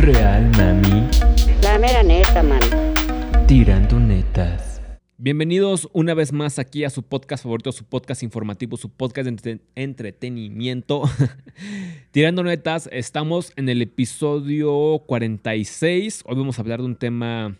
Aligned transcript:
Real, 0.00 0.48
mami. 0.56 1.08
La 1.62 1.78
mera 1.78 2.02
neta, 2.02 2.42
man. 2.42 2.60
Tirando 3.46 3.98
netas. 3.98 4.80
Bienvenidos 5.16 5.88
una 5.92 6.14
vez 6.14 6.32
más 6.32 6.58
aquí 6.60 6.84
a 6.84 6.90
su 6.90 7.02
podcast 7.02 7.42
favorito, 7.42 7.72
su 7.72 7.84
podcast 7.84 8.22
informativo, 8.22 8.76
su 8.76 8.90
podcast 8.90 9.24
de 9.24 9.30
entre- 9.30 9.60
entretenimiento. 9.74 11.02
Tirando 12.12 12.44
netas, 12.44 12.88
estamos 12.92 13.52
en 13.56 13.68
el 13.68 13.82
episodio 13.82 15.02
46. 15.06 16.22
Hoy 16.26 16.36
vamos 16.36 16.58
a 16.58 16.62
hablar 16.62 16.78
de 16.80 16.86
un 16.86 16.96
tema 16.96 17.56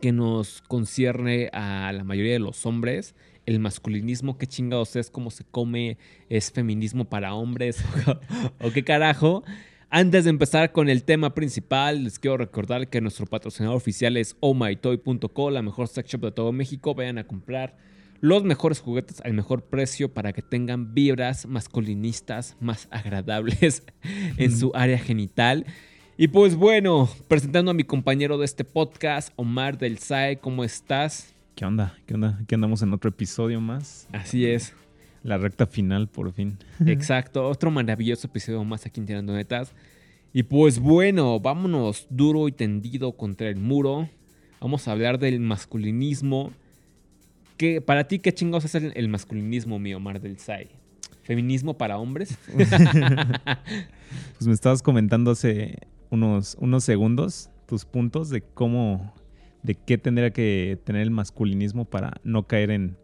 que 0.00 0.10
nos 0.10 0.62
concierne 0.62 1.50
a 1.52 1.92
la 1.92 2.02
mayoría 2.02 2.32
de 2.32 2.40
los 2.40 2.66
hombres. 2.66 3.14
El 3.46 3.60
masculinismo, 3.60 4.36
qué 4.38 4.46
chingados 4.46 4.96
es, 4.96 5.10
cómo 5.10 5.30
se 5.30 5.44
come, 5.44 5.96
es 6.28 6.50
feminismo 6.50 7.04
para 7.04 7.34
hombres 7.34 7.82
o 8.60 8.70
qué 8.72 8.82
carajo. 8.82 9.44
Antes 9.90 10.24
de 10.24 10.30
empezar 10.30 10.72
con 10.72 10.90
el 10.90 11.02
tema 11.02 11.32
principal, 11.32 12.04
les 12.04 12.18
quiero 12.18 12.36
recordar 12.36 12.88
que 12.88 13.00
nuestro 13.00 13.24
patrocinador 13.24 13.78
oficial 13.78 14.18
es 14.18 14.36
ohmytoy.co, 14.40 15.50
la 15.50 15.62
mejor 15.62 15.88
sex 15.88 16.10
shop 16.10 16.20
de 16.20 16.32
todo 16.32 16.52
México. 16.52 16.94
Vayan 16.94 17.16
a 17.16 17.26
comprar 17.26 17.78
los 18.20 18.44
mejores 18.44 18.80
juguetes 18.80 19.22
al 19.22 19.32
mejor 19.32 19.62
precio 19.62 20.12
para 20.12 20.34
que 20.34 20.42
tengan 20.42 20.92
vibras 20.92 21.46
masculinistas 21.46 22.54
más 22.60 22.86
agradables 22.90 23.82
en 24.36 24.54
su 24.54 24.72
área 24.74 24.98
genital. 24.98 25.64
Y 26.18 26.28
pues 26.28 26.54
bueno, 26.54 27.08
presentando 27.26 27.70
a 27.70 27.74
mi 27.74 27.84
compañero 27.84 28.36
de 28.36 28.44
este 28.44 28.64
podcast, 28.64 29.32
Omar 29.36 29.78
del 29.78 29.96
SAE, 29.96 30.38
¿cómo 30.38 30.64
estás? 30.64 31.34
¿Qué 31.54 31.64
onda? 31.64 31.96
¿Qué 32.04 32.12
onda? 32.12 32.38
Aquí 32.42 32.54
andamos 32.54 32.82
en 32.82 32.92
otro 32.92 33.08
episodio 33.08 33.58
más. 33.62 34.06
Así 34.12 34.44
es. 34.44 34.74
La 35.22 35.38
recta 35.38 35.66
final, 35.66 36.08
por 36.08 36.32
fin. 36.32 36.58
Exacto, 36.86 37.48
otro 37.48 37.70
maravilloso 37.70 38.26
episodio 38.26 38.62
más 38.64 38.86
aquí 38.86 39.00
en 39.00 39.06
Tirando 39.06 39.34
Netas. 39.34 39.72
Y 40.32 40.42
pues 40.42 40.78
bueno, 40.78 41.40
vámonos 41.40 42.06
duro 42.10 42.48
y 42.48 42.52
tendido 42.52 43.12
contra 43.12 43.48
el 43.48 43.56
muro. 43.56 44.08
Vamos 44.60 44.86
a 44.86 44.92
hablar 44.92 45.18
del 45.18 45.40
masculinismo. 45.40 46.52
¿Qué, 47.56 47.80
para 47.80 48.06
ti, 48.06 48.18
¿qué 48.18 48.32
chingados 48.32 48.64
es 48.64 48.74
el, 48.74 48.92
el 48.94 49.08
masculinismo, 49.08 49.78
mi 49.78 49.94
Omar 49.94 50.20
del 50.20 50.38
SAI? 50.38 50.68
¿Feminismo 51.22 51.76
para 51.76 51.98
hombres? 51.98 52.38
Pues 54.38 54.46
me 54.46 54.54
estabas 54.54 54.80
comentando 54.80 55.32
hace 55.32 55.76
unos, 56.08 56.56
unos 56.60 56.82
segundos 56.82 57.50
tus 57.68 57.84
puntos 57.84 58.30
de 58.30 58.40
cómo, 58.40 59.12
de 59.62 59.74
qué 59.74 59.98
tendría 59.98 60.30
que 60.30 60.78
tener 60.84 61.02
el 61.02 61.10
masculinismo 61.10 61.84
para 61.84 62.14
no 62.24 62.46
caer 62.46 62.70
en, 62.70 62.96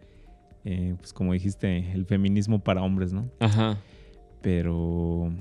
eh, 0.64 0.94
pues 0.98 1.12
como 1.12 1.32
dijiste, 1.32 1.92
el 1.92 2.06
feminismo 2.06 2.58
para 2.62 2.82
hombres, 2.82 3.12
¿no? 3.12 3.30
Ajá. 3.40 3.78
Pero, 4.42 5.32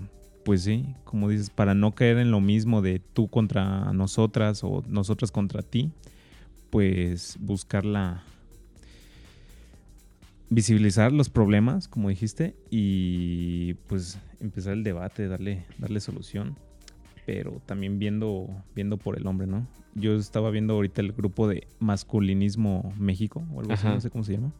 pues 0.45 0.63
sí, 0.63 0.95
como 1.03 1.29
dices, 1.29 1.49
para 1.49 1.73
no 1.73 1.93
caer 1.93 2.17
en 2.17 2.31
lo 2.31 2.41
mismo 2.41 2.81
de 2.81 2.99
tú 2.99 3.27
contra 3.27 3.91
nosotras 3.93 4.63
o 4.63 4.83
nosotras 4.87 5.31
contra 5.31 5.61
ti, 5.61 5.91
pues 6.69 7.37
buscar 7.39 7.85
la... 7.85 8.23
visibilizar 10.49 11.11
los 11.11 11.29
problemas, 11.29 11.87
como 11.87 12.09
dijiste, 12.09 12.55
y 12.69 13.73
pues 13.87 14.19
empezar 14.39 14.73
el 14.73 14.83
debate, 14.83 15.27
darle, 15.27 15.65
darle 15.77 15.99
solución, 15.99 16.57
pero 17.25 17.61
también 17.65 17.99
viendo, 17.99 18.49
viendo 18.75 18.97
por 18.97 19.17
el 19.17 19.25
hombre, 19.27 19.47
¿no? 19.47 19.67
Yo 19.95 20.15
estaba 20.15 20.49
viendo 20.51 20.73
ahorita 20.73 21.01
el 21.01 21.13
grupo 21.13 21.47
de 21.47 21.67
Masculinismo 21.79 22.93
México, 22.99 23.43
o 23.53 23.61
algo 23.61 23.73
así, 23.73 23.87
no 23.87 24.01
sé 24.01 24.09
cómo 24.09 24.23
se 24.23 24.33
llama, 24.33 24.51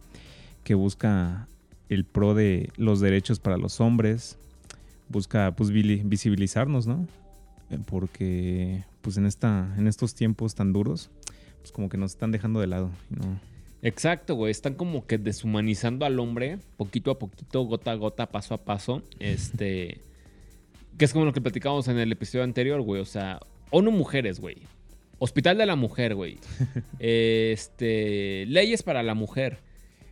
que 0.63 0.75
busca 0.75 1.47
el 1.89 2.05
pro 2.05 2.33
de 2.33 2.69
los 2.77 2.99
derechos 2.99 3.39
para 3.39 3.57
los 3.57 3.79
hombres, 3.81 4.37
busca 5.09 5.53
pues 5.55 5.69
visibilizarnos, 5.71 6.87
¿no? 6.87 7.07
Eh, 7.69 7.79
Porque 7.85 8.83
pues 9.01 9.17
en 9.17 9.25
esta 9.25 9.73
en 9.77 9.87
estos 9.87 10.15
tiempos 10.15 10.55
tan 10.55 10.73
duros, 10.73 11.09
pues 11.59 11.71
como 11.71 11.89
que 11.89 11.97
nos 11.97 12.11
están 12.11 12.31
dejando 12.31 12.59
de 12.59 12.67
lado, 12.67 12.89
¿no? 13.09 13.39
Exacto, 13.83 14.35
güey. 14.35 14.49
Están 14.49 14.75
como 14.75 15.05
que 15.05 15.17
deshumanizando 15.17 16.05
al 16.05 16.17
hombre 16.17 16.57
poquito 16.77 17.11
a 17.11 17.19
poquito, 17.19 17.63
gota 17.63 17.91
a 17.91 17.95
gota, 17.95 18.27
paso 18.27 18.53
a 18.55 18.63
paso. 18.63 19.03
Este. 19.19 19.99
Que 20.97 21.05
es 21.05 21.11
como 21.11 21.25
lo 21.25 21.33
que 21.33 21.41
platicábamos 21.41 21.87
en 21.87 21.97
el 21.97 22.11
episodio 22.11 22.43
anterior, 22.43 22.79
güey. 22.81 23.01
O 23.01 23.05
sea, 23.05 23.39
ONU 23.71 23.89
Mujeres, 23.89 24.39
güey. 24.39 24.57
Hospital 25.17 25.57
de 25.57 25.65
la 25.65 25.75
Mujer, 25.75 26.13
güey. 26.13 26.37
Este. 26.99 28.45
Leyes 28.47 28.83
para 28.83 29.01
la 29.01 29.15
mujer. 29.15 29.57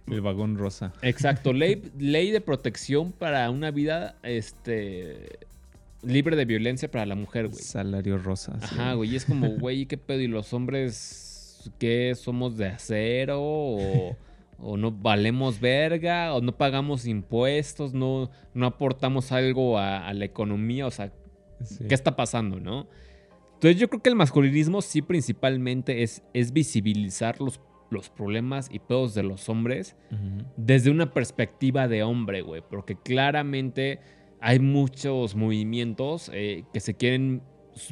El 0.08 0.22
vagón 0.22 0.58
rosa. 0.58 0.94
Exacto. 1.02 1.54
Ley, 1.54 1.82
ley 1.98 2.32
de 2.32 2.42
protección 2.42 3.12
para 3.12 3.50
una 3.50 3.72
vida. 3.72 4.16
Este. 4.24 5.40
Libre 6.04 6.36
de 6.36 6.46
violencia 6.46 6.90
para 6.90 7.06
la 7.06 7.16
mujer, 7.16 7.48
güey. 7.48 7.62
Salario 7.62 8.18
rosa. 8.18 8.58
sí. 8.60 8.76
Ajá, 8.80 8.94
güey. 8.96 9.12
y 9.14 9.16
Es 9.16 9.26
como, 9.26 9.50
güey, 9.58 9.86
¿qué 9.86 9.98
pedo? 9.98 10.20
¿Y 10.22 10.28
los 10.28 10.52
hombres 10.54 11.72
qué? 11.78 12.14
¿Somos 12.16 12.58
de 12.58 12.68
acero? 12.68 13.40
¿O, 13.40 14.18
o 14.58 14.78
no 14.78 14.92
valemos 14.92 15.60
verga? 15.60 16.34
¿O 16.34 16.42
no 16.42 16.58
pagamos 16.58 17.06
impuestos? 17.06 17.94
¿No, 17.94 18.32
no 18.56 18.66
aportamos 18.66 19.32
algo 19.32 19.78
a, 19.78 20.08
a 20.08 20.14
la 20.14 20.26
economía? 20.26 20.88
O 20.88 20.92
sea, 20.92 21.12
Sí. 21.64 21.86
¿qué 21.88 21.94
está 21.94 22.16
pasando, 22.16 22.60
no? 22.60 22.88
Entonces 23.54 23.80
yo 23.80 23.88
creo 23.88 24.02
que 24.02 24.10
el 24.10 24.16
masculinismo 24.16 24.82
sí 24.82 25.04
principalmente 25.04 26.02
es, 26.02 26.24
es 26.34 26.52
visibilizar 26.52 27.40
los, 27.40 27.60
los 27.92 28.10
problemas 28.10 28.70
y 28.72 28.80
pedos 28.80 29.14
de 29.14 29.22
los 29.24 29.50
hombres 29.50 29.96
desde 30.58 30.90
una 30.90 31.12
perspectiva 31.14 31.88
de 31.88 32.04
hombre, 32.04 32.42
güey. 32.42 32.64
Porque 32.68 32.96
claramente 32.96 34.00
hay 34.40 34.60
muchos 34.60 35.36
movimientos 35.36 36.32
eh, 36.34 36.64
que 36.74 36.80
se 36.80 36.96
quieren 36.96 37.44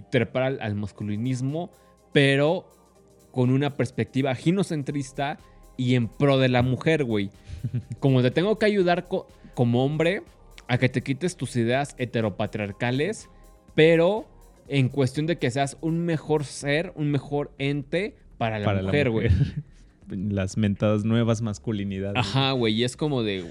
trepar 0.09 0.43
al, 0.43 0.61
al 0.61 0.75
masculinismo, 0.75 1.69
pero 2.13 2.75
con 3.31 3.51
una 3.51 3.75
perspectiva 3.75 4.33
ginocentrista 4.35 5.37
y 5.77 5.95
en 5.95 6.07
pro 6.07 6.37
de 6.39 6.49
la 6.49 6.61
mujer, 6.63 7.03
güey. 7.03 7.29
Como 7.99 8.21
te 8.21 8.31
tengo 8.31 8.57
que 8.57 8.65
ayudar 8.65 9.07
co- 9.07 9.27
como 9.53 9.83
hombre 9.85 10.23
a 10.67 10.77
que 10.77 10.89
te 10.89 11.01
quites 11.01 11.35
tus 11.37 11.55
ideas 11.55 11.95
heteropatriarcales, 11.97 13.29
pero 13.75 14.27
en 14.67 14.89
cuestión 14.89 15.25
de 15.25 15.37
que 15.37 15.49
seas 15.51 15.77
un 15.81 15.99
mejor 16.05 16.45
ser, 16.45 16.93
un 16.95 17.11
mejor 17.11 17.51
ente 17.57 18.15
para 18.37 18.59
la 18.59 18.65
Para 18.65 18.81
mujer, 18.83 19.09
güey. 19.09 19.29
Las 20.09 20.57
mentadas 20.57 21.05
nuevas 21.05 21.41
masculinidades. 21.41 22.17
Ajá, 22.17 22.51
güey, 22.53 22.73
y 22.73 22.83
es 22.83 22.97
como 22.97 23.23
de... 23.23 23.45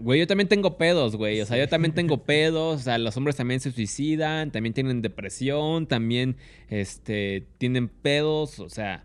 Güey, 0.00 0.18
yo 0.20 0.26
también 0.26 0.48
tengo 0.48 0.76
pedos, 0.76 1.14
güey. 1.14 1.40
O 1.40 1.46
sea, 1.46 1.56
yo 1.56 1.68
también 1.68 1.94
tengo 1.94 2.18
pedos. 2.18 2.80
O 2.80 2.82
sea, 2.82 2.98
los 2.98 3.16
hombres 3.16 3.36
también 3.36 3.60
se 3.60 3.70
suicidan, 3.70 4.50
también 4.50 4.72
tienen 4.74 5.02
depresión, 5.02 5.86
también 5.86 6.36
este, 6.68 7.46
tienen 7.58 7.88
pedos. 7.88 8.58
O 8.58 8.68
sea, 8.68 9.04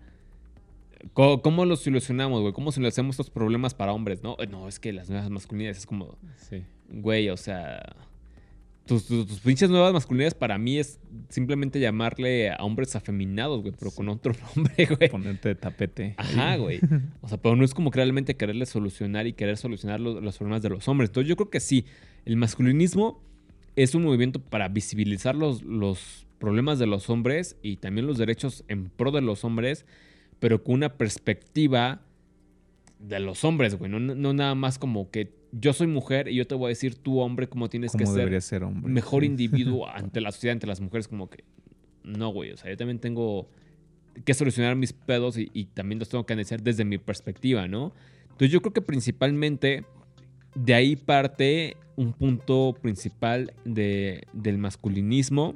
¿cómo, 1.14 1.42
cómo 1.44 1.66
los 1.66 1.82
solucionamos, 1.82 2.42
güey? 2.42 2.54
¿Cómo 2.54 2.72
solucionamos 2.72 3.14
estos 3.14 3.30
problemas 3.30 3.76
para 3.76 3.94
hombres, 3.94 4.24
no? 4.24 4.36
No, 4.50 4.68
es 4.68 4.80
que 4.80 4.92
las 4.92 5.10
nuevas 5.10 5.30
masculinidades 5.30 5.80
es 5.80 5.86
como, 5.86 6.18
Sí. 6.50 6.64
güey, 6.90 7.30
o 7.30 7.38
sea... 7.38 7.96
Tus, 8.89 9.05
tus, 9.05 9.27
tus 9.27 9.39
pinches 9.39 9.69
nuevas 9.69 9.94
masculinidades 9.94 10.33
para 10.33 10.57
mí 10.57 10.79
es 10.79 11.00
simplemente 11.29 11.79
llamarle 11.79 12.50
a 12.50 12.57
hombres 12.63 12.95
afeminados, 12.95 13.61
güey, 13.61 13.72
pero 13.77 13.91
con 13.91 14.09
otro 14.09 14.33
nombre, 14.55 14.88
güey. 14.88 15.09
Ponerte 15.09 15.50
de 15.50 15.55
tapete. 15.55 16.16
Ajá, 16.17 16.57
güey. 16.57 16.79
O 17.22 17.29
sea, 17.29 17.38
pero 17.38 17.55
no 17.55 17.63
es 17.63 17.75
como 17.75 17.91
que 17.91 17.97
realmente 17.97 18.35
quererle 18.35 18.66
solucionar 18.66 19.27
y 19.27 19.33
querer 19.33 19.57
solucionar 19.57 20.00
los, 20.00 20.23
los 20.23 20.38
problemas 20.38 20.63
de 20.63 20.69
los 20.69 20.88
hombres. 20.88 21.11
Entonces 21.11 21.29
yo 21.29 21.35
creo 21.35 21.51
que 21.51 21.59
sí, 21.59 21.85
el 22.25 22.35
masculinismo 22.35 23.22
es 23.75 23.94
un 23.94 24.03
movimiento 24.03 24.41
para 24.41 24.67
visibilizar 24.67 25.35
los, 25.35 25.61
los 25.61 26.25
problemas 26.39 26.79
de 26.79 26.88
los 26.88 27.09
hombres 27.11 27.57
y 27.61 27.77
también 27.77 28.07
los 28.07 28.17
derechos 28.17 28.63
en 28.67 28.89
pro 28.89 29.11
de 29.11 29.21
los 29.21 29.44
hombres, 29.44 29.85
pero 30.39 30.63
con 30.63 30.75
una 30.75 30.97
perspectiva 30.97 32.01
de 33.00 33.20
los 33.20 33.44
hombres, 33.44 33.76
güey. 33.76 33.90
No, 33.90 34.00
no 34.00 34.34
nada 34.34 34.56
más 34.56 34.78
como 34.78 35.10
que 35.10 35.34
yo 35.52 35.74
soy 35.74 35.88
mujer 35.88 36.28
y 36.28 36.36
yo 36.36 36.46
te 36.46 36.56
voy 36.56 36.68
a 36.68 36.69
decir 36.69 36.96
tú, 36.96 37.19
hombre, 37.19 37.48
cómo 37.48 37.69
tienes 37.69 37.94
que 37.94 38.06
ser 38.06 38.42
ser 38.42 38.63
hombre. 38.63 38.92
mejor 38.92 39.24
individuo 39.24 39.88
ante 39.94 40.22
la 40.22 40.31
sociedad, 40.31 40.54
ante 40.54 40.68
las 40.68 40.81
mujeres, 40.81 41.07
como 41.07 41.30
que 41.30 41.44
no, 42.04 42.30
güey. 42.30 42.51
O 42.51 42.57
sea, 42.57 42.69
yo 42.69 42.78
también 42.78 43.00
tengo 43.00 43.50
que 44.25 44.34
solucionar 44.34 44.75
mis 44.75 44.94
pedos 44.94 45.38
y, 45.38 45.50
y 45.54 45.66
también 45.66 46.00
los 46.00 46.10
tengo 46.10 46.25
que 46.25 46.34
analizar 46.34 46.62
desde 46.62 46.86
mi 46.86 46.98
perspectiva, 46.98 47.68
¿no? 47.68 47.94
Entonces 48.24 48.51
yo 48.51 48.62
creo 48.62 48.74
que 48.74 48.81
principalmente 48.81 49.86
de 50.56 50.74
ahí 50.74 50.95
parte 50.95 51.78
un 52.00 52.13
punto 52.13 52.75
principal 52.81 53.54
de, 53.66 54.24
del 54.31 54.57
masculinismo. 54.57 55.56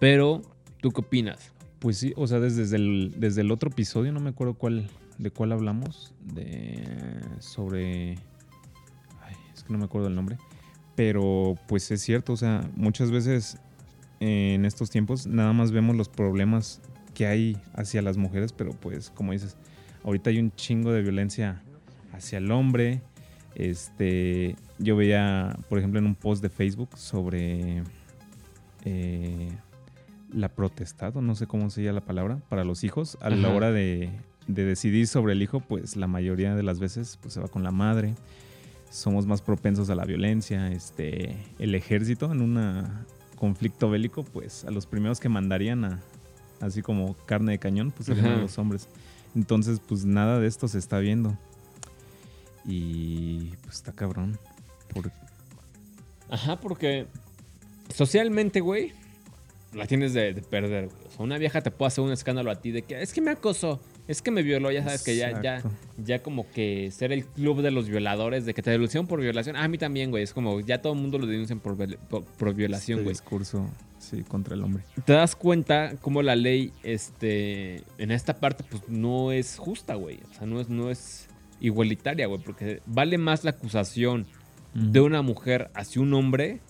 Pero, 0.00 0.42
¿tú 0.80 0.90
qué 0.90 1.00
opinas? 1.00 1.52
Pues 1.78 1.98
sí, 1.98 2.12
o 2.16 2.26
sea, 2.26 2.40
desde 2.40 2.76
el, 2.76 3.14
desde 3.16 3.42
el 3.42 3.52
otro 3.52 3.70
episodio, 3.70 4.10
no 4.10 4.18
me 4.18 4.30
acuerdo 4.30 4.54
cuál, 4.54 4.88
de 5.18 5.30
cuál 5.30 5.52
hablamos, 5.52 6.14
de 6.24 7.20
sobre, 7.40 8.12
ay, 9.22 9.34
es 9.52 9.64
que 9.64 9.72
no 9.72 9.78
me 9.78 9.84
acuerdo 9.84 10.08
el 10.08 10.14
nombre, 10.14 10.38
pero 10.94 11.56
pues 11.66 11.90
es 11.90 12.02
cierto, 12.02 12.32
o 12.32 12.36
sea, 12.36 12.68
muchas 12.76 13.10
veces 13.10 13.58
eh, 14.20 14.54
en 14.54 14.64
estos 14.64 14.90
tiempos 14.90 15.26
nada 15.26 15.52
más 15.52 15.70
vemos 15.70 15.96
los 15.96 16.08
problemas 16.08 16.80
que 17.14 17.26
hay 17.26 17.56
hacia 17.74 18.02
las 18.02 18.16
mujeres, 18.16 18.52
pero 18.52 18.70
pues 18.72 19.10
como 19.10 19.32
dices, 19.32 19.56
ahorita 20.04 20.30
hay 20.30 20.38
un 20.38 20.52
chingo 20.52 20.92
de 20.92 21.02
violencia 21.02 21.62
hacia 22.12 22.38
el 22.38 22.50
hombre. 22.50 23.02
Este, 23.54 24.54
yo 24.78 24.96
veía, 24.96 25.56
por 25.68 25.78
ejemplo, 25.78 25.98
en 25.98 26.06
un 26.06 26.14
post 26.14 26.42
de 26.42 26.48
Facebook 26.48 26.96
sobre 26.96 27.82
eh, 28.84 29.48
la 30.32 30.48
protestad, 30.48 31.16
o 31.16 31.22
no 31.22 31.34
sé 31.34 31.46
cómo 31.46 31.70
se 31.70 31.82
llama 31.82 31.94
la 31.94 32.04
palabra, 32.04 32.38
para 32.48 32.64
los 32.64 32.84
hijos. 32.84 33.18
A 33.20 33.30
la 33.30 33.48
hora 33.48 33.72
de, 33.72 34.10
de 34.48 34.64
decidir 34.64 35.06
sobre 35.06 35.34
el 35.34 35.42
hijo, 35.42 35.60
pues 35.60 35.94
la 35.96 36.06
mayoría 36.08 36.54
de 36.56 36.62
las 36.64 36.80
veces 36.80 37.18
pues, 37.22 37.34
se 37.34 37.40
va 37.40 37.46
con 37.48 37.62
la 37.62 37.70
madre. 37.70 38.14
Somos 38.90 39.26
más 39.26 39.42
propensos 39.42 39.88
a 39.90 39.94
la 39.94 40.04
violencia. 40.04 40.72
Este, 40.72 41.36
el 41.58 41.74
ejército 41.74 42.32
en 42.32 42.40
un 42.42 42.84
conflicto 43.36 43.88
bélico, 43.90 44.24
pues 44.24 44.64
a 44.64 44.70
los 44.70 44.86
primeros 44.86 45.20
que 45.20 45.28
mandarían 45.28 45.84
a, 45.84 46.00
así 46.60 46.82
como 46.82 47.14
carne 47.26 47.52
de 47.52 47.58
cañón, 47.58 47.90
pues 47.92 48.06
serían 48.06 48.26
a 48.26 48.32
Ajá. 48.32 48.40
los 48.40 48.58
hombres. 48.58 48.88
Entonces, 49.36 49.80
pues 49.86 50.04
nada 50.06 50.40
de 50.40 50.46
esto 50.48 50.66
se 50.66 50.78
está 50.78 50.98
viendo. 50.98 51.36
Y 52.64 53.50
pues 53.62 53.76
está 53.76 53.92
cabrón. 53.92 54.38
Por- 54.92 55.12
Ajá, 56.30 56.58
porque 56.60 57.06
socialmente, 57.94 58.60
güey, 58.60 58.92
la 59.72 59.86
tienes 59.86 60.12
de, 60.14 60.34
de 60.34 60.42
perder, 60.42 60.86
güey. 60.88 61.06
O 61.06 61.10
sea, 61.10 61.24
una 61.24 61.38
vieja 61.38 61.60
te 61.60 61.70
puede 61.70 61.88
hacer 61.88 62.04
un 62.04 62.12
escándalo 62.12 62.50
a 62.50 62.56
ti 62.60 62.70
de 62.70 62.82
que 62.82 63.00
es 63.00 63.12
que 63.12 63.20
me 63.20 63.30
acosó, 63.30 63.80
es 64.08 64.22
que 64.22 64.30
me 64.32 64.42
violó, 64.42 64.72
ya 64.72 64.82
sabes 64.82 65.04
que 65.04 65.16
ya, 65.16 65.40
ya, 65.40 65.62
ya 65.98 66.22
como 66.22 66.50
que 66.50 66.90
ser 66.90 67.12
el 67.12 67.24
club 67.26 67.62
de 67.62 67.70
los 67.70 67.88
violadores, 67.88 68.44
de 68.46 68.54
que 68.54 68.62
te 68.62 68.70
denuncian 68.70 69.06
por 69.06 69.20
violación. 69.20 69.54
Ah, 69.54 69.64
a 69.64 69.68
mí 69.68 69.78
también, 69.78 70.10
güey. 70.10 70.22
Es 70.24 70.32
como 70.32 70.58
ya 70.60 70.82
todo 70.82 70.94
el 70.94 70.98
mundo 70.98 71.18
lo 71.18 71.26
denuncian 71.26 71.60
por, 71.60 71.76
viol- 71.76 71.98
por, 72.08 72.24
por 72.24 72.54
violación, 72.54 72.98
Este 72.98 73.04
güey. 73.04 73.12
discurso, 73.14 73.70
sí, 73.98 74.22
contra 74.24 74.54
el 74.54 74.64
hombre. 74.64 74.82
Te 75.04 75.12
das 75.12 75.36
cuenta 75.36 75.92
cómo 76.00 76.22
la 76.22 76.34
ley, 76.36 76.72
este, 76.82 77.84
en 77.98 78.10
esta 78.10 78.40
parte, 78.40 78.64
pues 78.68 78.82
no 78.88 79.30
es 79.30 79.56
justa, 79.58 79.94
güey. 79.94 80.18
O 80.30 80.34
sea, 80.34 80.46
no 80.46 80.60
es, 80.60 80.68
no 80.68 80.90
es 80.90 81.28
igualitaria, 81.60 82.26
güey. 82.26 82.40
Porque 82.42 82.80
vale 82.86 83.18
más 83.18 83.44
la 83.44 83.50
acusación 83.50 84.26
de 84.74 85.00
una 85.00 85.22
mujer 85.22 85.70
hacia 85.74 86.00
un 86.02 86.12
hombre 86.14 86.60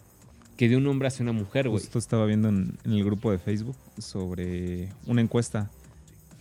que 0.56 0.68
de 0.68 0.76
un 0.76 0.86
hombre 0.88 1.06
hacia 1.06 1.22
una 1.22 1.32
mujer, 1.32 1.68
güey. 1.68 1.80
Justo 1.80 2.00
estaba 2.00 2.26
viendo 2.26 2.48
en, 2.48 2.78
en 2.84 2.92
el 2.92 3.04
grupo 3.04 3.30
de 3.30 3.38
Facebook 3.38 3.76
sobre 3.98 4.88
una 5.06 5.20
encuesta 5.20 5.70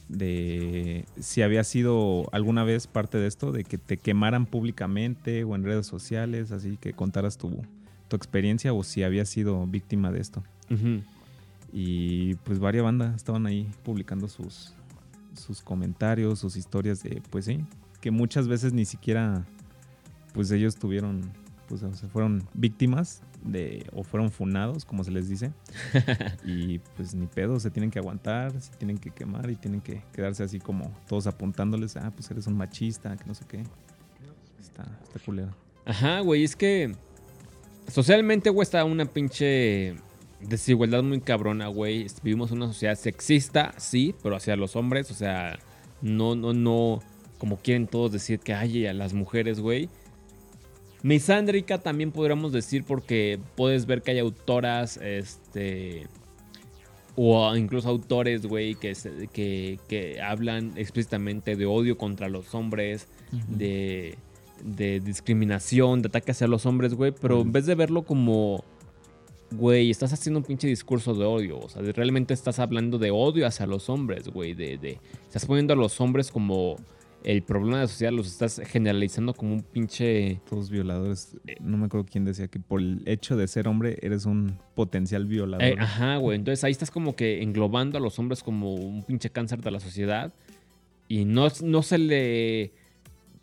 de 0.09 1.05
si 1.19 1.41
había 1.41 1.63
sido 1.63 2.29
alguna 2.31 2.63
vez 2.63 2.87
parte 2.87 3.17
de 3.17 3.27
esto, 3.27 3.51
de 3.51 3.63
que 3.63 3.77
te 3.77 3.97
quemaran 3.97 4.45
públicamente 4.45 5.43
o 5.43 5.55
en 5.55 5.63
redes 5.63 5.87
sociales, 5.87 6.51
así 6.51 6.77
que 6.77 6.93
contaras 6.93 7.37
tu, 7.37 7.61
tu 8.07 8.15
experiencia 8.15 8.73
o 8.73 8.83
si 8.83 9.03
habías 9.03 9.29
sido 9.29 9.65
víctima 9.67 10.11
de 10.11 10.21
esto. 10.21 10.43
Y 11.71 12.35
pues 12.35 12.59
varias 12.59 12.83
bandas 12.83 13.15
estaban 13.15 13.45
ahí 13.45 13.69
publicando 13.83 14.27
sus, 14.27 14.73
sus 15.33 15.61
comentarios, 15.61 16.39
sus 16.39 16.55
historias 16.55 17.03
de, 17.03 17.21
pues 17.29 17.45
sí, 17.45 17.65
que 18.01 18.11
muchas 18.11 18.47
veces 18.47 18.73
ni 18.73 18.85
siquiera, 18.85 19.45
pues 20.33 20.51
ellos 20.51 20.75
tuvieron, 20.75 21.21
pues 21.67 21.83
o 21.83 21.93
sea, 21.93 22.09
fueron 22.09 22.43
víctimas 22.53 23.21
de, 23.47 23.85
o 23.93 24.03
fueron 24.03 24.31
funados, 24.31 24.85
como 24.85 25.03
se 25.03 25.11
les 25.11 25.29
dice. 25.29 25.51
y 26.45 26.79
pues 26.95 27.15
ni 27.15 27.27
pedo, 27.27 27.59
se 27.59 27.71
tienen 27.71 27.91
que 27.91 27.99
aguantar, 27.99 28.59
se 28.59 28.71
tienen 28.75 28.97
que 28.97 29.11
quemar 29.11 29.49
y 29.49 29.55
tienen 29.55 29.81
que 29.81 30.03
quedarse 30.13 30.43
así 30.43 30.59
como 30.59 30.91
todos 31.07 31.27
apuntándoles, 31.27 31.97
ah, 31.97 32.11
pues 32.15 32.29
eres 32.31 32.47
un 32.47 32.57
machista, 32.57 33.15
que 33.17 33.25
no 33.25 33.33
sé 33.33 33.45
qué. 33.47 33.63
Está, 34.59 34.85
está 35.03 35.19
culero. 35.19 35.55
Ajá, 35.85 36.19
güey, 36.19 36.43
es 36.43 36.55
que 36.55 36.93
socialmente, 37.87 38.49
güey, 38.49 38.63
está 38.63 38.83
una 38.83 39.05
pinche 39.05 39.95
desigualdad 40.41 41.03
muy 41.03 41.21
cabrona, 41.21 41.67
güey. 41.67 42.07
Vivimos 42.23 42.51
en 42.51 42.57
una 42.57 42.67
sociedad 42.67 42.95
sexista, 42.95 43.73
sí, 43.77 44.13
pero 44.21 44.35
hacia 44.35 44.55
los 44.55 44.75
hombres, 44.75 45.09
o 45.11 45.13
sea, 45.13 45.57
no, 46.01 46.35
no, 46.35 46.53
no, 46.53 46.99
como 47.37 47.57
quieren 47.57 47.87
todos 47.87 48.11
decir 48.11 48.39
que 48.39 48.53
hay 48.53 48.85
a 48.85 48.93
las 48.93 49.13
mujeres, 49.13 49.59
güey. 49.59 49.89
Misándrica 51.03 51.77
también 51.77 52.11
podríamos 52.11 52.51
decir 52.51 52.83
porque 52.83 53.39
puedes 53.55 53.85
ver 53.85 54.01
que 54.01 54.11
hay 54.11 54.19
autoras, 54.19 54.97
este, 54.97 56.07
o 57.15 57.55
incluso 57.55 57.89
autores, 57.89 58.45
güey, 58.45 58.75
que, 58.75 58.93
que, 59.33 59.79
que 59.87 60.21
hablan 60.21 60.73
explícitamente 60.75 61.55
de 61.55 61.65
odio 61.65 61.97
contra 61.97 62.29
los 62.29 62.53
hombres, 62.55 63.07
de, 63.47 64.17
de 64.63 64.99
discriminación, 64.99 66.01
de 66.01 66.07
ataque 66.07 66.31
hacia 66.31 66.47
los 66.47 66.65
hombres, 66.65 66.93
güey, 66.93 67.11
pero 67.11 67.41
en 67.41 67.51
vez 67.51 67.65
de 67.65 67.75
verlo 67.75 68.03
como, 68.03 68.63
güey, 69.51 69.89
estás 69.89 70.13
haciendo 70.13 70.39
un 70.39 70.45
pinche 70.45 70.67
discurso 70.67 71.13
de 71.13 71.25
odio, 71.25 71.59
o 71.59 71.69
sea, 71.69 71.81
realmente 71.81 72.33
estás 72.33 72.59
hablando 72.59 72.97
de 72.97 73.11
odio 73.11 73.47
hacia 73.47 73.65
los 73.65 73.89
hombres, 73.89 74.27
güey, 74.29 74.53
de, 74.53 74.77
de, 74.77 74.99
estás 75.25 75.45
poniendo 75.45 75.73
a 75.73 75.77
los 75.77 75.99
hombres 76.01 76.31
como 76.31 76.77
el 77.23 77.41
problema 77.43 77.77
de 77.77 77.83
la 77.83 77.87
sociedad, 77.87 78.11
los 78.13 78.27
estás 78.27 78.61
generalizando 78.65 79.33
como 79.33 79.53
un 79.53 79.61
pinche... 79.61 80.39
Todos 80.49 80.69
violadores, 80.69 81.35
no 81.59 81.77
me 81.77 81.85
acuerdo 81.87 82.05
quién 82.09 82.23
decía 82.25 82.47
que 82.47 82.59
por 82.59 82.79
el 82.79 83.01
hecho 83.05 83.35
de 83.35 83.47
ser 83.47 83.67
hombre 83.67 83.97
eres 84.01 84.25
un 84.25 84.57
potencial 84.75 85.25
violador. 85.25 85.65
Eh, 85.65 85.75
ajá, 85.77 86.17
güey. 86.17 86.37
Entonces 86.37 86.63
ahí 86.63 86.71
estás 86.71 86.91
como 86.91 87.15
que 87.15 87.41
englobando 87.41 87.97
a 87.97 88.01
los 88.01 88.17
hombres 88.19 88.43
como 88.43 88.75
un 88.75 89.03
pinche 89.03 89.29
cáncer 89.29 89.61
de 89.61 89.71
la 89.71 89.79
sociedad. 89.79 90.33
Y 91.09 91.25
no, 91.25 91.47
no 91.63 91.83
se 91.83 91.97
le 91.97 92.71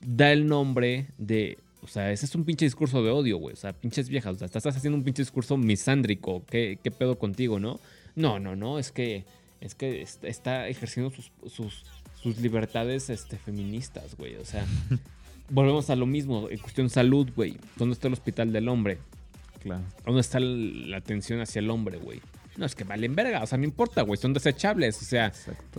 da 0.00 0.32
el 0.32 0.47
nombre 0.47 1.09
de. 1.19 1.59
O 1.82 1.87
sea, 1.87 2.11
ese 2.12 2.25
es 2.26 2.35
un 2.35 2.44
pinche 2.44 2.65
discurso 2.65 3.03
de 3.03 3.11
odio, 3.11 3.37
güey. 3.38 3.53
O 3.53 3.56
sea, 3.56 3.73
pinches 3.75 4.09
viejas. 4.09 4.37
O 4.37 4.38
sea, 4.38 4.47
estás 4.47 4.67
haciendo 4.76 4.97
un 4.97 5.05
pinche 5.05 5.23
discurso 5.23 5.56
misándrico. 5.56 6.43
¿Qué, 6.47 6.79
qué 6.82 6.91
pedo 6.91 7.19
contigo, 7.19 7.59
no? 7.61 7.81
No, 8.15 8.38
no, 8.38 8.55
no. 8.56 8.79
Es 8.79 8.93
que. 8.93 9.25
Es 9.61 9.75
que 9.75 10.03
est- 10.03 10.25
está 10.25 10.69
ejerciendo 10.69 11.11
sus, 11.11 11.32
sus, 11.47 11.85
sus 12.25 12.38
libertades 12.41 13.09
este, 13.11 13.37
feministas, 13.38 14.17
güey. 14.17 14.35
O 14.37 14.44
sea. 14.44 14.65
Volvemos 15.50 15.91
a 15.91 15.94
lo 15.97 16.06
mismo. 16.06 16.49
En 16.50 16.59
cuestión 16.59 16.88
salud, 16.91 17.29
güey. 17.37 17.56
¿Dónde 17.76 17.93
está 17.93 18.09
el 18.09 18.15
hospital 18.15 18.53
del 18.53 18.69
hombre? 18.69 18.99
Claro. 19.62 19.82
¿Dónde 20.05 20.21
está 20.23 20.41
la 20.41 20.97
atención 20.97 21.41
hacia 21.41 21.59
el 21.61 21.71
hombre, 21.71 21.99
güey? 21.99 22.21
No, 22.56 22.65
es 22.67 22.75
que 22.75 22.85
valen 22.85 23.15
verga, 23.17 23.43
o 23.43 23.47
sea, 23.49 23.59
no 23.59 23.65
importa, 23.65 24.03
güey, 24.03 24.17
son 24.17 24.32
desechables, 24.32 25.03
o 25.03 25.05
sea, 25.05 25.32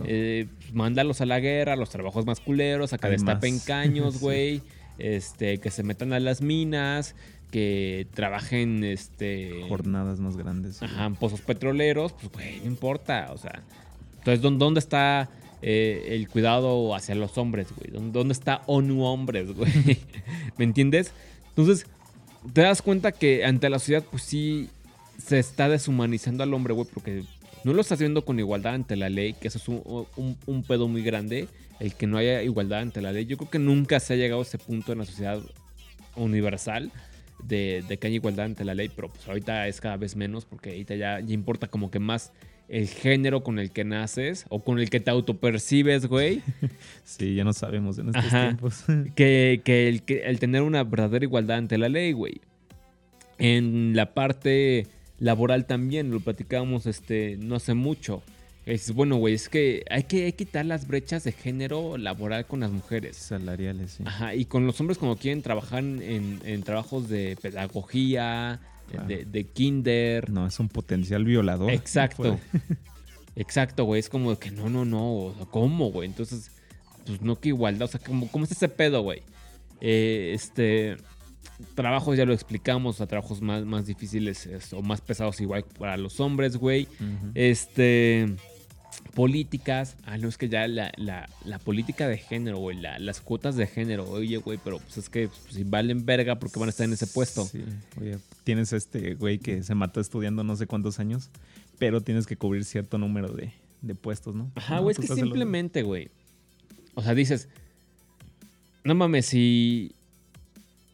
eh, 0.04 0.46
mándalos 0.74 1.22
a 1.22 1.24
la 1.26 1.40
guerra, 1.40 1.74
los 1.74 1.88
trabajos 1.88 2.26
más 2.26 2.38
culeros, 2.38 2.92
a 2.92 2.98
que 2.98 3.08
destapen 3.08 3.58
caños, 3.66 4.14
Sí. 4.14 4.20
güey, 4.20 4.62
este, 4.98 5.56
que 5.56 5.70
se 5.70 5.82
metan 5.82 6.12
a 6.12 6.20
las 6.20 6.42
minas, 6.42 7.14
que 7.50 8.06
trabajen, 8.12 8.84
este, 8.84 9.64
Jornadas 9.70 10.20
más 10.20 10.36
grandes. 10.36 10.82
ajá, 10.82 11.06
en 11.06 11.14
pozos 11.14 11.40
petroleros, 11.40 12.12
pues, 12.12 12.30
güey, 12.30 12.60
no 12.60 12.66
importa, 12.66 13.30
o 13.32 13.38
sea, 13.38 13.62
entonces, 14.18 14.42
¿dó- 14.42 14.50
¿dónde 14.50 14.80
está 14.80 15.30
eh, 15.62 16.06
el 16.10 16.28
cuidado 16.28 16.94
hacia 16.94 17.14
los 17.14 17.36
hombres, 17.38 17.68
güey? 17.76 17.90
¿Dó- 17.92 18.12
¿Dónde 18.12 18.32
está 18.32 18.62
ONU 18.66 19.04
Hombres, 19.04 19.52
güey? 19.52 19.70
¿Me 20.58 20.64
entiendes? 20.64 21.12
Entonces, 21.48 21.86
te 22.52 22.60
das 22.62 22.82
cuenta 22.82 23.12
que 23.12 23.44
ante 23.44 23.68
la 23.70 23.78
sociedad, 23.78 24.04
pues 24.10 24.22
sí, 24.22 24.68
se 25.18 25.38
está 25.38 25.68
deshumanizando 25.68 26.42
al 26.42 26.52
hombre, 26.54 26.74
güey, 26.74 26.86
porque 26.92 27.22
no 27.64 27.72
lo 27.72 27.80
estás 27.80 27.98
viendo 27.98 28.24
con 28.24 28.38
igualdad 28.38 28.74
ante 28.74 28.94
la 28.96 29.08
ley, 29.08 29.32
que 29.32 29.48
eso 29.48 29.58
es 29.58 29.66
un, 29.68 30.06
un- 30.46 30.62
pedo 30.62 30.86
muy 30.88 31.02
grande, 31.02 31.48
el 31.80 31.94
que 31.94 32.06
no 32.06 32.18
haya 32.18 32.42
igualdad 32.42 32.80
ante 32.80 33.00
la 33.00 33.12
ley. 33.12 33.24
Yo 33.26 33.36
creo 33.36 33.50
que 33.50 33.58
nunca 33.58 33.98
se 33.98 34.12
ha 34.12 34.16
llegado 34.16 34.40
a 34.40 34.44
ese 34.44 34.58
punto 34.58 34.92
en 34.92 34.98
la 34.98 35.04
sociedad 35.04 35.40
universal 36.14 36.92
de, 37.42 37.84
de 37.88 37.98
que 37.98 38.06
haya 38.06 38.16
igualdad 38.16 38.46
ante 38.46 38.64
la 38.64 38.74
ley, 38.74 38.88
pero 38.94 39.08
pues 39.10 39.26
ahorita 39.28 39.66
es 39.68 39.80
cada 39.80 39.96
vez 39.96 40.16
menos 40.16 40.44
porque 40.44 40.70
ahorita 40.70 40.94
ya, 40.94 41.20
ya 41.20 41.34
importa 41.34 41.66
como 41.68 41.90
que 41.90 41.98
más 41.98 42.32
el 42.68 42.88
género 42.88 43.42
con 43.44 43.58
el 43.58 43.70
que 43.70 43.84
naces 43.84 44.44
o 44.48 44.62
con 44.64 44.78
el 44.78 44.90
que 44.90 44.98
te 45.00 45.10
autopercibes, 45.10 46.06
güey, 46.06 46.42
Sí, 47.04 47.34
ya 47.34 47.44
no 47.44 47.52
sabemos 47.52 47.98
en 47.98 48.08
estos 48.08 48.24
Ajá. 48.24 48.46
tiempos. 48.48 48.84
que, 49.14 49.60
que 49.64 49.88
el, 49.88 50.02
que 50.02 50.24
el 50.24 50.38
tener 50.40 50.62
una 50.62 50.82
verdadera 50.84 51.24
igualdad 51.24 51.58
ante 51.58 51.78
la 51.78 51.88
ley, 51.88 52.12
güey. 52.12 52.40
En 53.38 53.94
la 53.94 54.14
parte 54.14 54.86
laboral 55.18 55.66
también, 55.66 56.10
lo 56.10 56.20
platicábamos 56.20 56.86
este, 56.86 57.36
no 57.38 57.56
hace 57.56 57.74
mucho. 57.74 58.22
Es 58.64 58.92
bueno, 58.92 59.16
güey, 59.16 59.34
es 59.34 59.48
que 59.48 59.84
hay 59.90 60.02
que 60.04 60.32
quitar 60.32 60.66
las 60.66 60.88
brechas 60.88 61.22
de 61.22 61.30
género 61.30 61.96
laboral 61.98 62.46
con 62.46 62.60
las 62.60 62.72
mujeres. 62.72 63.16
Salariales, 63.16 63.92
sí. 63.92 64.02
Ajá, 64.04 64.34
y 64.34 64.44
con 64.46 64.66
los 64.66 64.80
hombres 64.80 64.98
cuando 64.98 65.16
quieren 65.16 65.40
trabajar 65.42 65.84
en, 65.84 66.40
en 66.44 66.62
trabajos 66.64 67.08
de 67.08 67.36
pedagogía, 67.40 68.58
Claro. 68.90 69.06
de, 69.08 69.24
de 69.24 69.44
kinder. 69.44 70.30
No, 70.30 70.46
es 70.46 70.58
un 70.60 70.68
potencial 70.68 71.24
violador. 71.24 71.70
Exacto. 71.70 72.38
Exacto, 73.36 73.84
güey. 73.84 74.00
Es 74.00 74.08
como 74.08 74.38
que 74.38 74.50
no, 74.50 74.68
no, 74.70 74.84
no. 74.84 75.12
O 75.14 75.34
sea, 75.36 75.46
¿cómo, 75.46 75.90
güey? 75.90 76.08
Entonces, 76.08 76.50
pues 77.04 77.20
no 77.20 77.38
que 77.38 77.48
igualdad. 77.50 77.86
O 77.86 77.90
sea, 77.90 78.00
¿cómo, 78.00 78.28
cómo 78.30 78.44
es 78.44 78.52
ese 78.52 78.68
pedo, 78.68 79.02
güey? 79.02 79.22
Eh, 79.80 80.32
este. 80.34 80.96
Trabajos 81.74 82.16
ya 82.18 82.24
lo 82.26 82.34
explicamos, 82.34 82.96
o 82.96 82.98
sea, 82.98 83.06
trabajos 83.06 83.40
más, 83.40 83.64
más 83.64 83.86
difíciles 83.86 84.44
es- 84.46 84.72
o 84.74 84.82
más 84.82 85.00
pesados 85.00 85.40
igual 85.40 85.64
para 85.78 85.96
los 85.96 86.20
hombres, 86.20 86.56
güey. 86.56 86.86
Este. 87.34 88.26
Políticas. 89.14 89.96
Ah, 90.04 90.18
no, 90.18 90.28
es 90.28 90.36
que 90.38 90.48
ya 90.48 90.66
la, 90.68 90.92
la- 90.96 91.28
la 91.44 91.58
política 91.58 92.08
de 92.08 92.18
género, 92.18 92.58
güey. 92.58 92.78
la- 92.78 92.98
las 92.98 93.20
cuotas 93.20 93.56
de 93.56 93.66
género. 93.66 94.08
Oye, 94.08 94.36
güey, 94.38 94.58
pero 94.62 94.78
pues 94.78 94.98
es 94.98 95.08
que 95.08 95.28
pues, 95.28 95.54
si 95.54 95.64
valen 95.64 96.04
verga 96.04 96.38
porque 96.38 96.58
van 96.58 96.68
a 96.68 96.70
estar 96.70 96.86
en 96.86 96.92
ese 96.94 97.06
puesto. 97.06 97.44
Sí, 97.44 97.64
oye, 98.00 98.18
tienes 98.46 98.72
este 98.72 99.14
güey 99.14 99.40
que 99.40 99.64
se 99.64 99.74
mató 99.74 99.98
estudiando 100.00 100.44
no 100.44 100.54
sé 100.54 100.68
cuántos 100.68 101.00
años, 101.00 101.30
pero 101.80 102.00
tienes 102.00 102.28
que 102.28 102.36
cubrir 102.36 102.64
cierto 102.64 102.96
número 102.96 103.28
de, 103.28 103.50
de 103.82 103.96
puestos, 103.96 104.36
¿no? 104.36 104.52
Ajá, 104.54 104.76
No, 104.76 104.82
güey, 104.82 104.92
es 104.92 105.00
que 105.00 105.12
simplemente, 105.12 105.82
güey. 105.82 106.10
O 106.94 107.02
sea, 107.02 107.16
dices, 107.16 107.48
no 108.84 108.94
mames, 108.94 109.26
si. 109.26 109.90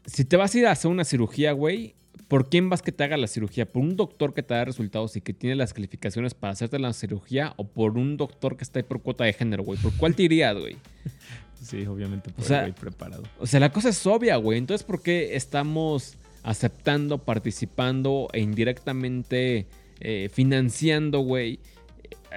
Si 0.06 0.24
te 0.24 0.38
vas 0.38 0.54
a 0.54 0.58
ir 0.58 0.66
a 0.66 0.70
hacer 0.70 0.90
una 0.90 1.04
cirugía, 1.04 1.52
güey, 1.52 1.94
¿por 2.26 2.48
quién 2.48 2.70
vas 2.70 2.80
que 2.80 2.90
te 2.90 3.04
haga 3.04 3.18
la 3.18 3.26
cirugía? 3.26 3.70
¿Por 3.70 3.82
un 3.82 3.96
doctor 3.96 4.32
que 4.32 4.42
te 4.42 4.54
da 4.54 4.64
resultados 4.64 5.14
y 5.16 5.20
que 5.20 5.34
tiene 5.34 5.54
las 5.54 5.74
calificaciones 5.74 6.32
para 6.32 6.54
hacerte 6.54 6.78
la 6.78 6.94
cirugía? 6.94 7.52
¿O 7.58 7.68
por 7.68 7.98
un 7.98 8.16
doctor 8.16 8.56
que 8.56 8.64
está 8.64 8.78
ahí 8.78 8.82
por 8.84 9.02
cuota 9.02 9.24
de 9.24 9.34
género, 9.34 9.62
güey? 9.62 9.78
¿Por 9.78 9.92
cuál 9.98 10.16
te 10.16 10.22
irías, 10.22 10.56
güey? 10.56 10.76
Sí, 11.62 11.86
obviamente 11.86 12.28
por 12.30 12.44
O 12.44 12.48
sea, 12.48 12.64
el 12.64 12.72
güey 12.72 12.80
preparado. 12.80 13.22
O 13.38 13.46
sea, 13.46 13.60
la 13.60 13.70
cosa 13.70 13.90
es 13.90 14.04
obvia, 14.04 14.34
güey. 14.34 14.58
Entonces, 14.58 14.84
¿por 14.84 15.00
qué 15.00 15.36
estamos 15.36 16.16
aceptando, 16.42 17.18
participando 17.18 18.28
e 18.32 18.40
indirectamente 18.40 19.66
eh, 20.00 20.28
financiando, 20.32 21.20
güey, 21.20 21.60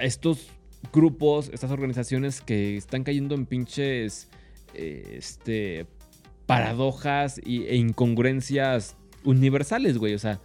estos 0.00 0.46
grupos, 0.92 1.50
estas 1.52 1.70
organizaciones 1.70 2.40
que 2.40 2.76
están 2.76 3.02
cayendo 3.02 3.34
en 3.34 3.46
pinches 3.46 4.28
eh, 4.74 5.16
este, 5.18 5.86
paradojas 6.46 7.40
y- 7.44 7.64
e 7.64 7.76
incongruencias 7.76 8.96
universales, 9.24 9.98
güey? 9.98 10.14
O 10.14 10.18
sea, 10.18 10.40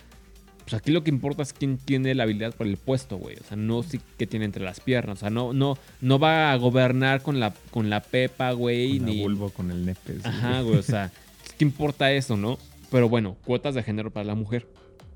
pues 0.63 0.73
aquí 0.73 0.91
lo 0.91 1.03
que 1.03 1.09
importa 1.11 1.43
es 1.43 1.53
quién 1.53 1.77
tiene 1.77 2.15
la 2.15 2.23
habilidad 2.23 2.55
para 2.55 2.69
el 2.69 2.77
puesto, 2.77 3.17
güey. 3.17 3.35
O 3.39 3.43
sea, 3.43 3.57
no 3.57 3.83
sí 3.83 3.99
que 4.17 4.25
tiene 4.25 4.45
entre 4.45 4.63
las 4.63 4.79
piernas. 4.79 5.17
O 5.17 5.19
sea, 5.19 5.29
no, 5.29 5.53
no, 5.53 5.77
no 6.01 6.17
va 6.19 6.51
a 6.51 6.55
gobernar 6.55 7.21
con 7.21 7.39
la, 7.39 7.53
con 7.71 7.89
la 7.89 8.01
pepa, 8.01 8.51
güey, 8.53 8.97
Con 8.97 9.07
la 9.07 9.13
ni, 9.13 9.21
vulva, 9.21 9.49
con 9.49 9.69
el 9.69 9.85
nepe. 9.85 10.15
Ajá, 10.23 10.61
güey, 10.61 10.77
o 10.77 10.83
sea, 10.83 11.11
¿qué 11.57 11.65
importa 11.65 12.11
eso, 12.11 12.37
no? 12.37 12.57
Pero 12.91 13.09
bueno, 13.09 13.35
cuotas 13.45 13.73
de 13.73 13.81
género 13.81 14.11
para 14.11 14.25
la 14.25 14.35
mujer. 14.35 14.67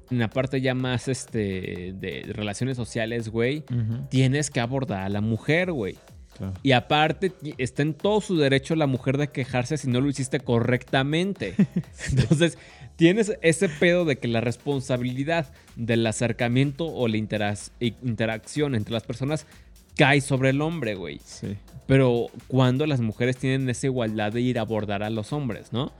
En 0.09 0.17
la 0.19 0.29
parte 0.29 0.61
ya 0.61 0.73
más 0.73 1.07
este 1.07 1.93
de 1.93 2.23
relaciones 2.33 2.77
sociales, 2.77 3.29
güey, 3.29 3.59
Ujú, 3.71 4.07
tienes 4.09 4.49
que 4.49 4.59
abordar 4.59 5.03
a 5.03 5.09
la 5.09 5.21
mujer, 5.21 5.71
güey. 5.71 5.95
claro. 6.37 6.53
Y 6.63 6.71
aparte, 6.73 7.31
está 7.57 7.81
en 7.83 7.93
todo 7.93 8.21
su 8.21 8.37
derecho 8.37 8.75
la 8.75 8.87
mujer 8.87 9.17
de 9.17 9.27
quejarse 9.29 9.77
si 9.77 9.87
no 9.89 10.01
lo 10.01 10.09
hiciste 10.09 10.39
correctamente. 10.39 11.55
Entonces, 12.11 12.57
tienes 12.97 13.33
ese 13.41 13.67
pedo 13.67 14.05
de 14.05 14.17
que 14.17 14.27
la 14.27 14.41
responsabilidad 14.41 15.51
del 15.75 16.05
acercamiento 16.07 16.85
o 16.85 17.07
la 17.07 17.17
interac- 17.17 17.71
interacción 17.79 18.75
entre 18.75 18.93
las 18.93 19.03
personas 19.03 19.45
cae 19.97 20.21
sobre 20.21 20.49
el 20.51 20.61
hombre, 20.61 20.95
güey. 20.95 21.19
Sí. 21.25 21.55
Pero 21.87 22.27
cuando 22.47 22.85
las 22.85 22.99
mujeres 23.01 23.37
tienen 23.37 23.69
esa 23.69 23.87
igualdad 23.87 24.31
de 24.33 24.41
ir 24.41 24.59
a 24.59 24.61
abordar 24.61 25.03
a 25.03 25.09
los 25.09 25.33
hombres, 25.33 25.71
¿no? 25.73 25.91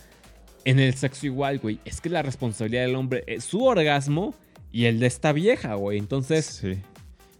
En 0.66 0.80
el 0.80 0.94
sexo 0.96 1.26
igual, 1.28 1.60
güey. 1.60 1.80
Es 1.86 2.02
que 2.02 2.10
la 2.10 2.22
responsabilidad 2.24 2.82
del 2.84 2.96
hombre 2.96 3.24
es 3.28 3.44
su 3.46 3.64
orgasmo 3.64 4.34
y 4.72 4.86
el 4.86 5.00
de 5.00 5.08
esta 5.08 5.32
vieja, 5.32 5.76
güey. 5.76 5.98
Entonces, 6.00 6.46
Sí. 6.46 6.78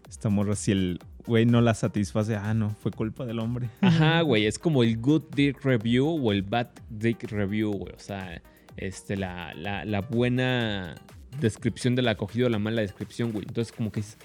Esta 0.08 0.28
morra, 0.28 0.54
si 0.56 0.70
el 0.72 1.00
güey 1.26 1.44
no 1.46 1.60
la 1.60 1.74
satisface, 1.74 2.36
ah, 2.36 2.54
no, 2.54 2.70
fue 2.80 2.92
culpa 2.92 3.26
del 3.26 3.40
hombre. 3.40 3.68
ajá, 3.80 4.20
güey. 4.22 4.46
Es 4.46 4.58
como 4.58 4.82
el 4.84 4.96
good 4.98 5.22
dick 5.34 5.62
review 5.64 6.06
o 6.24 6.32
el 6.32 6.42
bad 6.42 6.68
dick 6.88 7.24
review, 7.24 7.72
güey. 7.72 7.92
O 7.94 7.98
sea, 7.98 8.40
este, 8.76 9.16
la, 9.16 9.52
la, 9.54 9.84
la 9.84 10.00
buena 10.02 10.94
descripción 11.40 11.96
del 11.96 12.06
acogido, 12.08 12.48
la 12.48 12.58
mala 12.60 12.82
descripción, 12.82 13.32
güey. 13.32 13.44
Entonces, 13.48 13.72
como 13.72 13.90
que 13.90 14.00
es- 14.00 14.16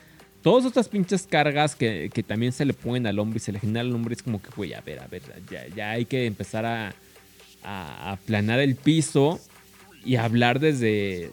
todas 0.43 0.63
estas 0.65 0.87
pinches 0.87 1.25
cargas 1.27 1.75
que, 1.75 2.09
que 2.13 2.21
también 2.23 2.51
se 2.51 2.63
le 2.65 2.73
ponen 2.73 3.07
al 3.07 3.17
hombre 3.19 3.37
y 3.37 3.39
se 3.39 3.51
le 3.51 3.59
generan 3.59 3.87
al 3.87 3.95
hombre 3.95 4.13
es 4.13 4.21
como 4.23 4.41
que, 4.41 4.49
güey, 4.55 4.73
a 4.73 4.81
ver, 4.81 4.99
a 4.99 5.07
ver, 5.07 5.21
ya, 5.51 5.67
ya 5.75 5.91
hay 5.91 6.05
que 6.05 6.25
empezar 6.27 6.65
a, 6.65 6.93
a 7.63 8.11
aplanar 8.11 8.59
el 8.59 8.75
piso 8.75 9.39
y 10.05 10.15
hablar 10.15 10.59
desde 10.59 11.31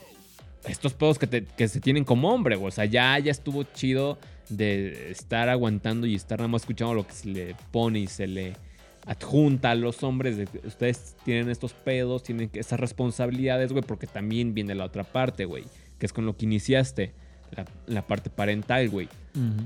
estos 0.64 0.92
pedos 0.94 1.18
que, 1.18 1.26
te- 1.26 1.44
que 1.44 1.68
se 1.68 1.80
tienen 1.80 2.04
como 2.04 2.32
hombre, 2.32 2.56
güey. 2.56 2.68
O 2.68 2.70
sea, 2.72 2.84
ya, 2.84 3.18
ya 3.18 3.30
estuvo 3.30 3.62
chido 3.62 4.18
de 4.48 5.10
estar 5.10 5.48
aguantando 5.48 6.06
y 6.06 6.14
estar 6.14 6.38
nada 6.38 6.48
más 6.48 6.62
escuchando 6.62 6.94
lo 6.94 7.06
que 7.06 7.12
se 7.12 7.28
le 7.28 7.54
pone 7.70 8.00
y 8.00 8.06
se 8.06 8.26
le 8.26 8.54
adjunta 9.06 9.70
a 9.70 9.74
los 9.74 10.02
hombres. 10.02 10.36
de 10.36 10.48
ustedes 10.66 11.16
tienen 11.24 11.48
estos 11.50 11.72
pedos, 11.72 12.22
tienen 12.22 12.50
esas 12.52 12.78
responsabilidades, 12.80 13.72
güey, 13.72 13.84
porque 13.84 14.06
también 14.06 14.54
viene 14.54 14.74
la 14.74 14.84
otra 14.84 15.04
parte, 15.04 15.44
güey, 15.46 15.64
que 15.98 16.06
es 16.06 16.12
con 16.12 16.26
lo 16.26 16.36
que 16.36 16.44
iniciaste, 16.44 17.12
la, 17.56 17.64
la 17.86 18.06
parte 18.06 18.28
parental, 18.28 18.88
güey. 18.90 19.08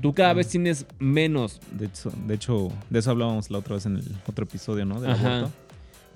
Tú 0.01 0.13
cada 0.13 0.33
vez 0.33 0.47
tienes 0.49 0.85
menos 0.99 1.59
De 1.71 1.87
hecho, 1.87 2.11
de 2.27 2.35
hecho, 2.35 2.71
de 2.89 2.99
eso 2.99 3.09
hablábamos 3.11 3.49
la 3.49 3.57
otra 3.57 3.75
vez 3.75 3.85
en 3.87 3.97
el 3.97 4.05
otro 4.27 4.45
episodio, 4.45 4.85
¿no? 4.85 5.01
Del 5.01 5.11
aborto. 5.11 5.51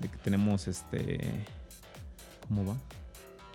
De 0.00 0.08
que 0.08 0.16
tenemos 0.18 0.68
este. 0.68 1.18
¿Cómo 2.48 2.64
va? 2.66 2.76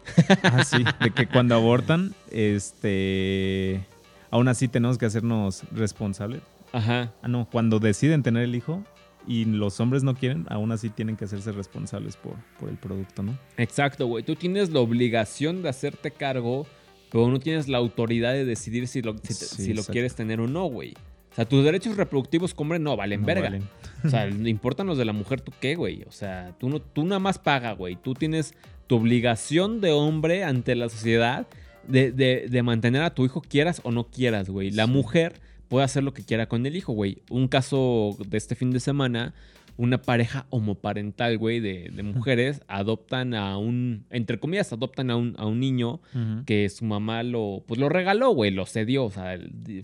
ah, 0.44 0.64
sí. 0.64 0.84
De 1.02 1.12
que 1.12 1.28
cuando 1.28 1.56
abortan, 1.56 2.14
este. 2.32 3.86
Aún 4.32 4.48
así 4.48 4.68
tenemos 4.68 4.98
que 4.98 5.06
hacernos 5.06 5.64
responsables. 5.72 6.42
Ajá. 6.72 7.12
Ah, 7.22 7.28
no, 7.28 7.48
cuando 7.52 7.80
deciden 7.80 8.24
tener 8.24 8.44
el 8.44 8.56
hijo 8.56 8.84
y 9.28 9.46
los 9.46 9.80
hombres 9.80 10.04
no 10.04 10.16
quieren, 10.16 10.46
aún 10.50 10.72
así 10.72 10.90
tienen 10.90 11.16
que 11.16 11.26
hacerse 11.26 11.52
responsables 11.52 12.18
por, 12.18 12.34
por 12.60 12.70
el 12.70 12.78
producto, 12.78 13.22
¿no? 13.24 13.38
Exacto, 13.58 14.08
güey. 14.08 14.24
Tú 14.24 14.36
tienes 14.36 14.72
la 14.72 14.80
obligación 14.80 15.62
de 15.62 15.70
hacerte 15.70 16.10
cargo, 16.12 16.66
pero 17.12 17.28
no 17.30 17.40
tienes 17.40 17.68
la 17.68 17.78
autoridad 17.78 18.34
de 18.34 18.44
decidir 18.44 18.88
si 18.88 19.02
lo, 19.04 19.14
si, 19.14 19.20
te- 19.20 19.34
Sí, 19.34 19.64
si 19.66 19.74
lo 19.76 19.84
quieres 19.84 20.16
tener 20.16 20.40
o 20.42 20.48
no, 20.48 20.66
güey. 20.66 20.96
O 21.34 21.36
sea, 21.36 21.46
tus 21.46 21.64
derechos 21.66 21.98
reproductivos 21.98 22.54
como 22.54 22.68
hombre 22.68 22.80
no 22.80 22.96
valen 22.96 23.22
No 23.22 23.28
verga. 23.28 23.44
valen. 23.50 23.64
O 24.06 24.10
sea, 24.10 24.26
le 24.28 24.50
importan 24.52 24.86
los 24.88 24.98
de 24.98 25.06
la 25.06 25.14
mujer, 25.14 25.42
¿tú 25.42 25.52
qué, 25.60 25.76
güey? 25.76 26.04
O 26.08 26.12
sea, 26.12 26.54
tú, 26.60 26.70
no, 26.70 26.80
tú 26.80 27.04
nada 27.04 27.20
más 27.20 27.40
paga, 27.40 27.72
güey. 27.74 27.96
Tú 27.96 28.14
tienes 28.14 28.54
tu 28.88 28.98
obligación 28.98 29.82
de 29.82 29.92
hombre 29.92 30.44
ante 30.44 30.76
la 30.76 30.90
sociedad 30.90 31.48
de, 31.88 32.12
de- 32.12 32.46
de 32.50 32.64
mantener 32.64 33.02
a 33.02 33.14
tu 33.14 33.26
hijo 33.26 33.42
quieras 33.42 33.82
o 33.84 33.92
no 33.92 34.06
quieras, 34.06 34.50
güey. 34.50 34.70
La 34.72 34.86
Sí. 34.86 34.92
mujer 34.92 35.42
puede 35.70 35.86
hacer 35.86 36.04
lo 36.04 36.14
que 36.14 36.24
quiera 36.24 36.48
con 36.48 36.66
el 36.68 36.76
hijo, 36.76 36.94
güey. 36.94 37.18
Un 37.30 37.48
caso 37.48 38.16
de 38.28 38.38
este 38.38 38.54
fin 38.56 38.70
de 38.72 38.80
semana, 38.80 39.34
una 39.76 40.02
pareja 40.02 40.46
homoparental, 40.52 41.38
güey, 41.40 41.60
de, 41.60 41.90
de 41.94 42.04
mujeres 42.04 42.62
adoptan 42.68 43.34
a 43.34 43.58
un, 43.58 44.06
entre 44.12 44.40
comillas, 44.40 44.72
adoptan 44.72 45.10
a 45.10 45.16
un, 45.16 45.34
a 45.38 45.48
un 45.48 45.60
niño 45.60 46.00
que 46.46 46.70
su 46.70 46.86
mamá 46.86 47.24
lo, 47.24 47.64
pues 47.68 47.80
lo 47.80 47.90
regaló, 47.90 48.32
güey, 48.32 48.52
lo 48.52 48.66
cedió, 48.68 49.06
o 49.06 49.12
sea, 49.12 49.38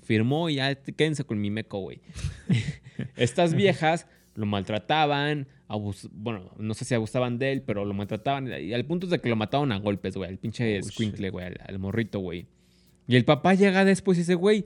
firmó 0.03 0.50
y 0.50 0.55
ya 0.55 0.75
quédense 0.75 1.24
con 1.24 1.41
mi 1.41 1.50
meco, 1.50 1.79
güey. 1.79 2.01
Estas 3.15 3.53
viejas 3.55 4.08
lo 4.36 4.46
maltrataban, 4.46 5.48
abus- 5.67 6.10
bueno, 6.13 6.51
no 6.58 6.74
sé 6.74 6.86
si 6.86 6.93
abusaban 6.93 7.39
de 7.39 7.51
él, 7.51 7.62
pero 7.63 7.84
lo 7.86 7.93
maltrataban 7.93 8.48
y 8.62 8.74
al 8.74 8.86
punto 8.86 9.08
de 9.08 9.19
que 9.19 9.29
lo 9.29 9.36
mataron 9.36 9.72
a 9.72 9.79
golpes, 9.79 10.15
güey, 10.15 10.29
al 10.29 10.38
pinche 10.38 10.79
Oh, 10.79 10.84
squinkle, 10.84 11.29
güey, 11.29 11.48
al, 11.48 11.58
al 11.67 11.79
morrito, 11.79 12.19
güey. 12.19 12.46
Y 13.08 13.15
el 13.15 13.25
papá 13.25 13.55
llega 13.55 13.86
después 13.86 14.17
y 14.17 14.22
dice, 14.22 14.36
güey, 14.36 14.65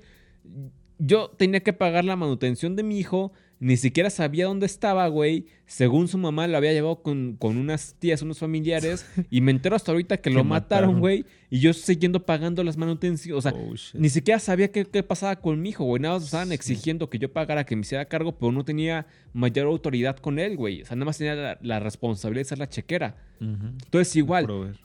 yo 0.99 1.29
tenía 1.37 1.61
que 1.61 1.73
pagar 1.73 2.05
la 2.05 2.15
manutención 2.15 2.75
de 2.75 2.83
mi 2.83 2.99
hijo, 2.99 3.31
ni 3.63 3.77
siquiera 3.77 4.09
sabía 4.09 4.45
dónde 4.45 4.65
estaba, 4.65 5.07
güey. 5.07 5.45
Según 5.65 6.07
su 6.07 6.17
mamá 6.17 6.47
lo 6.47 6.57
había 6.57 6.73
llevado 6.73 7.01
con, 7.01 7.37
con 7.37 7.57
unas 7.57 7.95
tías, 7.97 8.21
unos 8.21 8.37
familiares, 8.39 9.05
y 9.29 9.41
me 9.41 9.51
entero 9.51 9.75
hasta 9.75 9.91
ahorita 9.91 10.17
que 10.17 10.29
lo 10.29 10.43
mataron, 10.43 10.99
güey, 10.99 11.25
y 11.49 11.59
yo 11.59 11.73
siguiendo 11.73 12.25
pagando 12.25 12.63
las 12.63 12.75
manutenciones. 12.77 13.37
O 13.37 13.41
sea, 13.41 13.53
Oh, 13.55 13.73
ni 13.93 14.09
siquiera 14.09 14.39
sabía 14.39 14.71
qué, 14.71 14.85
qué 14.85 15.01
pasaba 15.03 15.37
con 15.37 15.61
mi 15.61 15.69
hijo, 15.69 15.85
güey. 15.85 16.01
Nada 16.01 16.15
más 16.15 16.25
estaban 16.25 16.51
exigiendo 16.51 17.09
que 17.09 17.17
yo 17.19 17.31
pagara, 17.31 17.65
que 17.65 17.75
me 17.75 17.81
hiciera 17.83 18.05
cargo, 18.05 18.37
pero 18.37 18.51
no 18.51 18.65
tenía 18.65 19.07
mayor 19.31 19.67
autoridad 19.67 20.17
con 20.17 20.39
él, 20.39 20.57
güey. 20.57 20.81
O 20.81 20.85
sea, 20.85 20.95
nada 20.95 21.05
más 21.05 21.17
tenía 21.17 21.35
la, 21.35 21.57
la 21.61 21.79
responsabilidad 21.79 22.41
de 22.41 22.49
ser 22.49 22.57
la 22.59 22.67
chequera. 22.69 23.15
Entonces, 23.39 24.15
igual, 24.15 24.75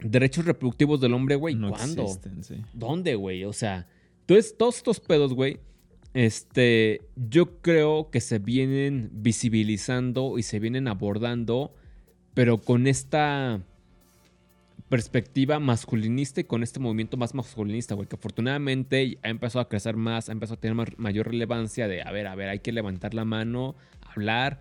derechos 0.00 0.44
reproductivos 0.44 1.00
del 1.00 1.14
hombre, 1.14 1.36
güey, 1.36 1.54
no 1.54 1.70
¿cuándo? 1.70 2.02
existen, 2.02 2.42
sí. 2.44 2.56
¿Dónde, 2.72 3.14
güey? 3.14 3.44
O 3.44 3.52
sea, 3.52 3.86
entonces 4.20 4.56
todos 4.56 4.76
estos 4.76 5.00
pedos, 5.00 5.34
güey, 5.34 5.58
este, 6.14 7.00
yo 7.16 7.60
creo 7.60 8.10
que 8.10 8.20
se 8.20 8.38
vienen 8.38 9.10
visibilizando 9.12 10.38
y 10.38 10.42
se 10.42 10.58
vienen 10.58 10.88
abordando, 10.88 11.74
pero 12.34 12.58
con 12.58 12.86
esta 12.86 13.60
perspectiva 14.88 15.58
masculinista 15.58 16.42
y 16.42 16.44
con 16.44 16.62
este 16.62 16.78
movimiento 16.78 17.16
más 17.16 17.34
masculinista, 17.34 17.94
güey, 17.94 18.06
que 18.06 18.16
afortunadamente 18.16 19.18
ha 19.22 19.30
empezado 19.30 19.60
a 19.62 19.68
crecer 19.68 19.96
más, 19.96 20.28
ha 20.28 20.32
empezado 20.32 20.56
a 20.58 20.60
tener 20.60 20.74
ma- 20.74 20.84
mayor 20.98 21.28
relevancia 21.28 21.88
de, 21.88 22.02
a 22.02 22.10
ver, 22.12 22.26
a 22.26 22.34
ver, 22.34 22.50
hay 22.50 22.58
que 22.58 22.72
levantar 22.72 23.14
la 23.14 23.24
mano, 23.24 23.74
hablar, 24.02 24.60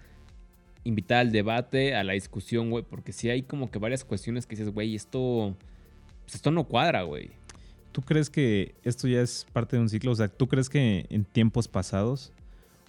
invitar 0.86 1.20
al 1.20 1.32
debate, 1.34 1.96
a 1.96 2.06
la 2.06 2.14
discusión, 2.14 2.70
güey, 2.70 2.86
porque 2.90 3.12
sí 3.12 3.30
hay 3.30 3.42
como 3.44 3.72
que 3.72 3.80
varias 3.80 4.06
cuestiones 4.06 4.46
que 4.46 4.56
dices, 4.56 4.74
güey, 4.74 4.96
esto, 4.96 5.58
pues 6.24 6.36
esto 6.36 6.50
no 6.50 6.64
cuadra, 6.64 7.02
güey. 7.02 7.32
¿Tú 7.92 8.02
crees 8.02 8.30
que 8.30 8.76
esto 8.84 9.08
ya 9.08 9.22
es 9.22 9.46
parte 9.52 9.76
de 9.76 9.82
un 9.82 9.90
ciclo? 9.90 10.12
O 10.12 10.16
sea, 10.16 10.28
¿tú 10.28 10.48
crees 10.48 10.70
que 10.70 11.06
en 11.10 11.26
tiempos 11.26 11.68
pasados, 11.68 12.32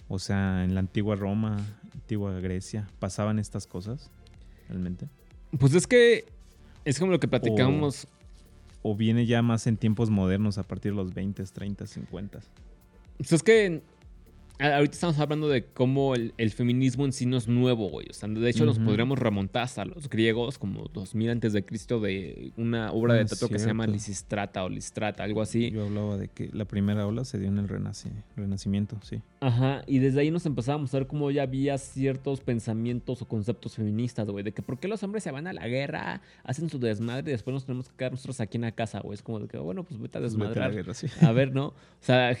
o 0.07 0.19
sea, 0.19 0.63
en 0.63 0.73
la 0.73 0.79
antigua 0.79 1.15
Roma, 1.15 1.57
antigua 1.93 2.39
Grecia, 2.39 2.87
pasaban 2.99 3.39
estas 3.39 3.67
cosas 3.67 4.09
realmente? 4.69 5.07
Pues 5.59 5.73
es 5.73 5.87
que 5.87 6.25
es 6.85 6.99
como 6.99 7.11
lo 7.11 7.19
que 7.19 7.27
platicamos. 7.27 8.07
¿O 8.85 8.95
viene 8.95 9.25
ya 9.25 9.41
más 9.41 9.65
en 9.67 9.77
tiempos 9.77 10.09
modernos 10.09 10.57
a 10.57 10.63
partir 10.63 10.91
de 10.91 10.97
los 10.97 11.13
20, 11.13 11.41
30, 11.43 11.87
50? 11.87 12.39
Pues 13.17 13.31
es 13.31 13.41
que 13.41 13.81
ahorita 14.59 14.93
estamos 14.93 15.19
hablando 15.19 15.49
de 15.49 15.65
cómo 15.65 16.15
el, 16.15 16.33
el 16.37 16.51
feminismo 16.51 17.05
en 17.05 17.11
sí 17.11 17.25
no 17.25 17.37
es 17.37 17.47
nuevo, 17.47 17.89
güey. 17.89 18.07
O 18.09 18.13
sea, 18.13 18.29
de 18.29 18.49
hecho, 18.49 18.65
nos 18.65 18.79
podríamos 18.79 19.19
remontar 19.19 19.63
hasta 19.63 19.83
los 19.85 20.09
griegos, 20.09 20.57
como 20.57 20.85
2000 20.93 21.29
antes 21.31 21.53
de 21.53 21.65
Cristo, 21.65 21.99
de 21.99 22.51
una 22.57 22.91
obra 22.91 23.15
Ah, 23.15 23.17
de 23.17 23.25
teatro 23.25 23.49
que 23.49 23.59
se 23.59 23.67
llama. 23.67 23.87
Lisistrata 23.87 24.63
o 24.63 24.69
Listrata, 24.69 25.23
algo 25.23 25.41
así. 25.41 25.71
Yo 25.71 25.85
hablaba 25.85 26.17
de 26.17 26.27
que 26.29 26.49
la 26.53 26.65
primera 26.65 27.05
ola 27.07 27.25
se 27.25 27.39
dio 27.39 27.47
en 27.49 27.57
el 27.57 27.67
renaci- 27.67 28.11
renacimiento, 28.35 28.97
sí. 29.01 29.21
Ajá, 29.41 29.83
y 29.87 29.99
desde 29.99 30.21
ahí 30.21 30.31
nos 30.31 30.45
empezábamos 30.45 30.93
a 30.93 30.99
ver 30.99 31.07
cómo 31.07 31.29
ya 31.31 31.43
había 31.43 31.77
ciertos 31.77 32.39
pensamientos 32.41 33.21
o 33.21 33.27
conceptos 33.27 33.75
feministas, 33.75 34.27
güey, 34.29 34.43
de 34.43 34.51
que 34.53 34.61
por 34.61 34.79
qué 34.79 34.87
los 34.87 35.03
hombres 35.03 35.23
se 35.23 35.31
van 35.31 35.47
a 35.47 35.53
la 35.53 35.67
guerra, 35.67 36.21
hacen 36.43 36.69
su 36.69 36.79
desmadre 36.79 37.29
y 37.29 37.33
después 37.33 37.53
nos 37.53 37.65
tenemos 37.65 37.89
que 37.89 37.95
quedar 37.97 38.11
nosotros 38.11 38.39
aquí 38.39 38.57
en 38.57 38.61
la 38.61 38.71
casa, 38.71 38.99
güey. 39.01 39.15
Es 39.15 39.21
como 39.21 39.39
de 39.39 39.47
que, 39.47 39.57
bueno, 39.57 39.83
pues 39.83 39.99
vete 39.99 40.17
a 40.17 40.21
vete 40.21 40.35
a 40.35 40.37
la 40.37 40.45
desmadrar. 40.45 40.73
guerra, 40.73 40.93
sí. 40.93 41.07
A 41.21 41.31
ver, 41.31 41.53
¿no? 41.53 41.67
O 41.67 41.73
sea, 41.99 42.37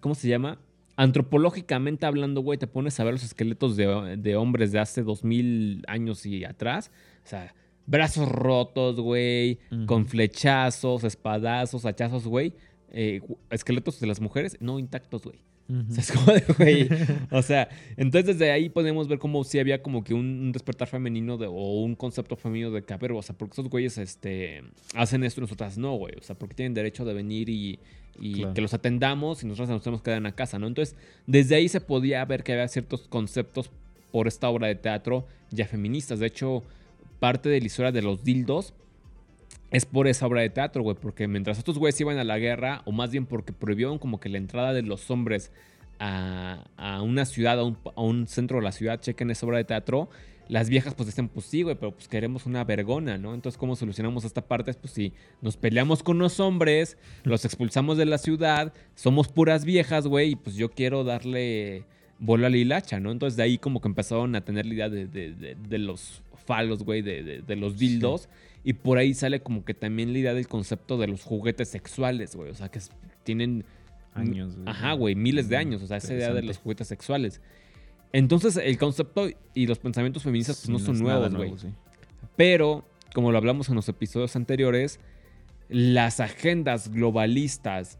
¿cómo 0.00 0.14
se 0.14 0.28
llama? 0.28 0.58
Antropológicamente 0.96 2.06
hablando, 2.06 2.42
güey, 2.42 2.58
te 2.58 2.66
pones 2.66 2.98
a 3.00 3.04
ver 3.04 3.14
los 3.14 3.24
esqueletos 3.24 3.76
de, 3.76 4.16
de 4.18 4.36
hombres 4.36 4.72
de 4.72 4.78
hace 4.78 5.02
dos 5.02 5.24
mil 5.24 5.82
años 5.88 6.26
y 6.26 6.44
atrás. 6.44 6.90
O 7.24 7.28
sea, 7.28 7.54
brazos 7.86 8.28
rotos, 8.28 9.00
güey, 9.00 9.58
con 9.86 10.06
flechazos, 10.06 11.04
espadazos, 11.04 11.86
hachazos, 11.86 12.26
güey. 12.26 12.54
Eh, 12.90 13.22
esqueletos 13.50 14.00
de 14.00 14.06
las 14.06 14.20
mujeres, 14.20 14.58
no 14.60 14.78
intactos, 14.78 15.22
güey. 15.22 15.40
Ujú. 15.72 15.90
O 15.90 15.94
sea, 15.94 16.02
es 16.02 16.12
como 16.12 16.32
de, 16.32 16.44
güey. 16.58 16.88
O 17.30 17.42
sea, 17.42 17.68
entonces 17.96 18.36
desde 18.38 18.50
ahí 18.52 18.68
podemos 18.68 19.08
ver 19.08 19.18
como 19.18 19.42
si 19.44 19.58
había 19.58 19.82
como 19.82 20.04
que 20.04 20.12
un, 20.14 20.26
un 20.26 20.52
despertar 20.52 20.86
femenino 20.88 21.38
de, 21.38 21.46
o 21.46 21.80
un 21.82 21.94
concepto 21.94 22.36
femenino 22.36 22.70
de 22.70 22.82
que, 22.82 22.92
a 22.92 22.98
ver, 22.98 23.12
o 23.12 23.22
sea, 23.22 23.36
porque 23.36 23.54
esos 23.54 23.68
güeyes 23.70 23.96
este, 23.98 24.62
hacen 24.94 25.24
esto 25.24 25.40
y 25.40 25.42
nosotras 25.42 25.78
no, 25.78 25.94
güey. 25.96 26.14
O 26.18 26.22
sea, 26.22 26.36
porque 26.36 26.54
tienen 26.54 26.74
derecho 26.74 27.04
de 27.04 27.14
venir 27.14 27.48
y, 27.48 27.78
y 28.20 28.34
Claro. 28.34 28.54
que 28.54 28.60
los 28.60 28.74
atendamos 28.74 29.42
y 29.42 29.46
nosotros 29.46 29.70
nos 29.70 29.82
tenemos 29.82 30.02
que 30.02 30.06
quedar 30.06 30.18
en 30.18 30.24
la 30.24 30.34
casa, 30.34 30.58
¿no? 30.58 30.66
Entonces, 30.66 30.94
desde 31.26 31.54
ahí 31.54 31.68
se 31.68 31.80
podía 31.80 32.22
ver 32.26 32.42
que 32.44 32.52
había 32.52 32.68
ciertos 32.68 33.08
conceptos 33.08 33.70
por 34.10 34.28
esta 34.28 34.50
obra 34.50 34.66
de 34.66 34.74
teatro 34.74 35.26
ya 35.50 35.66
feministas. 35.66 36.18
De 36.18 36.26
hecho, 36.26 36.62
parte 37.18 37.48
de 37.48 37.60
la 37.60 37.66
historia 37.66 37.92
de 37.92 38.02
los 38.02 38.24
dildos 38.24 38.74
es 39.72 39.84
por 39.86 40.06
esa 40.06 40.26
obra 40.26 40.42
de 40.42 40.50
teatro, 40.50 40.82
güey, 40.82 40.96
porque 41.00 41.26
mientras 41.26 41.58
estos 41.58 41.78
güeyes 41.78 42.00
iban 42.00 42.18
a 42.18 42.24
la 42.24 42.38
guerra, 42.38 42.82
o 42.84 42.92
más 42.92 43.10
bien 43.10 43.26
porque 43.26 43.52
prohibieron 43.52 43.98
como 43.98 44.20
que 44.20 44.28
la 44.28 44.38
entrada 44.38 44.72
de 44.72 44.82
los 44.82 45.10
hombres 45.10 45.50
a, 45.98 46.64
a 46.76 47.02
una 47.02 47.24
ciudad, 47.24 47.58
a 47.58 47.64
un, 47.64 47.78
a 47.96 48.00
un 48.02 48.26
centro 48.26 48.58
de 48.58 48.64
la 48.64 48.72
ciudad, 48.72 49.00
chequen 49.00 49.30
esa 49.30 49.46
obra 49.46 49.58
de 49.58 49.64
teatro, 49.64 50.08
las 50.48 50.68
viejas 50.68 50.94
pues 50.94 51.06
dicen, 51.06 51.28
pues 51.28 51.46
sí, 51.46 51.62
güey, 51.62 51.76
pero 51.76 51.92
pues 51.92 52.08
queremos 52.08 52.44
una 52.46 52.64
vergona, 52.64 53.16
¿no? 53.16 53.32
Entonces, 53.32 53.56
¿cómo 53.58 53.76
solucionamos 53.76 54.24
esta 54.24 54.42
parte? 54.46 54.74
Pues 54.74 54.92
sí, 54.92 55.12
nos 55.40 55.56
peleamos 55.56 56.02
con 56.02 56.18
los 56.18 56.40
hombres, 56.40 56.98
los 57.22 57.44
expulsamos 57.44 57.96
de 57.96 58.04
la 58.06 58.18
ciudad, 58.18 58.72
somos 58.94 59.28
puras 59.28 59.64
viejas, 59.64 60.06
güey, 60.06 60.32
y 60.32 60.36
pues 60.36 60.56
yo 60.56 60.70
quiero 60.70 61.04
darle 61.04 61.84
bola 62.18 62.48
a 62.48 62.50
la 62.50 62.56
hilacha, 62.56 63.00
¿no? 63.00 63.10
Entonces 63.12 63.36
de 63.36 63.44
ahí 63.44 63.56
como 63.58 63.80
que 63.80 63.88
empezaron 63.88 64.34
a 64.36 64.44
tener 64.44 64.66
la 64.66 64.74
idea 64.74 64.88
de, 64.90 65.06
de- 65.06 65.32
de- 65.32 65.54
de 65.54 65.78
los 65.78 66.22
falos, 66.44 66.82
güey, 66.82 67.00
de, 67.02 67.22
de- 67.22 67.42
de 67.42 67.56
los 67.56 67.78
dildos. 67.78 68.28
Y 68.64 68.74
por 68.74 68.98
ahí 68.98 69.14
sale 69.14 69.42
como 69.42 69.64
que 69.64 69.74
también 69.74 70.12
la 70.12 70.18
idea 70.18 70.34
del 70.34 70.46
concepto 70.46 70.96
de 70.98 71.08
los 71.08 71.22
juguetes 71.24 71.68
sexuales, 71.68 72.36
güey. 72.36 72.50
O 72.50 72.54
sea, 72.54 72.70
que 72.70 72.80
tienen... 73.24 73.64
Años, 74.14 74.56
güey. 74.56 74.68
Ajá, 74.68 74.92
güey, 74.92 75.14
miles 75.14 75.48
de 75.48 75.56
años. 75.56 75.82
O 75.82 75.86
sea, 75.86 75.96
esa 75.96 76.14
idea 76.14 76.32
de 76.32 76.42
los 76.42 76.58
juguetes 76.58 76.86
sexuales. 76.86 77.40
Entonces, 78.12 78.56
el 78.56 78.78
concepto 78.78 79.28
y 79.54 79.66
los 79.66 79.78
pensamientos 79.78 80.22
feministas 80.22 80.58
pues, 80.58 80.68
no 80.68 80.78
son 80.78 80.98
nuevos, 80.98 81.34
güey. 81.34 81.48
nuevo, 81.48 81.58
sí. 81.58 81.68
Pero, 82.36 82.84
como 83.14 83.32
lo 83.32 83.38
hablamos 83.38 83.68
en 83.68 83.74
los 83.74 83.88
episodios 83.88 84.36
anteriores, 84.36 85.00
las 85.68 86.20
agendas 86.20 86.90
globalistas 86.90 87.98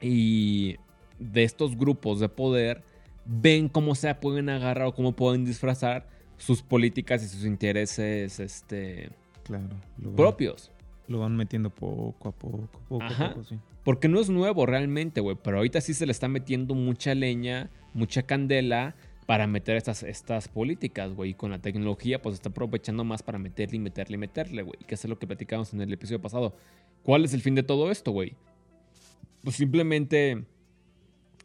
y 0.00 0.76
de 1.18 1.44
estos 1.44 1.76
grupos 1.76 2.20
de 2.20 2.28
poder 2.28 2.82
ven 3.24 3.68
cómo 3.68 3.94
se 3.94 4.14
pueden 4.14 4.48
agarrar 4.48 4.88
o 4.88 4.94
cómo 4.94 5.12
pueden 5.12 5.44
disfrazar 5.44 6.08
sus 6.36 6.62
políticas 6.62 7.22
y 7.22 7.28
sus 7.28 7.44
intereses 7.44 8.40
este, 8.40 9.10
Claro. 9.44 9.68
Lo 9.98 10.08
van, 10.10 10.16
propios. 10.16 10.70
lo 11.08 11.18
van 11.20 11.36
metiendo 11.36 11.70
poco 11.70 12.28
a 12.28 12.32
poco, 12.32 12.68
poco 12.88 13.04
Ajá. 13.04 13.26
a 13.26 13.30
poco, 13.34 13.44
sí. 13.44 13.58
Porque 13.84 14.08
no 14.08 14.20
es 14.20 14.28
nuevo 14.30 14.66
realmente, 14.66 15.20
güey. 15.20 15.36
Pero 15.42 15.56
ahorita 15.58 15.80
sí 15.80 15.94
se 15.94 16.06
le 16.06 16.12
está 16.12 16.28
metiendo 16.28 16.74
mucha 16.74 17.14
leña, 17.14 17.70
mucha 17.94 18.22
candela 18.22 18.94
para 19.26 19.46
meter 19.46 19.76
estas, 19.76 20.02
estas 20.02 20.48
políticas, 20.48 21.12
güey. 21.14 21.30
Y 21.30 21.34
con 21.34 21.50
la 21.50 21.58
tecnología, 21.60 22.20
pues 22.20 22.34
está 22.34 22.50
aprovechando 22.50 23.04
más 23.04 23.22
para 23.22 23.38
meterle 23.38 23.76
y 23.76 23.80
meterle 23.80 24.16
y 24.16 24.18
meterle, 24.18 24.62
güey. 24.62 24.78
Que 24.86 24.94
es 24.96 25.04
lo 25.06 25.18
que 25.18 25.26
platicamos 25.26 25.72
en 25.72 25.80
el 25.80 25.92
episodio 25.92 26.20
pasado. 26.20 26.54
¿Cuál 27.02 27.24
es 27.24 27.32
el 27.32 27.40
fin 27.40 27.54
de 27.54 27.62
todo 27.62 27.90
esto, 27.90 28.10
güey? 28.12 28.34
Pues 29.42 29.56
simplemente 29.56 30.44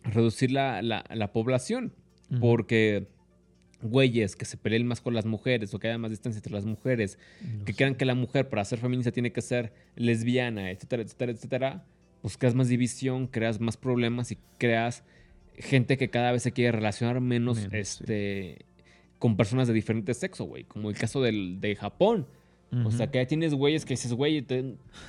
reducir 0.03 0.51
la, 0.51 0.81
la- 0.81 1.05
la 1.13 1.31
población. 1.31 1.93
Porque 2.41 3.07
güeyes 3.81 4.35
que 4.35 4.45
se 4.45 4.57
peleen 4.57 4.87
más 4.87 5.01
con 5.01 5.13
las 5.13 5.25
mujeres 5.25 5.73
o 5.73 5.79
que 5.79 5.87
haya 5.87 5.97
más 5.97 6.11
distancia 6.11 6.39
entre 6.39 6.53
las 6.53 6.65
mujeres 6.65 7.19
que 7.65 7.73
crean 7.73 7.95
que 7.95 8.05
la 8.05 8.15
mujer 8.15 8.49
para 8.49 8.63
ser 8.65 8.79
feminista 8.79 9.11
tiene 9.11 9.31
que 9.31 9.41
ser 9.41 9.73
lesbiana, 9.95 10.71
etcétera, 10.71 11.03
etcétera, 11.03 11.31
etcétera, 11.33 11.85
pues 12.21 12.37
creas 12.37 12.55
más 12.55 12.69
división, 12.69 13.27
creas 13.27 13.59
más 13.59 13.77
problemas 13.77 14.31
y 14.31 14.37
creas 14.57 15.03
gente 15.57 15.97
que 15.97 16.09
cada 16.09 16.31
vez 16.31 16.43
se 16.43 16.51
quiere 16.51 16.71
relacionar 16.71 17.21
menos, 17.21 17.57
Menos, 17.57 17.71
sí. 17.71 17.77
este, 17.77 18.65
con 19.19 19.37
personas 19.37 19.67
de 19.67 19.73
diferente 19.73 20.13
sexo, 20.13 20.45
güey. 20.45 20.63
Como 20.63 20.89
el 20.89 20.97
caso 20.97 21.21
del, 21.21 21.59
de 21.61 21.75
Japón. 21.75 22.27
O 22.83 22.91
sea, 22.91 23.09
que 23.09 23.19
ya 23.19 23.25
tienes 23.25 23.53
güeyes 23.53 23.85
que 23.85 23.93
dices, 23.93 24.11
güey, 24.11 24.41
te, 24.41 24.59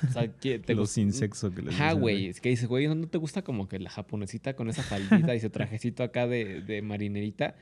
o 0.07 0.11
sea, 0.13 0.31
que 0.31 0.57
te 0.57 0.73
Los 0.73 0.91
sin 0.91 1.11
sexo 1.11 1.53
que 1.53 1.63
les 1.63 1.71
dicen, 1.71 1.99
güey. 1.99 2.27
Es 2.27 2.39
que 2.39 2.47
dices, 2.47 2.65
güey, 2.65 2.87
¿no 2.87 3.07
te 3.07 3.17
gusta 3.17 3.41
como 3.41 3.67
que 3.67 3.77
la 3.77 3.89
japonesita 3.89 4.55
con 4.55 4.69
esa 4.69 4.83
faldita 4.83 5.33
y 5.33 5.37
ese 5.37 5.49
trajecito 5.49 6.01
acá 6.03 6.27
de, 6.27 6.61
de 6.61 6.81
marinerita? 6.81 7.55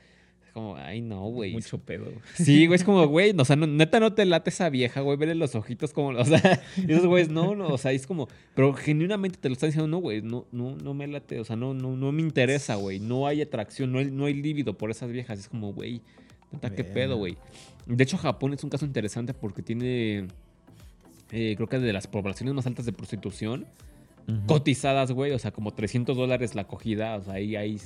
Como, 0.56 0.74
ay, 0.74 1.02
no, 1.02 1.20
güey. 1.28 1.52
Mucho 1.52 1.76
pedo. 1.76 2.06
Sí, 2.34 2.66
güey, 2.66 2.76
es 2.76 2.82
como, 2.82 3.06
güey, 3.08 3.34
o 3.36 3.44
sea, 3.44 3.56
no- 3.56 3.66
neta 3.66 4.00
no 4.00 4.14
te 4.14 4.24
late 4.24 4.48
esa 4.48 4.70
vieja, 4.70 5.02
güey, 5.02 5.18
verle 5.18 5.34
los 5.34 5.54
ojitos 5.54 5.92
como, 5.92 6.18
o 6.18 6.24
sea, 6.24 6.62
y 6.78 6.90
esos 6.90 7.04
güeyes, 7.04 7.28
no, 7.28 7.54
no, 7.54 7.68
o 7.68 7.76
sea, 7.76 7.92
es 7.92 8.06
como, 8.06 8.26
pero 8.54 8.72
genuinamente 8.72 9.36
te 9.38 9.50
lo 9.50 9.52
están 9.52 9.68
diciendo, 9.68 9.86
no, 9.86 9.98
güey, 9.98 10.22
no, 10.22 10.46
no, 10.52 10.74
no 10.74 10.94
me 10.94 11.08
late, 11.08 11.40
o 11.40 11.44
sea, 11.44 11.56
no, 11.56 11.74
no, 11.74 11.94
no 11.94 12.10
me 12.10 12.22
interesa, 12.22 12.76
güey, 12.76 13.00
no 13.00 13.26
hay 13.26 13.42
atracción, 13.42 13.92
no 13.92 13.98
hay, 13.98 14.10
no 14.10 14.24
hay 14.24 14.32
líbido 14.32 14.78
por 14.78 14.90
esas 14.90 15.10
viejas, 15.12 15.40
es 15.40 15.48
como, 15.50 15.74
güey, 15.74 16.00
neta, 16.50 16.74
qué 16.74 16.84
pedo, 16.84 17.18
güey. 17.18 17.36
De 17.84 18.02
hecho, 18.02 18.16
Japón 18.16 18.54
es 18.54 18.64
un 18.64 18.70
caso 18.70 18.86
interesante 18.86 19.34
porque 19.34 19.60
tiene, 19.60 20.26
eh, 21.32 21.52
creo 21.56 21.68
que 21.68 21.78
de 21.80 21.92
las 21.92 22.06
poblaciones 22.06 22.54
más 22.54 22.66
altas 22.66 22.86
de 22.86 22.92
prostitución, 22.94 23.66
Cotizadas, 24.46 25.12
güey, 25.12 25.30
o 25.32 25.38
sea, 25.38 25.52
como 25.52 25.72
300 25.72 26.16
dólares 26.16 26.54
la 26.56 26.62
acogida, 26.62 27.14
o 27.16 27.22
sea, 27.22 27.34
ahí, 27.34 27.54
ahí 27.54 27.78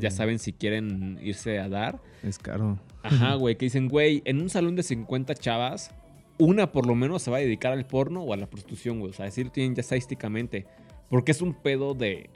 ya, 0.00 0.10
saben 0.10 0.38
si 0.40 0.52
quieren 0.52 1.18
irse 1.22 1.60
a 1.60 1.68
dar. 1.68 2.00
Es 2.24 2.38
caro. 2.38 2.78
Ajá, 3.04 3.34
güey, 3.36 3.56
que 3.56 3.66
dicen, 3.66 3.88
güey, 3.88 4.20
en 4.24 4.40
un 4.40 4.50
salón 4.50 4.74
de 4.74 4.82
50 4.82 5.34
chavas, 5.36 5.92
una 6.38 6.72
por 6.72 6.86
lo 6.86 6.94
menos 6.96 7.22
se 7.22 7.30
va 7.30 7.36
a 7.36 7.40
dedicar 7.40 7.72
al 7.72 7.86
porno 7.86 8.22
o 8.22 8.32
a 8.32 8.36
la 8.36 8.48
prostitución, 8.50 8.98
güey. 8.98 9.10
O 9.10 9.14
sea, 9.14 9.26
así 9.26 9.44
lo 9.44 9.50
tienen 9.50 9.74
ya 9.76 9.80
estadísticamente. 9.82 10.66
Porque 11.08 11.30
es 11.30 11.40
un 11.40 11.54
pedo 11.54 11.94
de. 11.94 12.30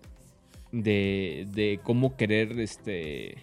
de. 0.71 1.49
de 1.53 1.81
cómo 1.83 2.17
querer, 2.17 2.59
este. 2.61 3.35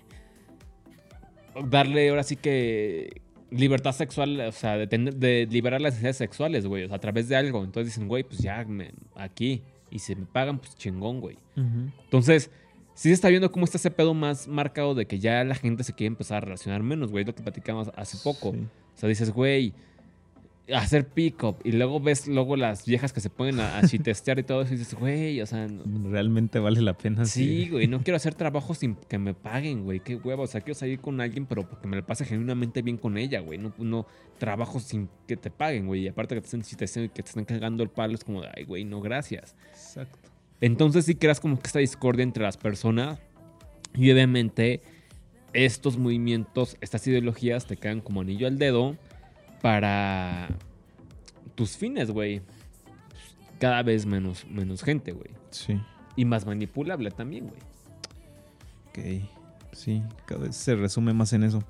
darle 1.69 2.09
ahora 2.09 2.23
sí 2.23 2.35
que. 2.37 3.21
libertad 3.51 3.91
sexual, 3.91 4.39
o 4.41 4.51
sea, 4.51 4.77
de, 4.77 4.87
tener- 4.87 5.15
de 5.15 5.47
liberar 5.51 5.81
las 5.81 5.93
necesidades 5.93 6.17
sexuales, 6.17 6.65
güey, 6.65 6.83
o 6.83 6.87
sea, 6.87 6.97
a 6.97 6.99
través 7.01 7.27
de 7.29 7.35
algo. 7.35 7.63
Entonces 7.63 7.93
dicen, 7.93 8.07
güey, 8.07 8.23
pues 8.23 8.39
ya, 8.39 8.63
me- 8.65 8.91
aquí. 9.15 9.63
Y 9.89 9.99
si 9.99 10.15
me 10.15 10.25
pagan, 10.25 10.59
pues 10.59 10.75
chingón, 10.75 11.21
güey. 11.21 11.37
Entonces, 11.55 12.51
sí 12.93 13.09
se 13.09 13.13
está 13.13 13.29
viendo 13.29 13.51
cómo 13.51 13.65
está 13.65 13.77
ese 13.77 13.91
pedo 13.91 14.13
más 14.13 14.47
marcado 14.47 14.95
de 14.95 15.05
que 15.05 15.19
ya 15.19 15.43
la 15.43 15.55
gente 15.55 15.83
se 15.83 15.93
quiere 15.93 16.07
empezar 16.07 16.37
a 16.37 16.41
relacionar 16.41 16.83
menos, 16.83 17.11
güey. 17.11 17.25
Lo 17.25 17.33
que 17.33 17.43
platicamos 17.43 17.89
hace 17.95 18.17
poco. 18.23 18.51
Sí. 18.51 18.59
O 18.59 18.99
sea, 18.99 19.09
dices, 19.09 19.31
güey, 19.31 19.73
hacer 20.75 21.07
pick-up. 21.07 21.57
Y 21.63 21.71
luego 21.71 21.99
ves 21.99 22.27
luego 22.27 22.55
las 22.57 22.85
viejas 22.85 23.13
que 23.13 23.21
se 23.21 23.29
ponen 23.29 23.59
a, 23.59 23.77
a 23.77 23.81
chitestear 23.87 24.39
y 24.39 24.43
todo 24.43 24.61
eso. 24.61 24.73
Y 24.73 24.77
dices, 24.77 24.95
güey, 24.99 25.39
o 25.41 25.45
sea, 25.45 25.67
no- 25.67 26.09
Realmente 26.09 26.59
vale 26.59 26.81
la 26.81 26.97
pena. 26.97 27.25
sí, 27.25 27.69
güey, 27.69 27.87
no 27.87 28.01
quiero 28.03 28.17
hacer 28.17 28.33
trabajo 28.35 28.73
sin 28.73 28.95
que 28.95 29.17
me 29.17 29.33
paguen, 29.33 29.83
güey. 29.83 29.99
Qué 30.01 30.15
huevo. 30.15 30.43
O 30.43 30.47
sea, 30.47 30.61
quiero 30.61 30.75
salir 30.77 30.99
con 30.99 31.21
alguien, 31.21 31.45
pero 31.45 31.67
porque 31.69 31.87
me 31.87 31.95
la 31.97 32.05
pase 32.05 32.25
genuinamente 32.25 32.81
bien 32.81 32.97
con 32.97 33.17
ella, 33.17 33.39
güey. 33.39 33.57
No, 33.57 33.73
no 33.77 34.05
trabajo 34.37 34.79
sin 34.79 35.09
que 35.27 35.37
te 35.37 35.49
paguen, 35.51 35.87
güey. 35.87 36.03
Y 36.03 36.07
aparte 36.07 36.35
que 36.35 36.41
te 36.41 36.45
estén 36.45 36.61
chitesteando 36.61 37.05
y 37.05 37.15
que 37.15 37.23
te 37.23 37.29
estén 37.29 37.45
cagando 37.45 37.83
el 37.83 37.89
palo, 37.89 38.15
es 38.15 38.23
como, 38.23 38.41
de, 38.41 38.49
ay, 38.55 38.63
güey, 38.65 38.83
no, 38.85 39.01
gracias. 39.01 39.55
Exacto. 39.71 40.17
Entonces 40.59 41.05
sí 41.05 41.15
creas 41.15 41.39
como 41.39 41.59
que 41.59 41.67
esta 41.67 41.79
discordia 41.79 42.23
entre 42.23 42.43
las 42.43 42.57
personas 42.57 43.19
y 43.93 44.09
obviamente 44.11 44.81
estos 45.53 45.97
movimientos, 45.97 46.77
estas 46.81 47.05
ideologías 47.07 47.65
te 47.67 47.77
caen 47.77 48.01
como 48.01 48.21
anillo 48.21 48.47
al 48.47 48.57
dedo 48.57 48.95
para 49.61 50.49
tus 51.55 51.77
fines, 51.77 52.11
güey. 52.11 52.41
Cada 53.59 53.81
vez 53.83 54.05
menos, 54.05 54.45
menos 54.47 54.83
gente, 54.83 55.11
güey. 55.11 55.31
Sí. 55.49 55.79
Y 56.15 56.25
más 56.25 56.45
manipulable 56.45 57.11
también, 57.11 57.47
güey. 57.47 57.59
Ok. 58.89 59.27
Sí, 59.73 60.03
cada 60.25 60.41
vez 60.41 60.55
se 60.55 60.75
resume 60.75 61.13
más 61.13 61.33
en 61.33 61.43
eso. 61.43 61.63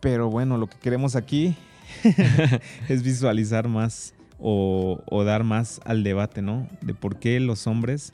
Pero 0.00 0.30
bueno, 0.30 0.58
lo 0.58 0.68
que 0.68 0.78
queremos 0.78 1.16
aquí 1.16 1.56
es 2.88 3.02
visualizar 3.02 3.68
más 3.68 4.14
o, 4.38 5.02
o 5.06 5.24
dar 5.24 5.44
más 5.44 5.80
al 5.84 6.04
debate, 6.04 6.42
¿no? 6.42 6.68
De 6.80 6.94
por 6.94 7.18
qué 7.18 7.40
los 7.40 7.66
hombres 7.66 8.12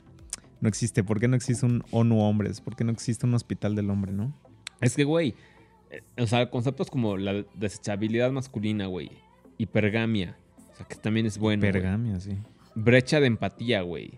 no 0.61 0.69
existe. 0.69 1.03
¿Por 1.03 1.19
qué 1.19 1.27
no 1.27 1.35
existe 1.35 1.65
un 1.65 1.83
ONU 1.91 2.21
Hombres? 2.21 2.61
¿Por 2.61 2.75
qué 2.75 2.83
no 2.83 2.91
existe 2.91 3.25
un 3.25 3.33
hospital 3.33 3.75
del 3.75 3.89
hombre, 3.89 4.11
no? 4.11 4.33
Es 4.81 4.95
que, 4.95 5.03
güey, 5.03 5.35
o 6.17 6.27
sea, 6.27 6.49
conceptos 6.49 6.89
como 6.89 7.17
la 7.17 7.43
desechabilidad 7.55 8.31
masculina, 8.31 8.87
güey, 8.87 9.11
hipergamia, 9.57 10.37
o 10.73 10.75
sea, 10.77 10.85
que 10.87 10.95
también 10.95 11.25
es 11.25 11.37
bueno. 11.37 11.61
Pergamia, 11.61 12.19
sí. 12.19 12.31
Brecha 12.75 13.19
de 13.19 13.27
empatía, 13.27 13.81
güey. 13.81 14.11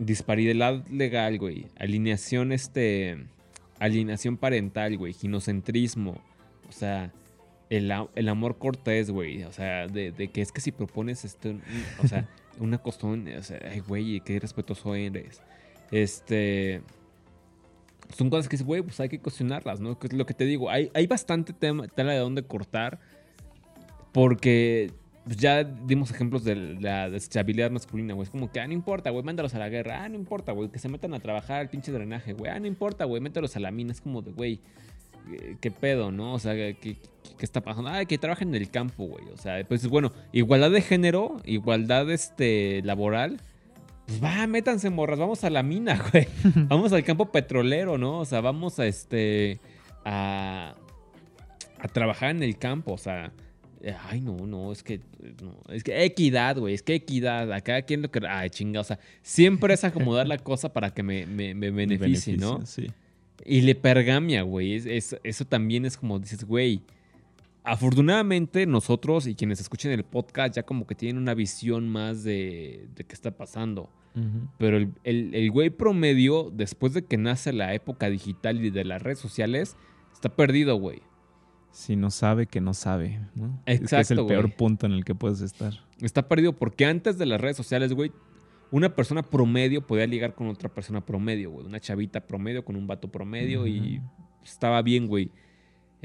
Disparidad 0.00 0.84
legal, 0.88 1.38
güey. 1.38 1.66
Alineación, 1.78 2.50
este. 2.52 3.26
Alineación 3.78 4.36
parental, 4.36 4.96
güey. 4.98 5.12
Ginocentrismo. 5.12 6.20
O 6.68 6.72
sea, 6.72 7.12
el, 7.70 7.90
amor 8.28 8.58
cortés, 8.58 9.10
güey. 9.10 9.44
O 9.44 9.52
sea, 9.52 9.86
de, 9.86 10.10
de 10.10 10.28
que 10.28 10.42
es 10.42 10.50
que 10.50 10.60
si 10.60 10.72
propones 10.72 11.24
esto. 11.24 11.50
un- 11.50 11.62
O 12.02 12.08
sea, 12.08 12.28
una 12.58 12.78
costumbre. 12.78 13.38
O 13.38 13.42
sea, 13.44 13.60
ay, 13.70 13.80
güey, 13.80 14.20
qué 14.20 14.40
respetuoso 14.40 14.94
eres. 14.96 15.40
Este. 15.92 16.82
Son 18.16 18.30
cosas 18.30 18.48
que, 18.48 18.56
güey, 18.58 18.82
pues 18.82 18.98
hay 19.00 19.08
que 19.08 19.20
cuestionarlas, 19.20 19.80
¿no? 19.80 19.98
Que 19.98 20.08
es 20.08 20.12
lo 20.12 20.26
que 20.26 20.34
te 20.34 20.44
digo. 20.44 20.70
Hay, 20.70 20.90
hay 20.94 21.06
bastante 21.06 21.52
tema, 21.52 21.88
tela 21.88 22.12
de 22.12 22.18
dónde 22.18 22.44
cortar. 22.44 23.00
Porque 24.12 24.92
pues 25.24 25.38
ya 25.38 25.64
dimos 25.64 26.10
ejemplos 26.10 26.44
de 26.44 26.54
la 26.54 27.08
desechabilidad 27.08 27.70
masculina, 27.70 28.14
güey. 28.14 28.24
Es 28.24 28.30
como 28.30 28.52
que, 28.52 28.60
ah, 28.60 28.66
no 28.66 28.74
importa, 28.74 29.10
güey, 29.10 29.24
mándalos 29.24 29.54
a 29.54 29.58
la 29.58 29.68
guerra. 29.68 30.04
Ah, 30.04 30.08
no 30.08 30.16
importa, 30.16 30.52
güey, 30.52 30.68
que 30.68 30.78
se 30.78 30.88
metan 30.88 31.14
a 31.14 31.20
trabajar 31.20 31.60
al 31.60 31.70
pinche 31.70 31.90
drenaje, 31.90 32.34
güey. 32.34 32.50
Ah, 32.50 32.60
no 32.60 32.66
importa, 32.66 33.06
güey, 33.06 33.22
mételos 33.22 33.56
a 33.56 33.60
la 33.60 33.70
mina. 33.70 33.92
Es 33.92 34.02
como 34.02 34.20
de, 34.20 34.32
güey, 34.32 34.60
eh, 35.32 35.56
¿qué 35.60 35.70
pedo, 35.70 36.12
no? 36.12 36.34
O 36.34 36.38
sea, 36.38 36.54
¿qué, 36.54 36.76
qué, 36.78 36.98
qué 37.38 37.44
está 37.44 37.62
pasando? 37.62 37.90
Ah, 37.90 38.04
que 38.04 38.18
trabajen 38.18 38.48
en 38.48 38.56
el 38.56 38.70
campo, 38.70 39.06
güey. 39.06 39.24
O 39.32 39.38
sea, 39.38 39.64
pues 39.66 39.88
bueno, 39.88 40.12
igualdad 40.32 40.70
de 40.70 40.82
género, 40.82 41.36
igualdad 41.46 42.10
este, 42.10 42.82
laboral. 42.84 43.40
Pues 44.06 44.22
va, 44.22 44.46
métanse, 44.46 44.90
morras, 44.90 45.18
vamos 45.18 45.44
a 45.44 45.50
la 45.50 45.62
mina, 45.62 46.02
güey. 46.12 46.26
vamos 46.68 46.92
al 46.92 47.02
campo 47.04 47.32
petrolero, 47.32 47.96
¿no? 47.98 48.20
O 48.20 48.24
sea, 48.24 48.40
vamos 48.40 48.78
a 48.78 48.86
este. 48.86 49.60
a. 50.04 50.74
a 51.78 51.88
trabajar 51.88 52.30
en 52.30 52.42
el 52.42 52.58
campo, 52.58 52.92
o 52.92 52.98
sea. 52.98 53.32
eh, 53.82 53.94
Ay, 54.10 54.20
no, 54.20 54.36
no, 54.46 54.72
es 54.72 54.82
que. 54.82 55.00
no, 55.42 55.54
es 55.72 55.82
que 55.82 56.04
equidad, 56.04 56.58
güey. 56.58 56.74
Es 56.74 56.82
que 56.82 56.94
equidad. 56.96 57.50
A 57.52 57.60
cada 57.62 57.82
quien 57.82 58.02
lo 58.02 58.10
que. 58.10 58.20
Ay, 58.28 58.50
chinga. 58.50 58.80
O 58.80 58.84
sea, 58.84 58.98
siempre 59.22 59.72
es 59.74 59.84
acomodar 59.84 60.26
la 60.28 60.36
cosa 60.38 60.72
para 60.72 60.92
que 60.92 61.02
me, 61.02 61.24
me, 61.26 61.54
me 61.54 61.70
beneficie, 61.70 62.36
¿no? 62.36 62.64
Sí. 62.66 62.86
Y 63.46 63.62
la 63.62 63.70
hipergamia, 63.70 64.42
güey. 64.42 64.74
es- 64.74 64.86
es- 64.86 65.16
eso 65.24 65.44
también 65.46 65.86
es 65.86 65.96
como 65.96 66.18
dices, 66.18 66.44
güey. 66.44 66.82
Afortunadamente, 67.64 68.66
nosotros 68.66 69.26
y 69.26 69.34
quienes 69.34 69.60
escuchen 69.60 69.90
el 69.90 70.04
podcast 70.04 70.54
ya 70.54 70.62
como 70.64 70.86
que 70.86 70.94
tienen 70.94 71.20
una 71.20 71.34
visión 71.34 71.88
más 71.88 72.22
de, 72.22 72.88
de 72.94 73.04
qué 73.04 73.14
está 73.14 73.36
pasando. 73.36 73.90
Pero 74.58 74.76
el, 74.76 74.92
el- 75.02 75.34
el 75.34 75.50
güey 75.50 75.70
promedio, 75.70 76.52
después 76.54 76.94
de 76.94 77.04
que 77.04 77.16
nace 77.16 77.52
la 77.52 77.74
época 77.74 78.08
digital 78.08 78.64
y 78.64 78.70
de 78.70 78.84
las 78.84 79.02
redes 79.02 79.18
sociales, 79.18 79.76
está 80.12 80.28
perdido, 80.36 80.76
güey. 80.76 81.02
Si 81.72 81.96
no 81.96 82.12
sabe, 82.12 82.46
que 82.46 82.60
no 82.60 82.74
sabe, 82.74 83.18
¿no? 83.34 83.60
es 83.66 83.78
que 83.80 83.84
es 83.86 83.92
Exacto, 83.92 84.20
el 84.22 84.26
peor 84.28 84.54
punto 84.54 84.86
en 84.86 84.92
el 84.92 85.04
que 85.04 85.16
puedes 85.16 85.40
estar. 85.40 85.72
Está 86.00 86.28
perdido 86.28 86.52
porque 86.52 86.86
antes 86.86 87.18
de 87.18 87.26
las 87.26 87.40
redes 87.40 87.56
sociales, 87.56 87.92
güey, 87.92 88.12
una 88.70 88.94
persona 88.94 89.24
promedio 89.24 89.84
podía 89.84 90.06
ligar 90.06 90.36
con 90.36 90.46
otra 90.46 90.68
persona 90.72 91.04
promedio, 91.04 91.50
güey. 91.50 91.66
Una 91.66 91.80
chavita 91.80 92.20
promedio 92.24 92.64
con 92.64 92.76
un 92.76 92.86
vato 92.86 93.10
promedio 93.10 93.66
y 93.66 94.00
estaba 94.44 94.80
bien, 94.82 95.08
güey. 95.08 95.32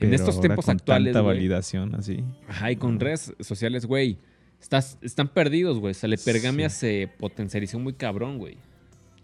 En 0.01 0.13
estos 0.13 0.39
tiempos 0.41 0.65
con 0.65 0.75
actuales, 0.75 1.13
Tanta 1.13 1.25
validación 1.25 1.95
así. 1.95 2.23
Ajá, 2.47 2.71
y 2.71 2.75
con 2.75 2.99
redes 2.99 3.33
sociales, 3.39 3.85
güey. 3.85 4.17
Estás, 4.61 4.97
están 5.01 5.27
perdidos, 5.29 5.79
güey. 5.79 5.91
O 5.91 5.93
sea, 5.93 6.09
la 6.09 6.15
hipergamia 6.15 6.69
Sí. 6.69 6.79
se 6.79 7.09
potencializó 7.19 7.79
muy 7.79 7.93
cabrón, 7.93 8.37
güey. 8.37 8.57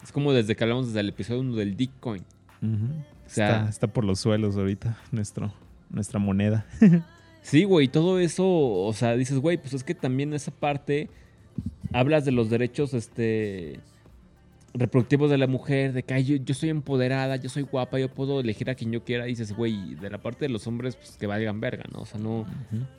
Es 0.03 0.11
como 0.11 0.31
desde 0.33 0.55
que 0.55 0.63
hablamos 0.63 0.87
desde 0.87 0.99
el 1.01 1.09
episodio 1.09 1.41
1 1.41 1.55
del 1.55 1.75
Bitcoin. 1.75 2.23
Ujú. 2.61 2.85
O 3.25 3.29
sea- 3.29 3.57
está, 3.57 3.69
está 3.69 3.87
por 3.87 4.05
los 4.05 4.19
suelos 4.19 4.55
ahorita 4.55 4.97
nuestro, 5.11 5.51
nuestra 5.89 6.19
moneda. 6.19 6.65
Sí, 7.41 7.63
güey, 7.63 7.87
todo 7.87 8.17
eso, 8.17 8.43
o 8.47 8.91
sea, 8.93 9.15
dices, 9.15 9.37
güey, 9.37 9.57
pues 9.57 9.73
es 9.75 9.83
que 9.83 9.93
también 9.93 10.33
esa 10.33 10.49
parte 10.49 11.09
hablas 11.93 12.25
de 12.25 12.31
los 12.31 12.49
derechos, 12.49 12.95
este, 12.95 13.79
reproductivos 14.77 15.29
de 15.31 15.37
la 15.37 15.47
mujer, 15.47 15.93
de 15.93 16.03
que 16.03 16.13
ay, 16.13 16.23
yo, 16.25 16.35
yo 16.35 16.53
soy 16.53 16.69
empoderada, 16.69 17.37
yo 17.37 17.49
soy 17.49 17.63
guapa, 17.63 17.97
yo 17.97 18.09
puedo 18.13 18.39
elegir 18.41 18.69
a 18.69 18.75
quien 18.75 18.91
yo 18.91 19.03
quiera. 19.03 19.25
Y 19.25 19.31
dices, 19.31 19.53
güey, 19.55 19.95
de 19.95 20.09
la 20.09 20.17
parte 20.19 20.45
de 20.45 20.49
los 20.49 20.67
hombres, 20.67 20.95
pues 20.95 21.17
que 21.17 21.25
valgan 21.27 21.59
verga, 21.59 21.85
¿no? 21.91 22.01
O 22.01 22.05
sea, 22.05 22.19
no, 22.19 22.45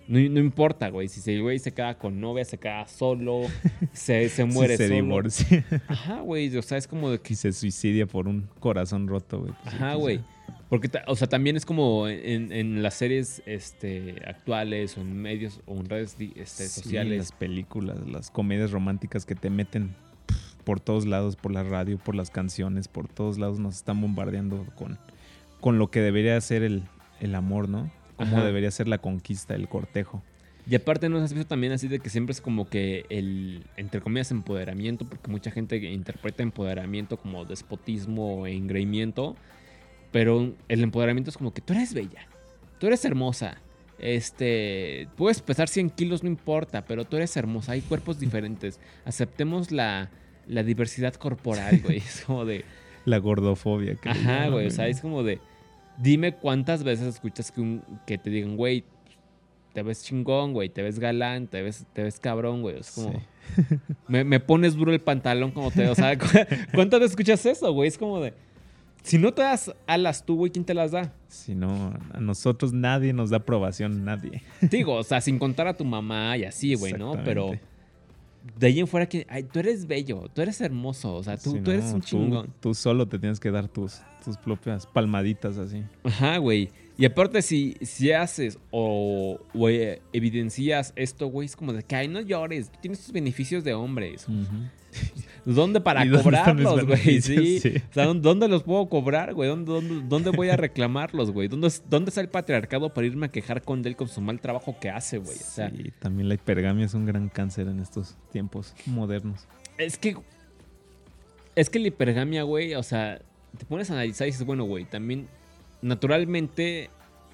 no, 0.09 0.19
no 0.19 0.41
importa, 0.41 0.89
güey. 0.89 1.09
Si 1.09 1.31
el 1.31 1.43
güey 1.43 1.59
se 1.59 1.73
queda 1.73 1.97
con 1.99 2.21
novia, 2.21 2.45
se 2.45 2.59
queda 2.59 2.87
solo, 2.89 3.43
se, 3.93 4.29
se 4.29 4.43
Si 4.43 4.45
muere 4.45 4.77
se 4.77 4.89
solo. 4.89 5.01
divorcia 5.03 5.65
Ajá, 5.89 6.21
güey, 6.21 6.57
o 6.57 6.63
sea, 6.63 6.79
es 6.79 6.89
como 6.89 7.11
de 7.11 7.19
que 7.21 7.35
y 7.35 7.37
se 7.37 7.53
suicidia 7.53 8.07
por 8.07 8.27
un 8.27 8.49
corazón 8.59 9.07
roto, 9.07 9.41
güey. 9.41 9.53
pues, 9.63 9.75
Ajá, 9.75 9.95
güey. 9.95 10.21
Porque, 10.69 10.91
o 11.07 11.15
sea, 11.15 11.29
también 11.29 11.57
es 11.57 11.65
como 11.65 12.09
en, 12.09 12.51
en 12.51 12.83
las 12.83 12.95
series 12.95 13.41
este, 13.47 14.17
actuales 14.27 14.99
o 14.99 15.01
en 15.01 15.17
medios 15.17 15.61
o 15.67 15.77
en 15.77 15.85
redes 15.89 16.17
este, 16.19 16.67
Sí, 16.67 16.81
sociales. 16.83 17.19
las 17.19 17.33
películas, 17.33 17.99
las 18.09 18.33
comedias 18.33 18.73
románticas 18.73 19.25
que 19.27 19.37
te 19.37 19.49
meten 19.49 19.95
por 20.67 20.81
todos 20.81 21.07
lados, 21.07 21.37
por 21.37 21.53
la 21.53 21.63
radio, 21.63 21.97
por 21.97 22.17
las 22.17 22.31
canciones, 22.31 22.89
por 22.89 23.07
todos 23.07 23.39
lados 23.39 23.61
nos 23.61 23.77
están 23.77 24.01
bombardeando 24.01 24.67
con, 24.75 24.99
con 25.61 25.79
lo 25.79 25.93
que 25.93 26.01
debería 26.01 26.39
ser 26.41 26.65
el, 26.65 26.83
el 27.21 27.37
amor, 27.37 27.69
¿no? 27.69 27.89
Cómo 28.17 28.39
Ajá. 28.39 28.45
debería 28.45 28.73
ser 28.73 28.89
la 28.89 28.99
conquista, 28.99 29.55
el 29.55 29.69
cortejo. 29.69 30.25
Y 30.69 30.75
aparte, 30.75 31.09
¿no 31.09 31.19
has 31.19 31.33
visto 31.33 31.47
también 31.47 31.73
así 31.73 31.87
de 31.87 32.01
que 32.01 32.11
siempre 32.11 32.33
es 32.33 32.41
como 32.41 32.69
que 32.69 33.07
el, 33.11 33.63
entre 33.77 34.01
comillas, 34.01 34.33
empoderamiento? 34.33 35.05
Porque 35.05 35.31
mucha 35.31 35.53
gente 35.53 35.77
interpreta 35.77 36.43
empoderamiento 36.43 37.17
como 37.17 37.45
despotismo 37.45 38.45
e 38.49 38.57
engreimiento. 38.57 39.37
Pero 40.11 40.53
el 40.67 40.83
empoderamiento 40.83 41.31
es 41.31 41.37
como 41.37 41.55
que 41.55 41.61
tú 41.61 41.75
eres 41.75 41.95
bella, 41.95 42.27
tú 42.81 42.89
eres 42.89 43.05
hermosa. 43.05 43.59
Este, 44.01 45.07
puedes 45.17 45.41
pesar 45.43 45.69
100 45.69 45.91
kilos, 45.91 46.25
no 46.25 46.29
importa, 46.29 46.85
pero 46.85 47.05
tú 47.05 47.15
eres 47.17 47.37
hermosa. 47.37 47.71
Hay 47.73 47.83
cuerpos 47.83 48.19
diferentes. 48.19 48.81
Aceptemos 49.05 49.71
la, 49.71 50.11
la 50.47 50.63
diversidad 50.63 51.15
corporal, 51.15 51.81
güey. 51.85 51.99
Es 51.99 52.23
como 52.27 52.45
de. 52.45 52.65
La 53.05 53.19
gordofobia. 53.19 53.95
que 53.97 54.09
Ajá, 54.09 54.49
güey. 54.49 54.67
O 54.67 54.71
sea, 54.71 54.89
es 54.89 55.01
como 55.01 55.23
de. 55.23 55.41
Dime 55.99 56.35
cuántas 56.35 56.83
veces 56.85 57.07
escuchas 57.15 57.51
que, 57.51 57.61
un, 57.61 57.83
que 58.07 58.19
te 58.19 58.29
digan, 58.31 58.57
güey, 58.57 58.85
te 59.73 59.83
ves 59.83 60.03
chingón, 60.05 60.53
güey, 60.53 60.69
te 60.69 60.83
ves 60.83 60.99
galán, 60.99 61.47
te 61.47 61.63
ves, 61.63 61.87
te 61.93 62.03
ves 62.03 62.19
cabrón, 62.21 62.63
güey. 62.63 62.79
Es 62.79 62.91
como. 62.91 63.13
Sí. 63.13 63.19
Me, 64.09 64.25
me 64.25 64.41
pones 64.41 64.75
duro 64.75 64.93
el 64.93 65.01
pantalón 65.01 65.53
como 65.53 65.71
te. 65.71 65.89
O 65.89 65.95
sea, 65.95 66.19
cu- 66.19 66.27
¿cuántas 66.75 67.01
veces 67.01 67.13
escuchas 67.13 67.45
eso, 67.47 67.73
güey? 67.73 67.89
Es 67.89 67.97
como 67.99 68.21
de. 68.21 68.35
Si 69.03 69.19
no 69.19 69.33
te 69.33 69.43
das 69.43 69.73
alas 69.87 70.27
tú, 70.27 70.35
güey, 70.37 70.51
¿quién 70.51 70.65
te 70.65 70.75
las 70.75 70.91
da? 70.91 71.13
Si 71.29 71.55
no, 71.55 71.95
a 72.13 72.19
nosotros 72.19 72.73
nadie 72.73 73.13
nos 73.13 73.31
da 73.31 73.37
aprobación, 73.37 74.05
nadie. 74.05 74.43
Digo, 74.61 74.95
o 74.95 75.05
sea, 75.05 75.21
sin 75.21 75.39
contar 75.39 75.69
a 75.69 75.77
tu 75.77 75.85
mamá 75.85 76.37
y 76.37 76.45
así, 76.45 76.75
güey, 76.75 76.93
¿no? 76.95 77.13
Pero. 77.25 77.53
De 78.59 78.67
ahí 78.67 78.81
en 78.81 78.87
fuera 78.87 79.07
que. 79.09 79.27
Ay, 79.29 79.45
tú 79.45 79.59
eres 79.59 79.87
bello, 79.87 80.29
tú 80.33 80.43
eres 80.43 80.61
hermoso, 80.61 81.15
o 81.15 81.23
sea, 81.23 81.37
tú, 81.37 81.61
tú 81.63 81.71
eres 81.71 81.93
un 81.93 82.01
chingón. 82.01 82.53
Tú 82.61 82.75
solo 82.75 83.07
te 83.07 83.19
tienes 83.19 83.41
que 83.41 83.51
dar 83.51 83.69
tus, 83.69 84.01
tus 84.27 84.37
propias 84.37 84.87
palmaditas 84.87 85.57
así. 85.57 85.83
Ajá, 86.05 86.37
güey. 86.37 86.69
Y 86.99 87.05
aparte, 87.07 87.41
si, 87.43 87.77
si 87.83 88.13
haces 88.13 88.59
o, 88.71 89.39
o, 89.55 89.69
eh, 89.71 90.03
evidencias 90.13 90.93
esto, 90.97 91.29
güey, 91.29 91.47
es 91.47 91.57
como 91.57 91.73
de 91.73 91.83
que, 91.83 91.95
ay, 91.97 92.09
no 92.09 92.21
llores, 92.21 92.71
tú 92.71 92.79
tienes 92.83 93.01
tus 93.01 93.13
beneficios 93.13 93.65
de 93.65 93.73
hombres. 93.75 94.27
¿Dónde 95.45 95.81
para 95.81 96.01
¿Y 96.05 96.09
dónde 96.09 96.17
mis 96.19 96.23
cobrarlos, 96.25 96.87
güey? 96.87 97.21
Sí. 97.23 97.61
Sí. 97.61 97.75
O 97.91 97.93
sea, 97.95 98.07
¿dónde- 98.07 98.23
¿dónde 98.23 98.49
los 98.49 98.63
puedo 98.63 98.89
cobrar, 98.89 99.35
güey? 99.35 99.49
¿Dónde, 99.49 99.73
dónde, 99.73 100.03
dónde 100.09 100.31
voy 100.31 100.49
a 100.49 100.57
reclamarlos, 100.57 101.31
güey? 101.31 101.49
¿Dónde, 101.49 101.71
¿Dónde 101.89 102.09
está 102.09 102.21
el 102.21 102.29
patriarcado 102.29 102.93
para 102.93 103.07
irme 103.07 103.27
a 103.27 103.31
quejar 103.31 103.63
con 103.63 103.87
él 103.87 103.95
con 103.97 104.09
su 104.09 104.21
mal 104.21 104.41
trabajo 104.41 104.77
que 104.81 104.89
hace, 104.91 105.19
güey? 105.19 105.37
O 105.37 105.41
sea, 105.43 105.71
Sí, 105.71 105.93
también 106.01 106.29
la 106.29 106.35
hipergamia 106.35 106.87
es 106.87 106.95
un 106.95 107.05
gran 107.07 107.29
cáncer 107.29 107.69
en 107.69 107.81
estos 107.81 108.17
tiempos 108.33 108.75
modernos. 108.87 109.47
es 109.79 109.99
que. 109.99 110.17
Es 111.55 111.71
que 111.71 111.79
la 111.79 111.89
hipergamia, 111.89 112.43
güey, 112.43 112.75
o 112.75 112.83
sea, 112.83 113.21
te 113.57 113.65
pones 113.65 113.91
a 113.91 113.95
analizar 113.95 114.27
y 114.27 114.31
dices, 114.31 114.47
bueno, 114.47 114.65
güey, 114.65 114.85
también 114.85 115.29
naturalmente 115.83 116.91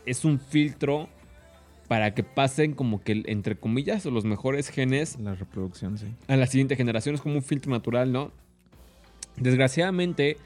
es 0.06 0.24
un 0.24 0.38
filtro 0.40 1.08
para 1.88 2.14
que 2.14 2.22
pasen 2.22 2.74
como 2.74 3.02
que, 3.02 3.22
entre 3.26 3.56
comillas, 3.56 4.04
los 4.06 4.24
mejores 4.24 4.68
genes 4.68 5.18
La 5.20 5.34
reproducción, 5.34 5.98
sí. 5.98 6.06
a 6.28 6.36
la 6.36 6.46
siguiente 6.46 6.76
generación. 6.76 7.14
Es 7.14 7.20
como 7.20 7.36
un 7.36 7.42
filtro 7.42 7.70
natural, 7.70 8.12
¿no? 8.12 8.32
Desgraciadamente, 9.36 10.38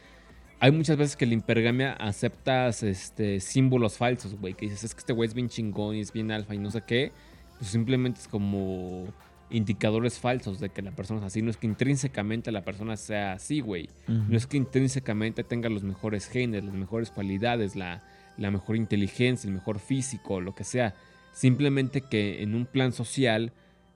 hay 0.58 0.72
muchas 0.72 0.96
veces 0.96 1.16
que 1.16 1.26
la 1.26 1.34
hipergamia 1.34 1.92
aceptas 1.92 2.82
este, 2.82 3.40
símbolos 3.40 3.96
falsos, 3.96 4.34
güey. 4.34 4.54
Que 4.54 4.66
dices, 4.66 4.84
es 4.84 4.94
que 4.94 5.00
este 5.00 5.12
güey 5.12 5.28
es 5.28 5.34
bien 5.34 5.48
chingón 5.48 5.96
y 5.96 6.00
es 6.00 6.12
bien 6.12 6.30
alfa 6.30 6.54
y 6.54 6.58
no 6.58 6.70
sé 6.70 6.82
qué. 6.86 7.12
Pues 7.58 7.70
simplemente 7.70 8.20
es 8.20 8.28
como 8.28 9.06
indicadores 9.50 10.18
falsos 10.18 10.58
de 10.60 10.70
que 10.70 10.82
la 10.82 10.90
persona 10.90 11.20
es 11.20 11.26
así. 11.26 11.42
No 11.42 11.50
es 11.50 11.56
que 11.56 11.66
intrínsecamente 11.66 12.50
la 12.52 12.64
persona 12.64 12.96
sea 12.96 13.32
así, 13.32 13.60
güey. 13.60 13.88
No 14.06 14.36
es 14.36 14.46
que 14.46 14.56
intrínsecamente 14.56 15.44
tenga 15.44 15.68
los 15.68 15.82
mejores 15.82 16.26
genes, 16.26 16.64
las 16.64 16.74
mejores 16.74 17.10
cualidades, 17.10 17.76
la, 17.76 18.02
la 18.36 18.50
mejor 18.50 18.76
inteligencia, 18.76 19.48
el 19.48 19.54
mejor 19.54 19.78
físico, 19.78 20.40
lo 20.40 20.54
que 20.54 20.64
sea. 20.64 20.94
Simplemente 21.32 22.00
que 22.00 22.42
en 22.42 22.54
un 22.54 22.66
plan 22.66 22.92
social 22.92 23.52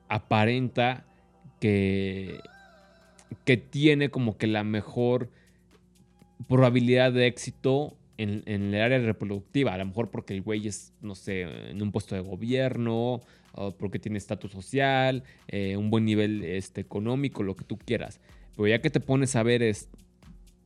aparenta 0.07 1.05
que, 1.59 2.39
que 3.45 3.57
tiene 3.57 4.09
como 4.09 4.37
que 4.37 4.47
la 4.47 4.63
mejor 4.63 5.29
probabilidad 6.47 7.11
de 7.11 7.27
éxito 7.27 7.97
en, 8.17 8.43
en 8.45 8.73
el 8.73 8.81
área 8.81 8.99
reproductiva. 8.99 9.73
A 9.73 9.77
lo 9.77 9.85
mejor 9.85 10.11
porque 10.11 10.33
el 10.33 10.41
güey 10.41 10.67
es, 10.67 10.93
no 11.01 11.15
sé, 11.15 11.41
en 11.41 11.81
un 11.81 11.91
puesto 11.91 12.15
de 12.15 12.21
gobierno, 12.21 13.21
o 13.53 13.75
porque 13.75 13.99
tiene 13.99 14.17
estatus 14.17 14.51
social, 14.51 15.23
eh, 15.47 15.77
un 15.77 15.89
buen 15.89 16.05
nivel 16.05 16.43
este, 16.43 16.81
económico, 16.81 17.43
lo 17.43 17.55
que 17.55 17.65
tú 17.65 17.77
quieras. 17.77 18.19
Pero 18.55 18.67
ya 18.67 18.81
que 18.81 18.89
te 18.89 18.99
pones 18.99 19.35
a 19.35 19.43
ver 19.43 19.63
es, 19.63 19.89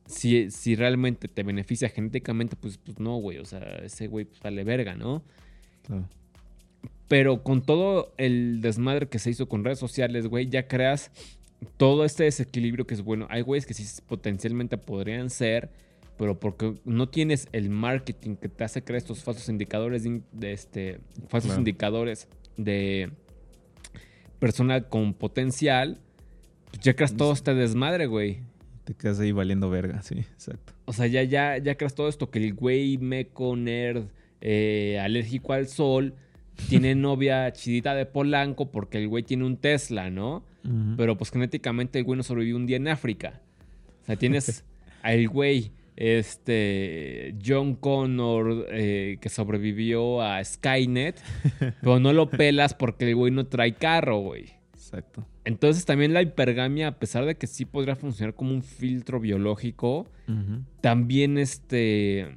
si, 0.06 0.50
si 0.50 0.76
realmente 0.76 1.28
te 1.28 1.42
beneficia 1.42 1.88
genéticamente, 1.88 2.56
pues, 2.56 2.78
pues 2.78 2.98
no, 2.98 3.16
güey. 3.16 3.38
O 3.38 3.44
sea, 3.44 3.60
ese 3.82 4.06
güey 4.06 4.24
pues 4.24 4.40
vale 4.40 4.64
verga, 4.64 4.94
¿no? 4.94 5.22
Claro. 5.82 6.08
Pero 7.08 7.42
con 7.42 7.62
todo 7.62 8.12
el 8.16 8.60
desmadre 8.60 9.08
que 9.08 9.18
se 9.18 9.30
hizo 9.30 9.48
con 9.48 9.64
redes 9.64 9.78
sociales, 9.78 10.26
güey, 10.26 10.48
ya 10.48 10.66
creas 10.66 11.10
todo 11.76 12.04
este 12.04 12.24
desequilibrio 12.24 12.86
que 12.86 12.94
es 12.94 13.02
bueno. 13.02 13.26
Hay 13.30 13.42
güeyes 13.42 13.66
que 13.66 13.74
sí 13.74 13.84
potencialmente 14.06 14.76
podrían 14.76 15.30
ser, 15.30 15.70
pero 16.18 16.38
porque 16.38 16.74
no 16.84 17.08
tienes 17.08 17.48
el 17.52 17.70
marketing 17.70 18.36
que 18.36 18.48
te 18.48 18.64
hace 18.64 18.82
crear 18.82 18.98
estos 18.98 19.22
falsos 19.22 19.48
indicadores 19.48 20.04
de, 20.04 20.52
este 20.52 20.98
falsos 21.28 21.50
Claro. 21.50 21.60
indicadores 21.60 22.28
de 22.56 23.10
persona 24.38 24.82
con 24.82 25.14
potencial, 25.14 26.00
pues 26.70 26.80
ya 26.80 26.94
creas 26.94 27.16
todo 27.16 27.32
este 27.32 27.54
desmadre, 27.54 28.06
güey. 28.06 28.40
Te 28.84 28.94
quedas 28.94 29.18
ahí 29.18 29.32
valiendo 29.32 29.68
verga, 29.68 30.02
sí, 30.02 30.18
exacto. 30.18 30.72
O 30.84 30.92
sea, 30.92 31.06
ya, 31.06 31.22
ya, 31.24 31.58
ya 31.58 31.76
creas 31.76 31.94
todo 31.94 32.08
esto 32.08 32.30
que 32.30 32.38
el 32.38 32.54
güey 32.54 32.98
meco, 32.98 33.56
nerd, 33.56 34.04
eh, 34.40 35.00
alérgico 35.02 35.52
al 35.52 35.66
sol, 35.66 36.14
tiene 36.68 36.94
novia 36.94 37.52
chidita 37.52 37.94
de 37.94 38.06
Polanco 38.06 38.70
porque 38.70 38.98
el 38.98 39.08
güey 39.08 39.22
tiene 39.24 39.44
un 39.44 39.56
Tesla, 39.56 40.10
¿no? 40.10 40.44
Pero 40.96 41.16
pues 41.16 41.30
genéticamente 41.30 42.00
el 42.00 42.04
güey 42.04 42.16
no 42.16 42.24
sobrevivió 42.24 42.56
un 42.56 42.66
día 42.66 42.76
en 42.76 42.88
África. 42.88 43.40
O 44.02 44.06
sea, 44.06 44.16
tienes 44.16 44.64
al 45.02 45.28
güey, 45.28 45.70
este, 45.96 47.34
John 47.44 47.74
Connor, 47.74 48.66
eh, 48.70 49.18
que 49.20 49.28
sobrevivió 49.28 50.22
a 50.22 50.44
Skynet, 50.44 51.20
pero 51.80 51.98
no 51.98 52.12
lo 52.12 52.30
pelas 52.30 52.74
porque 52.74 53.08
el 53.08 53.16
güey 53.16 53.32
no 53.32 53.46
trae 53.46 53.74
carro, 53.74 54.18
güey. 54.18 54.52
Exacto. 54.74 55.26
Entonces 55.44 55.84
también 55.84 56.12
la 56.12 56.22
hipergamia, 56.22 56.88
a 56.88 56.98
pesar 56.98 57.24
de 57.24 57.36
que 57.36 57.46
sí 57.46 57.64
podría 57.64 57.96
funcionar 57.96 58.34
como 58.34 58.52
un 58.52 58.62
filtro 58.62 59.20
biológico, 59.20 60.06
también 60.80 61.38
este 61.38 62.36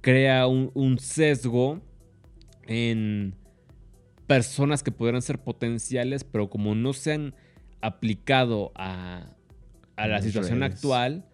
crea 0.00 0.46
un, 0.46 0.70
un 0.74 0.98
sesgo 0.98 1.80
en 2.66 3.34
personas 4.26 4.82
que 4.82 4.90
podrán 4.90 5.22
ser 5.22 5.38
potenciales, 5.38 6.24
pero 6.24 6.48
como 6.48 6.74
no 6.74 6.92
se 6.92 7.12
han 7.12 7.34
aplicado 7.80 8.72
a, 8.74 9.26
a 9.96 10.06
la 10.06 10.22
situación 10.22 10.60
redes. 10.60 10.74
actual, 10.74 11.24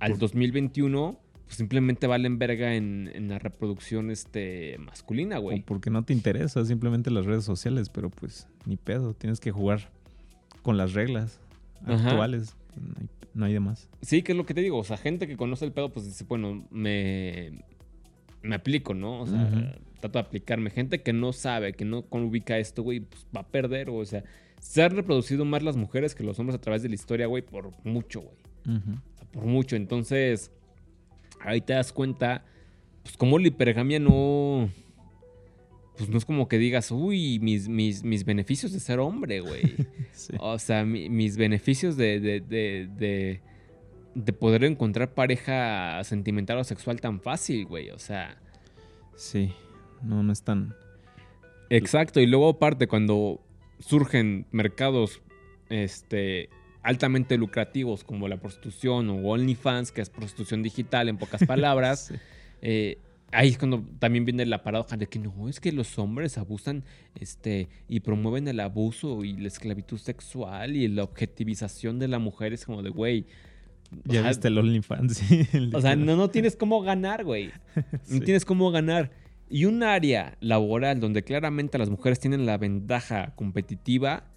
al 0.00 0.12
Por- 0.12 0.20
2021, 0.20 1.18
pues 1.46 1.56
simplemente 1.56 2.06
valen 2.06 2.38
verga 2.38 2.74
en, 2.74 3.10
en 3.14 3.28
la 3.28 3.38
reproducción 3.38 4.10
este, 4.10 4.76
masculina, 4.78 5.38
O 5.38 5.42
güey. 5.42 5.62
porque 5.62 5.90
no 5.90 6.04
te 6.04 6.12
interesa 6.12 6.64
simplemente 6.64 7.10
las 7.10 7.26
redes 7.26 7.44
sociales, 7.44 7.88
pero 7.88 8.10
pues 8.10 8.46
ni 8.66 8.76
pedo, 8.76 9.14
tienes 9.14 9.40
que 9.40 9.50
jugar 9.52 9.90
con 10.62 10.76
las 10.76 10.92
reglas 10.94 11.40
Ajá. 11.86 12.10
actuales. 12.10 12.56
No 12.76 12.94
hay, 13.00 13.08
no 13.34 13.44
hay 13.46 13.52
de 13.52 13.60
más. 13.60 13.88
Sí, 14.02 14.22
que 14.22 14.32
es 14.32 14.38
lo 14.38 14.46
que 14.46 14.54
te 14.54 14.60
digo. 14.60 14.78
O 14.78 14.84
sea, 14.84 14.96
gente 14.96 15.26
que 15.26 15.36
conoce 15.36 15.64
el 15.64 15.72
pedo, 15.72 15.92
pues 15.92 16.06
dice, 16.06 16.24
bueno, 16.28 16.66
me, 16.70 17.62
me 18.42 18.54
aplico, 18.54 18.94
¿no? 18.94 19.20
O 19.20 19.26
sea, 19.26 19.50
trato 20.00 20.18
de 20.18 20.24
aplicarme. 20.24 20.70
Gente 20.70 21.02
que 21.02 21.12
no 21.12 21.32
sabe, 21.32 21.72
que 21.72 21.84
no 21.84 22.04
ubica 22.10 22.58
esto, 22.58 22.82
güey, 22.82 23.00
pues 23.00 23.26
va 23.36 23.40
a 23.40 23.46
perder. 23.48 23.90
O 23.90 24.04
sea, 24.04 24.22
se 24.60 24.82
han 24.82 24.92
reproducido 24.94 25.44
más 25.44 25.62
las 25.62 25.76
mujeres 25.76 26.14
que 26.14 26.22
los 26.22 26.38
hombres 26.38 26.56
a 26.56 26.60
través 26.60 26.82
de 26.82 26.88
la 26.90 26.94
historia, 26.94 27.26
güey, 27.26 27.42
por 27.42 27.72
mucho, 27.84 28.20
güey. 28.20 28.76
Ujú. 28.76 29.00
Por 29.32 29.44
mucho. 29.44 29.76
Entonces, 29.76 30.50
ahí 31.40 31.60
te 31.60 31.72
das 31.72 31.92
cuenta, 31.92 32.44
pues 33.02 33.16
como 33.16 33.38
la 33.38 33.48
hipergamia 33.48 33.98
no... 33.98 34.70
Pues 35.96 36.08
no 36.08 36.16
es 36.16 36.24
como 36.24 36.48
que 36.48 36.56
digas, 36.56 36.90
uy, 36.90 37.38
mis, 37.40 37.68
mis, 37.68 38.02
mis 38.04 38.24
beneficios 38.24 38.72
de 38.72 38.80
ser 38.80 38.98
hombre, 39.00 39.40
güey. 39.40 39.62
Sí. 40.12 40.34
O 40.38 40.58
sea, 40.58 40.84
mi- 40.84 41.08
mis 41.08 41.36
beneficios 41.38 41.96
de, 41.96 42.20
de, 42.20 42.40
de, 42.40 42.88
de, 42.94 43.40
de 44.14 44.32
poder 44.34 44.64
encontrar 44.64 45.14
pareja 45.14 46.02
sentimental 46.04 46.58
o 46.58 46.64
sexual 46.64 47.00
tan 47.00 47.20
fácil, 47.20 47.64
güey. 47.64 47.88
O 47.90 47.98
sea, 47.98 48.36
Sí. 49.16 49.52
No, 50.02 50.22
no 50.22 50.32
es 50.32 50.42
tan. 50.42 50.74
exacto. 51.70 52.20
Y 52.20 52.26
luego 52.26 52.48
aparte, 52.50 52.86
cuando 52.86 53.40
surgen 53.78 54.46
mercados 54.50 55.22
este, 55.70 56.48
altamente 56.82 57.36
lucrativos 57.36 58.04
como 58.04 58.28
la 58.28 58.38
prostitución 58.38 59.10
o 59.10 59.16
OnlyFans, 59.28 59.92
que 59.92 60.00
es 60.00 60.10
prostitución 60.10 60.62
digital 60.62 61.08
en 61.08 61.18
pocas 61.18 61.44
palabras, 61.44 62.06
Sí. 62.10 62.14
eh, 62.62 62.98
ahí 63.32 63.48
es 63.48 63.58
cuando 63.58 63.84
también 63.98 64.24
viene 64.24 64.44
la 64.46 64.62
paradoja 64.62 64.96
de 64.96 65.06
que 65.06 65.18
no, 65.18 65.48
es 65.48 65.60
que 65.60 65.72
los 65.72 65.98
hombres 65.98 66.38
abusan 66.38 66.84
este, 67.14 67.68
y 67.88 68.00
promueven 68.00 68.48
el 68.48 68.60
abuso 68.60 69.24
y 69.24 69.34
la 69.34 69.48
esclavitud 69.48 69.98
sexual 69.98 70.76
y 70.76 70.88
la 70.88 71.04
objetivización 71.04 71.98
de 71.98 72.08
la 72.08 72.18
mujer. 72.18 72.52
Es 72.52 72.64
como 72.64 72.82
de, 72.82 72.90
güey. 72.90 73.26
Ya 74.04 74.20
sea, 74.20 74.28
viste 74.28 74.48
el 74.48 74.58
OnlyFans. 74.58 75.16
sí, 75.16 75.46
el 75.52 75.74
O 75.74 75.80
sea, 75.80 75.96
no, 75.96 76.16
no 76.16 76.30
tienes 76.30 76.56
cómo 76.56 76.80
ganar, 76.82 77.24
güey. 77.24 77.50
No 78.08 78.20
tienes 78.20 78.44
cómo 78.44 78.70
ganar. 78.70 79.10
Y 79.48 79.64
un 79.64 79.82
área 79.82 80.36
laboral 80.40 81.00
donde 81.00 81.24
claramente 81.24 81.76
las 81.76 81.90
mujeres 81.90 82.20
tienen 82.20 82.46
la 82.46 82.56
ventaja 82.56 83.34
competitiva, 83.34 84.29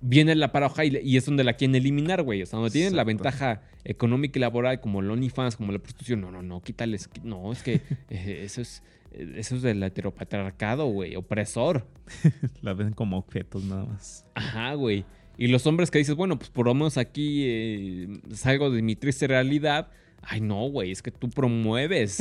viene 0.00 0.34
la 0.34 0.52
paradoja 0.52 0.84
y, 0.84 0.96
y 1.02 1.16
es 1.16 1.24
donde 1.26 1.44
la 1.44 1.54
quieren 1.54 1.74
eliminar, 1.74 2.22
güey. 2.22 2.42
O 2.42 2.46
sea, 2.46 2.58
donde 2.58 2.72
tienen 2.72 2.96
la 2.96 3.04
ventaja 3.04 3.62
económica 3.84 4.38
y 4.38 4.40
laboral, 4.40 4.80
como 4.80 5.00
el 5.00 5.10
OnlyFans, 5.10 5.56
como 5.56 5.72
la 5.72 5.78
prostitución. 5.78 6.20
No, 6.20 6.30
no, 6.30 6.42
no, 6.42 6.62
quítales. 6.62 7.08
No, 7.22 7.52
es 7.52 7.62
que 7.62 7.74
eh, 8.10 8.42
eso 8.44 8.60
es. 8.62 8.82
eh, 9.12 9.34
Eso 9.36 9.56
es 9.56 9.62
del 9.62 9.82
heteropatriarcado, 9.82 10.86
güey, 10.86 11.16
opresor. 11.16 11.86
La 12.62 12.72
ven 12.74 12.92
como 12.92 13.18
objetos 13.18 13.64
nada 13.64 13.84
más. 13.84 14.24
Ajá, 14.34 14.74
güey. 14.74 15.04
Y 15.38 15.48
los 15.48 15.66
hombres 15.66 15.90
que 15.90 15.98
dices, 15.98 16.14
bueno, 16.16 16.38
pues 16.38 16.50
por 16.50 16.66
lo 16.66 16.74
menos 16.74 16.98
aquí 16.98 17.44
eh, 17.46 18.08
salgo 18.32 18.70
de 18.70 18.82
mi 18.82 18.94
triste 18.96 19.26
realidad. 19.26 19.88
Ay, 20.22 20.42
no, 20.42 20.68
güey, 20.68 20.90
es 20.90 21.00
que 21.00 21.10
tú 21.10 21.30
promueves. 21.30 22.18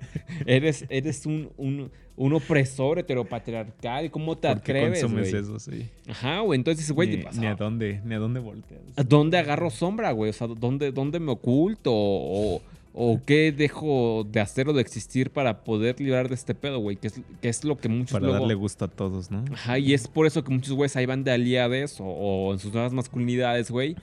eres 0.46 0.86
eres 0.88 1.26
un, 1.26 1.50
un, 1.58 1.90
un 2.16 2.32
opresor 2.34 2.98
heteropatriarcal. 2.98 4.10
¿Cómo 4.10 4.36
te 4.36 4.48
¿Por 4.48 4.62
qué 4.62 4.72
atreves, 4.72 5.04
güey? 5.10 5.34
eso? 5.34 5.58
Sí. 5.58 5.88
Ajá, 6.08 6.40
güey. 6.40 6.58
Entonces 6.58 6.90
güey, 6.92 7.08
ni, 7.08 7.16
¿qué 7.16 7.22
pasa? 7.24 7.40
ni 7.40 7.46
a 7.46 7.54
dónde, 7.54 8.00
ni 8.04 8.14
a 8.14 8.18
dónde 8.18 8.40
volteas. 8.40 8.82
¿A 8.96 9.02
¿Dónde 9.02 9.38
agarro 9.38 9.70
sombra, 9.70 10.12
güey? 10.12 10.30
O 10.30 10.32
sea, 10.32 10.46
¿dónde, 10.46 10.92
dónde 10.92 11.20
me 11.20 11.32
oculto? 11.32 11.90
O, 11.92 12.62
o 12.94 13.20
qué 13.24 13.52
dejo 13.52 14.26
de 14.30 14.40
hacer 14.40 14.68
o 14.68 14.72
de 14.72 14.82
existir 14.82 15.30
para 15.30 15.64
poder 15.64 15.98
librar 16.00 16.28
de 16.28 16.34
este 16.34 16.54
pedo, 16.54 16.78
güey? 16.78 16.96
Que 16.96 17.06
es, 17.08 17.20
que 17.40 17.48
es 17.48 17.64
lo 17.64 17.78
que 17.78 17.88
muchos 17.88 18.12
Para 18.12 18.26
luego... 18.26 18.40
darle 18.40 18.54
gusto 18.54 18.84
a 18.84 18.88
todos, 18.88 19.30
¿no? 19.30 19.44
Ajá, 19.52 19.78
y 19.78 19.94
es 19.94 20.08
por 20.08 20.26
eso 20.26 20.44
que 20.44 20.52
muchos 20.52 20.72
güeyes 20.72 20.94
ahí 20.96 21.06
van 21.06 21.24
de 21.24 21.30
aliades 21.30 22.00
o, 22.00 22.04
o 22.04 22.52
en 22.52 22.58
sus 22.58 22.72
nuevas 22.72 22.92
masculinidades, 22.92 23.70
güey, 23.70 23.96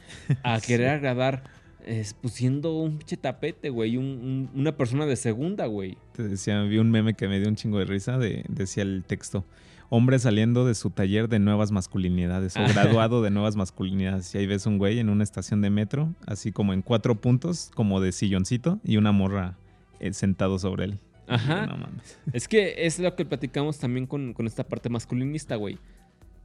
a 0.44 0.60
querer 0.66 0.90
agradar, 0.90 1.44
es, 1.90 2.14
pues 2.14 2.34
siendo 2.36 2.78
un 2.78 2.98
pinche 2.98 3.18
tapete, 3.18 3.70
güey, 3.70 3.98
un- 3.98 4.06
un- 4.06 4.50
una 4.56 4.78
persona 4.78 5.06
de 5.06 5.16
segunda, 5.16 5.66
güey. 5.66 5.98
Te 6.14 6.24
decía, 6.28 6.62
vi 6.64 6.78
un 6.78 6.92
meme 6.92 7.14
que 7.16 7.28
me 7.28 7.40
dio 7.40 7.50
un 7.50 7.56
chingo 7.56 7.80
de 7.80 7.86
risa. 7.86 8.18
De, 8.18 8.46
decía 8.48 8.84
el 8.84 9.04
texto: 9.06 9.44
Hombre 9.90 10.20
saliendo 10.20 10.66
de 10.66 10.76
su 10.76 10.92
taller 10.92 11.28
de 11.30 11.40
nuevas 11.40 11.72
masculinidades 11.72 12.56
o 12.58 12.60
graduado 12.74 13.22
de 13.24 13.32
nuevas 13.32 13.56
masculinidades. 13.56 14.34
Y 14.36 14.38
ahí 14.38 14.46
ves 14.48 14.66
un 14.68 14.78
güey 14.78 15.00
en 15.00 15.10
una 15.10 15.24
estación 15.24 15.62
de 15.62 15.70
metro, 15.72 16.14
así 16.28 16.52
como 16.52 16.74
en 16.74 16.82
cuatro 16.84 17.20
puntos, 17.20 17.72
como 17.74 18.00
de 18.02 18.12
silloncito, 18.12 18.80
y 18.84 18.98
una 18.98 19.12
morra 19.12 19.58
eh, 20.00 20.14
sentado 20.14 20.60
sobre 20.60 20.86
él. 20.86 21.00
Ajá. 21.28 21.66
No 21.68 21.78
mames. 21.78 22.18
Es 22.34 22.48
que 22.48 22.86
es 22.86 22.98
lo 23.00 23.16
que 23.16 23.24
platicamos 23.26 23.78
también 23.80 24.08
con, 24.08 24.34
con 24.34 24.48
esta 24.48 24.64
parte 24.68 24.90
masculinista, 24.90 25.56
güey. 25.56 25.78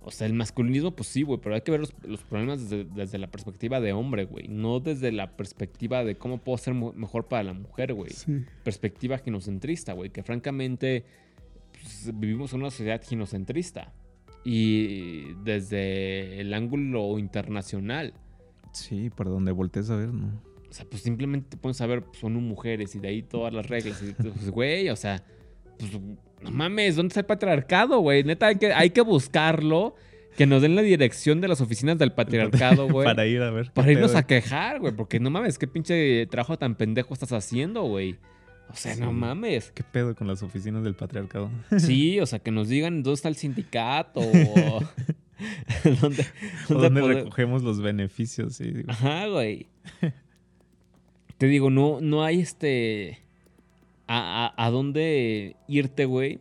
O 0.07 0.11
sea, 0.11 0.27
el 0.27 0.35
masculinismo, 0.35 0.90
pues 0.90 1.09
sí, 1.09 1.23
güey, 1.23 1.40
pero 1.40 1.55
hay 1.55 1.62
que 1.62 1.71
ver 1.71 1.81
los, 1.81 1.95
los 2.05 2.23
problemas 2.23 2.69
desde, 2.69 2.85
desde 2.85 3.17
la 3.17 3.31
perspectiva 3.31 3.81
de 3.81 3.95
hombre, 3.95 4.27
güey. 4.27 4.49
No 4.49 4.79
desde 4.79 5.11
la 5.12 5.35
perspectiva 5.35 6.05
de 6.05 6.17
cómo 6.17 6.38
puedo 6.38 6.59
ser 6.59 6.75
mejor 6.75 7.27
para 7.27 7.43
la 7.43 7.55
mujer, 7.55 7.95
güey. 7.95 8.12
Perspectiva 8.64 9.17
ginocentrista, 9.17 9.95
güey. 9.95 10.11
Que 10.11 10.23
francamente 10.23 11.07
pues, 11.73 12.11
vivimos 12.19 12.53
en 12.53 12.61
una 12.61 12.71
sociedad 12.71 13.01
ginocentrista. 13.03 13.95
Y 14.45 15.33
desde 15.43 16.38
el 16.38 16.53
ángulo 16.53 17.19
internacional. 17.19 18.12
Sí, 18.73 19.09
para 19.09 19.31
donde 19.31 19.53
voltees 19.53 19.88
a 19.88 19.97
ver, 19.97 20.12
¿no? 20.12 20.27
O 20.69 20.73
sea, 20.77 20.85
pues 20.85 21.01
simplemente 21.01 21.51
te 21.51 21.57
pones 21.57 21.81
a 21.81 21.87
ver, 21.87 22.03
pues, 22.03 22.19
son 22.19 22.35
mujeres 22.35 22.95
y 22.95 22.99
de 22.99 23.09
ahí 23.09 23.23
todas 23.23 23.55
las 23.55 23.67
reglas. 23.69 24.03
Y, 24.03 24.12
pues, 24.12 24.51
güey, 24.51 24.90
o 24.90 24.97
sea, 24.97 25.25
pues, 25.79 25.93
no 26.44 26.50
mames, 26.50 26.96
¿dónde 26.96 27.09
está 27.09 27.20
el 27.20 27.26
patriarcado, 27.26 27.98
güey? 28.00 28.22
Neta, 28.24 28.46
hay 28.46 28.57
que, 28.57 28.72
hay 28.72 28.90
que 28.90 29.00
buscarlo. 29.00 29.94
Que 30.37 30.46
nos 30.46 30.62
den 30.62 30.74
la 30.74 30.83
dirección 30.83 31.40
de 31.40 31.46
las 31.46 31.61
oficinas 31.61 31.96
del 31.96 32.11
patriarcado, 32.12 32.88
güey. 32.90 33.04
para 33.07 33.24
ir 33.24 33.40
a 33.40 33.50
ver. 33.52 33.70
Para 33.72 33.92
irnos 33.92 34.11
pedo. 34.11 34.18
a 34.18 34.22
quejar, 34.26 34.80
güey. 34.80 34.92
Porque 34.92 35.20
no 35.20 35.30
mames, 35.30 35.59
qué 35.59 35.68
pinche 35.68 36.26
trabajo 36.26 36.59
tan 36.59 36.74
pendejo 36.74 37.14
estás 37.14 37.30
haciendo, 37.33 37.83
güey. 37.85 38.16
O 38.68 38.74
sea, 38.74 38.96
no 38.96 39.12
mames. 39.12 39.70
¿Qué 39.72 39.85
pedo 39.85 40.16
con 40.16 40.26
las 40.26 40.42
oficinas 40.42 40.83
del 40.83 40.94
patriarcado? 40.96 41.50
Sí, 41.78 42.18
o 42.18 42.26
sea, 42.26 42.40
que 42.40 42.50
nos 42.50 42.68
digan 42.68 43.04
dónde 43.04 43.14
está 43.14 43.28
el 43.28 43.37
sindicato. 43.37 44.20
o 44.20 44.80
dónde, 46.00 46.26
¿O 46.68 46.74
¿Dónde 46.74 47.00
poder- 47.00 47.16
recogemos 47.18 47.62
los 47.62 47.80
beneficios? 47.80 48.57
Sí, 48.57 48.64
digo. 48.72 48.90
Ajá, 48.90 49.28
güey. 49.28 49.68
te 51.38 51.46
digo, 51.46 51.70
no, 51.70 52.00
no 52.00 52.24
hay 52.24 52.40
este. 52.40 53.20
A, 54.07 54.53
a- 54.57 54.67
a 54.67 54.71
dónde 54.71 55.57
irte, 55.69 56.05
güey. 56.05 56.38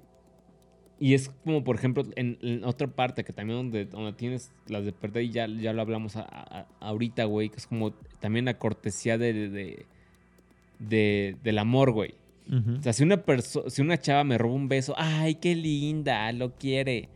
Y 1.00 1.16
es 1.16 1.30
como, 1.44 1.64
por 1.64 1.76
ejemplo, 1.76 2.04
en, 2.16 2.38
en 2.42 2.64
otra 2.64 2.88
parte 2.88 3.24
que 3.24 3.34
también 3.34 3.58
donde, 3.60 3.86
donde 3.86 4.14
tienes 4.14 4.52
las 4.68 4.86
de 4.86 4.94
perder, 4.94 5.24
y 5.24 5.32
ya, 5.32 5.48
ya 5.48 5.74
lo 5.74 5.82
hablamos 5.82 6.16
a- 6.16 6.68
ahorita, 6.80 7.26
güey, 7.26 7.50
que 7.50 7.58
es 7.58 7.68
como 7.68 7.92
también 8.20 8.46
la 8.46 8.58
cortesía 8.58 9.18
de, 9.18 9.50
de- 9.50 9.86
de- 10.80 11.36
del 11.44 11.58
amor, 11.58 11.92
güey. 11.92 12.16
O 12.78 12.82
sea, 12.82 12.92
si 12.92 13.04
una, 13.04 13.24
si 13.68 13.82
una 13.82 13.98
chava 13.98 14.24
me 14.26 14.38
roba 14.38 14.54
un 14.56 14.68
beso, 14.68 14.94
ay, 14.98 15.36
qué 15.36 15.56
linda, 15.56 16.30
lo 16.34 16.54
quiere. 16.56 17.08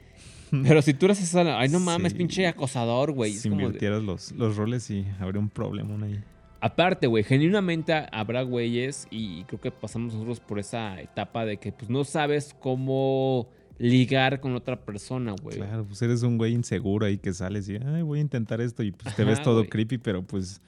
Pero 0.64 0.82
si 0.82 0.94
tú 0.94 1.06
eres 1.08 1.22
esa, 1.22 1.60
ay, 1.60 1.68
no 1.68 1.82
mames, 1.82 2.14
Sí. 2.14 2.18
pinche 2.18 2.48
acosador, 2.48 3.12
güey. 3.12 3.34
Es 3.34 3.42
si 3.42 3.50
de- 3.50 3.56
invirtieras 3.56 4.02
los, 4.04 4.32
los 4.32 4.56
roles, 4.56 4.84
sí, 4.84 5.06
habría 5.20 5.42
un 5.42 5.50
problema 5.50 6.06
ahí. 6.06 6.20
Aparte, 6.60 7.08
güey, 7.08 7.24
genuinamente 7.24 7.93
habrá 8.12 8.41
güeyes 8.41 9.08
y 9.12 9.43
creo 9.43 9.62
que 9.62 9.72
pasamos 9.72 10.13
nosotros 10.13 10.39
por 10.39 10.60
esa 10.60 11.00
etapa 11.00 11.46
de 11.46 11.58
que 11.58 11.72
pues 11.72 11.89
no 11.89 12.04
sabes 12.04 12.56
cómo 12.60 13.48
ligar 13.78 14.39
con 14.39 14.56
otra 14.56 14.84
persona, 14.84 15.36
güey. 15.41 15.58
Claro, 15.58 15.86
pues 15.86 16.02
eres 16.02 16.24
un 16.24 16.38
güey 16.38 16.54
inseguro 16.54 17.06
ahí 17.06 17.17
que 17.17 17.34
sales 17.34 17.70
y, 17.70 17.76
ay, 17.76 18.02
voy 18.02 18.20
a 18.20 18.22
intentar 18.22 18.60
esto 18.60 18.82
y 18.82 18.91
pues 18.91 19.15
te 19.15 19.24
ves 19.24 19.41
todo 19.41 19.60
güey. 19.60 19.70
creepy, 19.70 20.00
pero 20.00 20.24
pues 20.24 20.62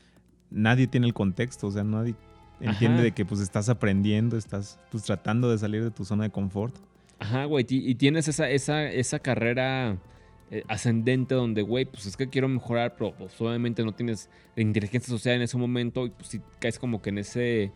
nadie 0.52 0.88
tiene 0.88 1.08
el 1.08 1.14
contexto, 1.14 1.68
o 1.68 1.72
sea, 1.72 1.84
nadie 1.84 2.14
entiende 2.60 2.98
Ajá. 2.98 3.04
de 3.04 3.12
que 3.14 3.26
pues 3.26 3.42
estás 3.42 3.70
aprendiendo, 3.70 4.38
estás 4.38 4.80
pues 4.92 5.04
tratando 5.04 5.50
de 5.50 5.58
salir 5.58 5.84
de 5.84 5.92
tu 5.92 6.06
zona 6.06 6.26
de 6.26 6.30
confort. 6.30 6.76
Ajá, 7.18 7.46
güey, 7.46 7.66
y 7.68 7.96
tienes 7.96 8.28
esa, 8.28 8.50
esa, 8.50 8.86
esa 8.90 9.20
carrera 9.20 9.98
eh, 10.52 10.64
ascendente 10.68 11.36
donde, 11.36 11.62
güey, 11.62 11.86
pues 11.86 12.06
es 12.06 12.18
que 12.18 12.28
quiero 12.28 12.48
mejorar, 12.48 12.96
pero 12.96 13.14
pues 13.14 13.40
obviamente 13.40 13.84
no 13.84 13.92
tienes 13.92 14.30
la 14.56 14.64
inteligencia 14.64 15.10
social 15.10 15.36
en 15.36 15.44
ese 15.44 15.58
momento 15.58 16.06
y 16.06 16.10
pues 16.10 16.30
si 16.30 16.42
caes 16.60 16.80
como 16.80 17.02
que 17.02 17.12
en 17.12 17.20
ese 17.20 17.72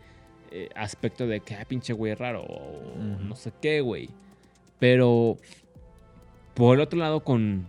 eh, 0.50 0.68
aspecto 0.74 1.26
de 1.26 1.40
que, 1.40 1.54
ah, 1.54 1.64
pinche 1.66 1.92
güey 1.92 2.14
raro, 2.14 2.42
o 2.42 2.96
no 2.98 3.36
sé 3.36 3.52
qué, 3.60 3.80
güey. 3.80 4.08
Pero 4.78 5.38
por 6.54 6.76
el 6.76 6.80
otro 6.80 6.98
lado, 6.98 7.24
con, 7.24 7.66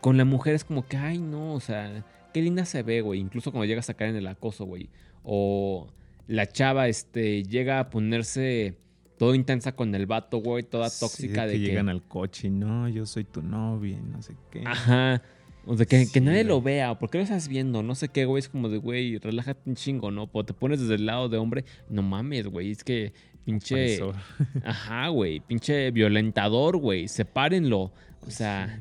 con 0.00 0.16
la 0.16 0.24
mujer 0.24 0.54
es 0.54 0.64
como 0.64 0.86
que, 0.86 0.96
ay, 0.96 1.18
no, 1.18 1.54
o 1.54 1.60
sea, 1.60 2.04
qué 2.32 2.42
linda 2.42 2.64
se 2.64 2.82
ve, 2.82 3.00
güey. 3.00 3.20
Incluso 3.20 3.52
cuando 3.52 3.66
llegas 3.66 3.90
a 3.90 3.94
caer 3.94 4.10
en 4.10 4.16
el 4.16 4.26
acoso, 4.26 4.64
güey. 4.64 4.90
O 5.22 5.88
la 6.26 6.46
chava, 6.46 6.88
este, 6.88 7.44
llega 7.44 7.80
a 7.80 7.90
ponerse 7.90 8.76
todo 9.18 9.34
intensa 9.34 9.72
con 9.72 9.94
el 9.94 10.06
vato, 10.06 10.38
güey, 10.38 10.62
toda 10.64 10.90
tóxica 10.90 11.46
de 11.46 11.54
que. 11.54 11.58
llegan 11.60 11.88
al 11.88 12.02
coche 12.02 12.48
y 12.48 12.50
no, 12.50 12.88
yo 12.88 13.06
soy 13.06 13.24
tu 13.24 13.42
novia 13.42 13.96
y 13.98 14.02
no 14.02 14.22
sé 14.22 14.34
qué. 14.50 14.64
Ajá. 14.66 15.22
O 15.66 15.76
sea, 15.76 15.86
que, 15.86 15.96
nadie 16.20 16.42
güey. 16.42 16.44
lo 16.44 16.60
vea. 16.60 16.98
¿Por 16.98 17.10
qué 17.10 17.18
lo 17.18 17.24
estás 17.24 17.48
viendo? 17.48 17.82
No 17.82 17.94
sé 17.94 18.08
qué, 18.08 18.26
güey. 18.26 18.40
Es 18.40 18.48
como 18.48 18.68
de, 18.68 18.78
güey, 18.78 19.18
relájate 19.18 19.62
un 19.64 19.76
chingo, 19.76 20.10
¿no? 20.10 20.28
O 20.30 20.44
te 20.44 20.52
pones 20.52 20.80
desde 20.80 20.96
el 20.96 21.06
lado 21.06 21.28
de 21.28 21.38
hombre. 21.38 21.64
No 21.88 22.02
mames, 22.02 22.46
güey. 22.48 22.70
Es 22.70 22.84
que 22.84 23.12
pinche. 23.44 24.02
Opresor. 24.02 24.14
Ajá, 24.64 25.08
güey. 25.08 25.40
Pinche 25.40 25.90
violentador, 25.90 26.76
güey. 26.76 27.08
Sepárenlo. 27.08 27.92
O 28.26 28.30
sea, 28.30 28.78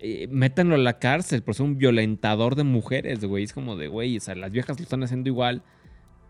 eh, 0.00 0.28
métanlo 0.30 0.74
a 0.74 0.78
la 0.78 0.98
cárcel 0.98 1.42
por 1.42 1.54
ser 1.54 1.64
un 1.64 1.78
violentador 1.78 2.56
de 2.56 2.64
mujeres, 2.64 3.24
güey. 3.24 3.44
Es 3.44 3.52
como 3.52 3.76
de, 3.76 3.88
güey, 3.88 4.16
o 4.16 4.20
sea, 4.20 4.34
las 4.34 4.50
viejas 4.50 4.78
lo 4.78 4.82
están 4.82 5.02
haciendo 5.02 5.28
igual. 5.28 5.62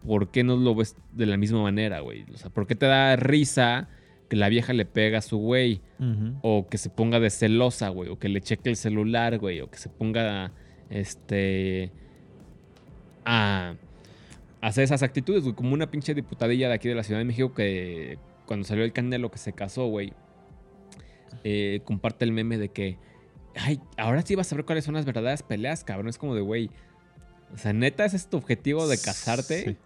¿Por 0.06 0.30
qué 0.30 0.44
no 0.44 0.56
lo 0.56 0.74
ves 0.74 0.96
de 1.12 1.26
la 1.26 1.36
misma 1.36 1.62
manera, 1.62 2.00
güey? 2.00 2.24
O 2.32 2.36
sea, 2.36 2.50
¿por 2.50 2.66
qué 2.66 2.74
te 2.74 2.86
da 2.86 3.16
risa 3.16 3.88
que 4.28 4.36
la 4.36 4.48
vieja 4.48 4.72
le 4.72 4.84
pega 4.84 5.18
a 5.18 5.22
su 5.22 5.38
güey? 5.38 5.80
O 6.42 6.66
que 6.68 6.76
se 6.76 6.90
ponga 6.90 7.20
de 7.20 7.30
celosa, 7.30 7.88
güey. 7.88 8.10
O 8.10 8.18
que 8.18 8.28
le 8.28 8.40
cheque 8.42 8.68
el 8.68 8.76
celular, 8.76 9.38
güey. 9.38 9.60
O 9.62 9.70
que 9.70 9.78
se 9.78 9.88
ponga, 9.88 10.52
este... 10.90 11.90
A 13.24 13.76
hacer 14.60 14.84
esas 14.84 15.02
actitudes, 15.02 15.42
güey. 15.42 15.54
Como 15.54 15.72
una 15.72 15.90
pinche 15.90 16.14
diputadilla 16.14 16.68
de 16.68 16.74
aquí 16.74 16.88
de 16.88 16.94
la 16.94 17.02
Ciudad 17.02 17.20
de 17.20 17.24
México 17.24 17.54
que 17.54 18.18
cuando 18.44 18.66
salió 18.66 18.84
el 18.84 18.92
Canelo 18.92 19.30
que 19.30 19.38
se 19.38 19.54
casó, 19.54 19.86
güey. 19.86 20.12
eh, 21.44 21.80
comparte 21.84 22.24
el 22.24 22.32
meme 22.32 22.58
de 22.58 22.68
que... 22.68 22.98
Ay, 23.56 23.80
ahora 23.96 24.22
sí 24.22 24.34
vas 24.34 24.52
a 24.52 24.56
ver 24.56 24.64
cuáles 24.64 24.84
son 24.84 24.94
las 24.94 25.04
verdaderas 25.06 25.42
peleas, 25.42 25.84
cabrón. 25.84 26.08
Es 26.08 26.18
como 26.18 26.34
de, 26.34 26.42
güey... 26.42 26.70
O 27.52 27.56
sea, 27.56 27.72
neta, 27.72 28.04
ese 28.04 28.16
es 28.16 28.28
tu 28.28 28.36
objetivo 28.36 28.88
de 28.88 28.98
casarte. 28.98 29.64
Sí, 29.64 29.76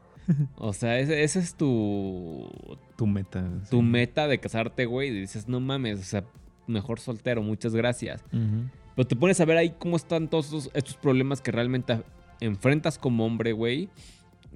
O 0.56 0.72
sea, 0.72 0.98
ese, 0.98 1.22
ese 1.22 1.38
es 1.38 1.54
tu, 1.54 2.48
tu 2.96 3.06
meta. 3.06 3.48
tu 3.70 3.78
sí. 3.78 3.82
meta 3.82 4.28
de 4.28 4.38
casarte, 4.38 4.86
güey. 4.86 5.08
Y 5.08 5.20
dices, 5.20 5.48
no 5.48 5.60
mames, 5.60 6.00
o 6.00 6.04
sea, 6.04 6.24
mejor 6.66 7.00
soltero, 7.00 7.42
muchas 7.42 7.74
gracias. 7.74 8.22
Pero 8.30 9.06
te 9.06 9.16
pones 9.16 9.40
a 9.40 9.44
ver 9.44 9.56
ahí 9.56 9.74
cómo 9.78 9.96
están 9.96 10.28
todos 10.28 10.46
estos, 10.46 10.70
estos 10.74 10.96
problemas 10.96 11.40
que 11.40 11.50
realmente 11.50 12.02
enfrentas 12.40 12.98
como 12.98 13.24
hombre, 13.24 13.52
güey. 13.52 13.88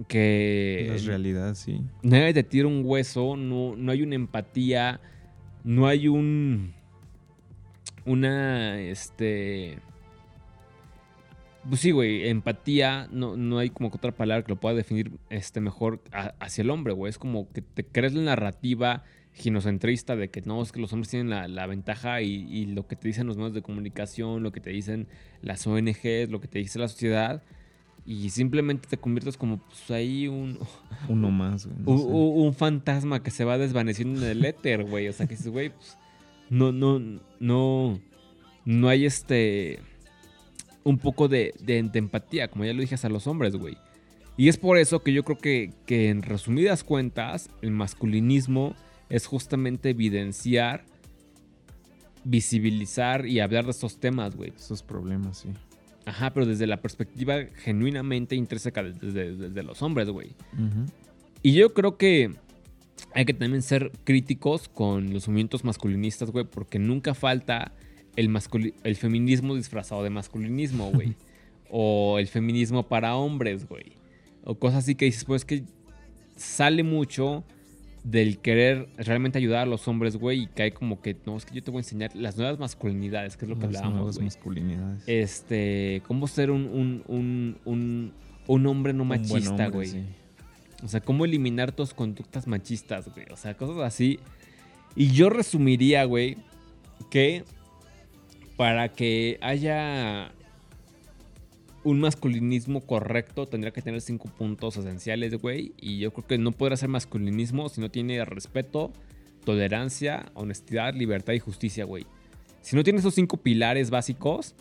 Que 0.08 0.88
Las 0.90 1.04
realidades, 1.04 1.58
sí. 1.58 1.82
nadie 2.02 2.32
te 2.32 2.42
tira 2.42 2.66
un 2.66 2.82
hueso, 2.85 3.37
no, 3.37 3.76
no 3.76 3.92
hay 3.92 4.02
una 4.02 4.14
empatía, 4.14 5.00
no 5.64 5.87
hay 5.87 6.08
un. 6.08 6.72
Una. 8.06 8.80
Este. 8.80 9.78
Pues 11.68 11.81
sí, 11.81 11.92
güey, 11.92 12.29
empatía, 12.29 13.09
no, 13.12 13.37
no 13.37 13.59
hay 13.59 13.70
como 13.70 13.90
que 13.90 13.96
otra 13.96 14.11
palabra 14.12 14.44
que 14.44 14.51
lo 14.53 14.57
pueda 14.61 14.75
definir 14.75 15.12
este, 15.31 15.61
mejor 15.61 16.01
a- 16.12 16.35
hacia 16.40 16.62
el 16.62 16.70
hombre, 16.70 16.92
güey. 16.92 17.11
Es 17.11 17.18
como 17.18 17.48
que 17.53 17.62
te 17.62 17.85
crees 17.85 18.14
la 18.14 18.22
narrativa 18.22 19.05
ginocentrista 19.35 20.16
de 20.16 20.29
que 20.29 20.42
no, 20.42 20.61
es 20.62 20.72
que 20.72 20.81
los 20.81 20.92
hombres 20.92 21.09
tienen 21.11 21.31
la, 21.31 21.46
la 21.48 21.66
ventaja 21.66 22.20
y, 22.20 22.46
y 22.51 22.66
lo 22.66 22.87
que 22.87 22.96
te 22.96 23.09
dicen 23.09 23.27
los 23.27 23.37
medios 23.37 23.55
de 23.55 23.62
comunicación, 23.62 24.42
lo 24.42 24.51
que 24.53 24.61
te 24.61 24.70
dicen 24.70 25.07
las 25.40 25.66
ONGs, 25.66 26.29
lo 26.31 26.40
que 26.40 26.48
te 26.48 26.59
dice 26.59 26.79
la 26.79 26.88
sociedad, 26.88 27.42
y 28.05 28.31
simplemente 28.31 28.88
te 28.88 28.96
conviertes 28.98 29.37
como 29.37 29.59
pues 29.59 29.88
ahí 29.92 30.27
un, 30.27 30.59
Uno 31.09 31.31
más, 31.31 31.66
güey. 31.66 31.79
no 31.85 31.92
un, 31.92 31.98
sé. 31.98 32.05
un- 32.07 32.46
un 32.46 32.55
fantasma 32.55 33.22
que 33.22 33.31
se 33.31 33.44
va 33.44 33.57
desvaneciendo 33.57 34.20
en 34.25 34.31
el 34.38 34.44
éter, 34.44 34.83
güey. 34.85 35.07
O 35.09 35.12
sea, 35.12 35.27
que 35.29 35.37
dices, 35.37 35.51
güey, 35.53 35.70
pues, 35.70 35.96
no, 36.51 36.72
no, 36.72 36.98
no, 37.40 38.01
no 38.64 38.88
hay 38.88 39.07
este, 39.07 39.79
un 40.85 40.99
poco 40.99 41.29
de, 41.29 41.55
de- 41.62 41.83
de 41.83 41.99
empatía, 41.99 42.49
como 42.49 42.64
ya 42.64 42.73
lo 42.73 42.81
dije, 42.81 42.95
hacia 42.97 43.09
los 43.09 43.27
hombres, 43.27 43.57
güey. 43.57 43.77
Y 44.37 44.49
es 44.49 44.57
por 44.57 44.79
eso 44.79 45.03
que 45.03 45.12
yo 45.12 45.25
creo 45.25 45.38
que, 45.38 45.73
que 45.87 46.09
en 46.09 46.23
resumidas 46.23 46.85
cuentas, 46.85 47.51
el 47.61 47.71
masculinismo 47.71 48.75
es 49.11 49.27
justamente 49.27 49.90
evidenciar, 49.90 50.85
visibilizar 52.25 53.27
y 53.27 53.40
hablar 53.40 53.64
de 53.64 53.73
estos 53.73 53.99
temas, 53.99 54.37
güey. 54.37 54.53
Esos 54.57 54.83
problemas, 54.83 55.38
sí. 55.38 55.49
Ajá, 56.05 56.33
pero 56.33 56.47
desde 56.47 56.66
la 56.66 56.81
perspectiva 56.81 57.45
genuinamente 57.62 58.35
intrínseca 58.35 58.83
de- 58.83 58.92
desde, 58.92 59.37
desde 59.37 59.62
los 59.62 59.83
hombres, 59.83 60.09
güey. 60.09 60.31
Y 61.42 61.53
yo 61.55 61.73
creo 61.75 61.97
que 61.97 62.31
hay 63.14 63.25
que 63.25 63.35
también 63.35 63.62
ser 63.62 63.90
críticos 64.05 64.68
con 64.68 65.12
los 65.12 65.29
movimientos 65.29 65.64
masculinistas, 65.64 66.31
güey, 66.31 66.45
porque 66.45 66.79
nunca 66.79 67.14
falta 67.14 67.73
el, 68.16 68.75
el 68.85 68.96
feminismo 68.96 69.55
disfrazado 69.57 70.03
de 70.03 70.11
masculinismo, 70.11 70.90
güey. 70.92 71.14
o 71.70 72.18
el 72.18 72.29
feminismo 72.29 72.87
para 72.87 73.16
hombres, 73.16 73.66
güey. 73.68 73.92
O 74.44 74.55
cosas 74.57 74.85
así 74.85 74.94
que 74.94 75.07
dices, 75.07 75.25
pues 75.25 75.44
que 75.44 75.62
sale 76.37 76.83
mucho 76.83 77.44
del 78.05 78.38
querer 78.38 78.88
realmente 78.96 79.38
ayudar 79.38 79.62
a 79.62 79.66
los 79.66 79.87
hombres, 79.87 80.16
güey, 80.16 80.42
y 80.42 80.46
cae 80.48 80.72
como 80.72 81.01
que, 81.01 81.16
no, 81.25 81.37
es 81.37 81.46
que 81.46 81.55
yo 81.55 81.62
te 81.62 81.70
voy 81.70 81.79
a 81.79 81.83
enseñar 81.83 82.14
las 82.16 82.37
nuevas 82.37 82.59
masculinidades, 82.59 83.37
que 83.37 83.44
es 83.44 83.48
lo 83.48 83.55
que 83.57 83.66
Las 83.66 83.77
hablábamos, 83.77 83.96
nuevas 83.96 84.16
güey. 84.16 84.27
masculinidades. 84.27 85.03
Este, 85.07 86.03
cómo 86.07 86.27
ser 86.27 86.51
un, 86.51 86.66
un, 86.66 87.05
un, 87.07 87.59
un, 87.64 88.12
un 88.48 88.66
hombre 88.66 88.92
no 88.92 89.05
machista, 89.05 89.68
güey. 89.68 89.88
sí. 89.88 90.05
O 90.85 90.88
sea, 90.88 91.01
cómo 91.01 91.25
eliminar 91.25 91.70
tus 91.70 91.94
conductas 91.94 92.48
machistas, 92.48 93.09
güey. 93.14 93.27
O 93.31 93.37
sea, 93.37 93.57
cosas 93.57 93.79
así. 93.79 94.18
Y 94.96 95.12
yo 95.12 95.31
resumiría, 95.31 96.05
güey, 96.05 96.37
que 97.09 97.44
para 98.62 98.90
que 98.90 99.40
haya 99.40 100.31
un 101.83 101.98
masculinismo 101.98 102.81
correcto, 102.81 103.46
tendría 103.46 103.72
que 103.72 103.83
tener 103.83 104.01
cinco 104.01 104.29
puntos 104.29 104.77
esenciales, 104.77 105.35
güey. 105.35 105.72
Y 105.81 105.98
yo 105.98 106.12
creo 106.12 106.29
que 106.29 106.38
no 106.38 106.53
podrá 106.53 106.77
ser 106.77 106.88
masculinismo 106.88 107.68
si 107.68 107.81
no 107.81 107.90
tiene 107.90 108.25
respeto, 108.25 108.92
tolerancia, 109.44 110.27
honestidad, 110.35 110.94
libertad 110.94 111.33
y 111.33 111.40
justicia, 111.40 111.85
güey. 111.85 112.07
Si 112.61 112.77
no 112.77 112.85
tiene 112.85 113.01
esos 113.01 113.16
cinco 113.16 113.37
pilares 113.37 113.90
básicos, 113.90 114.55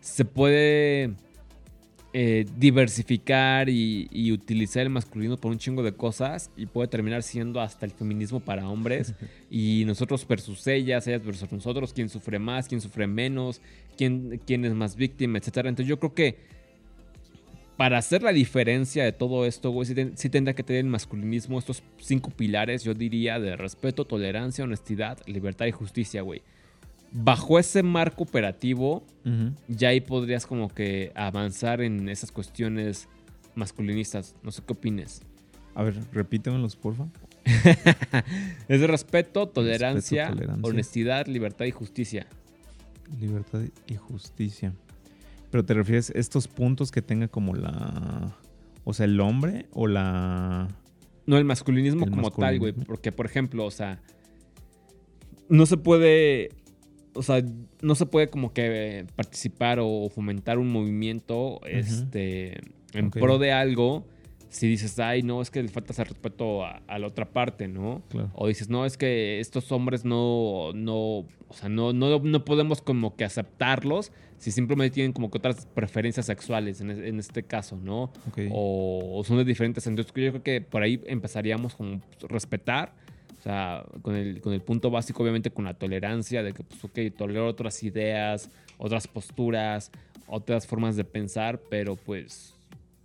se 0.00 0.24
puede 0.24 1.12
eh, 2.16 2.46
diversificar 2.56 3.68
y, 3.68 4.08
y 4.12 4.30
utilizar 4.30 4.82
el 4.84 4.90
masculino 4.90 5.36
por 5.36 5.50
un 5.50 5.58
chingo 5.58 5.82
de 5.82 5.92
cosas 5.92 6.48
y 6.56 6.66
puede 6.66 6.86
terminar 6.86 7.24
siendo 7.24 7.60
hasta 7.60 7.84
el 7.84 7.92
feminismo 7.92 8.38
para 8.38 8.68
hombres 8.68 9.14
y 9.50 9.82
nosotros 9.84 10.24
versus 10.26 10.64
ellas, 10.68 11.06
ellas 11.08 11.24
versus 11.24 11.50
nosotros, 11.50 11.92
quién 11.92 12.08
sufre 12.08 12.38
más, 12.38 12.68
quién 12.68 12.80
sufre 12.80 13.08
menos, 13.08 13.60
quién, 13.98 14.40
quién 14.46 14.64
es 14.64 14.72
más 14.74 14.94
víctima, 14.94 15.38
etcétera. 15.38 15.68
Entonces 15.68 15.88
yo 15.88 15.98
creo 15.98 16.14
que 16.14 16.54
para 17.76 17.98
hacer 17.98 18.22
la 18.22 18.32
diferencia 18.32 19.02
de 19.02 19.10
todo 19.10 19.44
esto, 19.44 19.70
güey, 19.70 19.86
sí, 19.86 19.94
ten- 19.96 20.16
sí 20.16 20.28
tendría 20.30 20.54
que 20.54 20.62
tener 20.62 20.84
el 20.84 20.90
masculinismo 20.90 21.58
estos 21.58 21.82
cinco 21.98 22.30
pilares, 22.30 22.84
yo 22.84 22.94
diría, 22.94 23.40
de 23.40 23.56
respeto, 23.56 24.04
tolerancia, 24.04 24.62
honestidad, 24.62 25.18
libertad 25.26 25.66
y 25.66 25.72
justicia, 25.72 26.22
güey. 26.22 26.42
Bajo 27.16 27.58
ese 27.60 27.82
marco 27.82 28.24
operativo, 28.24 29.06
ya 29.68 29.88
ahí 29.88 30.00
podrías 30.00 30.46
como 30.46 30.68
que 30.68 31.12
avanzar 31.14 31.80
en 31.80 32.08
esas 32.08 32.32
cuestiones 32.32 33.08
masculinistas. 33.54 34.34
No 34.42 34.50
sé 34.50 34.62
qué 34.66 34.72
opines. 34.72 35.22
A 35.74 35.84
ver, 35.84 35.94
repítemelos, 36.12 36.76
porfa. 36.76 37.06
es 38.68 38.80
de 38.80 38.86
respeto, 38.86 39.48
tolerancia, 39.48 40.28
tolerancia. 40.28 40.70
honestidad, 40.70 41.26
libertad 41.26 41.66
y 41.66 41.70
justicia. 41.70 42.26
Libertad 43.20 43.60
y 43.86 43.94
justicia. 43.96 44.74
Pero 45.50 45.64
te 45.64 45.74
refieres 45.74 46.10
a 46.10 46.18
estos 46.18 46.48
puntos 46.48 46.90
que 46.90 47.00
tenga 47.00 47.28
como 47.28 47.54
la. 47.54 48.36
O 48.84 48.92
sea, 48.92 49.04
el 49.04 49.20
hombre 49.20 49.66
o 49.72 49.86
la. 49.86 50.68
No, 51.26 51.38
el 51.38 51.44
masculinismo 51.44 52.06
El 52.06 52.10
como 52.10 52.30
tal, 52.30 52.58
güey. 52.58 52.72
Porque, 52.72 53.12
por 53.12 53.26
ejemplo, 53.26 53.64
o 53.64 53.70
sea, 53.70 54.00
no 55.48 55.66
se 55.66 55.76
puede. 55.76 56.50
O 57.14 57.22
sea, 57.22 57.42
no 57.80 57.94
se 57.94 58.06
puede 58.06 58.28
como 58.28 58.52
que 58.52 59.06
participar 59.16 59.78
o 59.80 60.08
fomentar 60.08 60.58
un 60.58 60.68
movimiento 60.70 61.60
este, 61.66 62.60
en 62.92 63.10
pro 63.10 63.38
de 63.38 63.52
algo 63.52 64.04
si 64.48 64.68
dices, 64.68 64.96
ay, 65.00 65.24
no, 65.24 65.42
es 65.42 65.50
que 65.50 65.60
le 65.60 65.68
falta 65.68 65.92
ese 65.92 66.04
respeto 66.04 66.64
a, 66.64 66.80
a 66.86 66.98
la 67.00 67.08
otra 67.08 67.24
parte, 67.32 67.66
¿no? 67.66 68.02
Claro. 68.08 68.30
O 68.34 68.46
dices, 68.46 68.68
no, 68.68 68.86
es 68.86 68.96
que 68.96 69.40
estos 69.40 69.72
hombres 69.72 70.04
no, 70.04 70.70
no, 70.74 70.94
o 70.98 71.26
sea, 71.52 71.68
no, 71.68 71.92
no, 71.92 72.20
no 72.20 72.44
podemos 72.44 72.80
como 72.80 73.16
que 73.16 73.24
aceptarlos 73.24 74.12
si 74.38 74.52
simplemente 74.52 74.94
tienen 74.94 75.12
como 75.12 75.28
que 75.30 75.38
otras 75.38 75.66
preferencias 75.66 76.26
sexuales 76.26 76.80
en, 76.80 76.90
es- 76.90 76.98
en 76.98 77.18
este 77.18 77.42
caso, 77.42 77.76
¿no? 77.82 78.12
O, 78.52 79.18
o 79.18 79.24
son 79.24 79.38
de 79.38 79.44
diferentes. 79.44 79.88
Entonces 79.88 80.12
yo 80.14 80.30
creo 80.30 80.42
que 80.44 80.60
por 80.60 80.82
ahí 80.82 81.00
empezaríamos 81.06 81.74
con 81.74 82.02
respetar, 82.28 82.94
sea, 83.44 83.84
con 84.02 84.16
el, 84.16 84.40
con 84.40 84.52
el 84.52 84.62
punto 84.62 84.90
básico, 84.90 85.22
obviamente 85.22 85.50
con 85.50 85.64
la 85.64 85.74
tolerancia, 85.74 86.42
de 86.42 86.52
que, 86.52 86.62
pues, 86.62 86.82
ok, 86.84 87.16
tolero 87.16 87.46
otras 87.46 87.82
ideas, 87.82 88.50
otras 88.78 89.06
posturas, 89.06 89.90
otras 90.26 90.66
formas 90.66 90.96
de 90.96 91.04
pensar, 91.04 91.60
pero 91.68 91.96
pues 91.96 92.54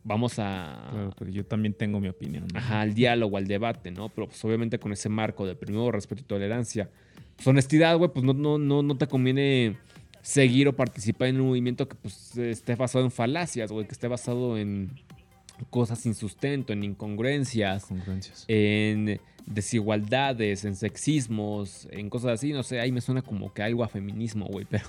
vamos 0.03 0.39
a... 0.39 0.87
Claro, 0.91 1.13
pero 1.17 1.31
yo 1.31 1.45
también 1.45 1.73
tengo 1.73 1.99
mi 1.99 2.07
opinión. 2.07 2.45
¿no? 2.51 2.59
Ajá, 2.59 2.81
al 2.81 2.93
diálogo, 2.93 3.37
al 3.37 3.47
debate, 3.47 3.91
¿no? 3.91 4.09
Pero 4.09 4.27
pues 4.27 4.43
obviamente 4.45 4.79
con 4.79 4.91
ese 4.91 5.09
marco 5.09 5.45
de 5.45 5.55
primero 5.55 5.91
respeto 5.91 6.21
y 6.21 6.25
tolerancia. 6.25 6.89
Pues 7.35 7.47
honestidad, 7.47 7.97
güey, 7.97 8.11
pues 8.11 8.25
no, 8.25 8.33
no, 8.33 8.57
no, 8.57 8.81
no 8.81 8.97
te 8.97 9.07
conviene 9.07 9.77
seguir 10.21 10.67
o 10.67 10.75
participar 10.75 11.27
en 11.29 11.41
un 11.41 11.47
movimiento 11.47 11.87
que 11.87 11.95
pues 11.95 12.37
esté 12.37 12.75
basado 12.75 13.05
en 13.05 13.11
falacias, 13.11 13.71
güey, 13.71 13.85
que 13.85 13.93
esté 13.93 14.07
basado 14.07 14.57
en 14.57 14.91
cosas 15.69 15.99
sin 15.99 16.15
sustento, 16.15 16.73
en 16.73 16.83
incongruencias, 16.83 17.85
Congruencias. 17.85 18.45
en 18.47 19.19
desigualdades, 19.45 20.65
en 20.65 20.75
sexismos, 20.75 21.87
en 21.91 22.09
cosas 22.09 22.33
así, 22.33 22.53
no 22.53 22.63
sé, 22.63 22.79
ahí 22.79 22.91
me 22.91 23.01
suena 23.01 23.21
como 23.21 23.53
que 23.53 23.63
algo 23.63 23.83
a 23.83 23.87
feminismo, 23.87 24.45
güey, 24.45 24.65
pero, 24.69 24.85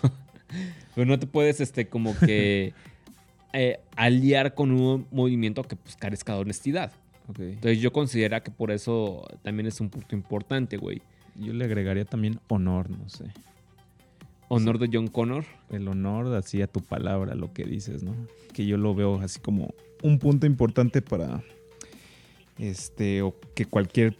pero 0.94 1.06
no 1.06 1.18
te 1.18 1.26
puedes, 1.26 1.60
este, 1.60 1.88
como 1.88 2.16
que 2.18 2.74
eh, 3.52 3.80
aliar 3.96 4.54
con 4.54 4.70
un 4.72 5.06
movimiento 5.10 5.62
que 5.64 5.76
pues 5.76 5.96
carezca 5.96 6.34
de 6.34 6.40
honestidad. 6.40 6.92
Entonces 7.38 7.80
yo 7.80 7.92
considero 7.92 8.42
que 8.42 8.50
por 8.50 8.72
eso 8.72 9.24
también 9.42 9.68
es 9.68 9.80
un 9.80 9.88
punto 9.88 10.16
importante, 10.16 10.76
güey. 10.76 11.00
Yo 11.36 11.52
le 11.52 11.64
agregaría 11.64 12.04
también 12.04 12.40
honor, 12.48 12.90
no 12.90 13.08
sé. 13.08 13.26
Honor 14.52 14.78
de 14.78 14.90
John 14.92 15.06
Connor. 15.06 15.44
El 15.70 15.86
honor 15.86 16.34
así 16.34 16.60
a 16.60 16.66
tu 16.66 16.80
palabra, 16.80 17.34
lo 17.36 17.52
que 17.52 17.64
dices, 17.64 18.02
¿no? 18.02 18.14
Que 18.52 18.66
yo 18.66 18.76
lo 18.76 18.94
veo 18.94 19.20
así 19.20 19.38
como 19.38 19.72
un 20.02 20.18
punto 20.18 20.46
importante 20.46 21.02
para 21.02 21.42
este 22.58 23.22
o 23.22 23.34
que 23.54 23.64
cualquier 23.64 24.16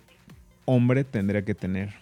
hombre 0.65 1.05
tendría 1.05 1.45
que 1.45 1.55
tener 1.55 1.93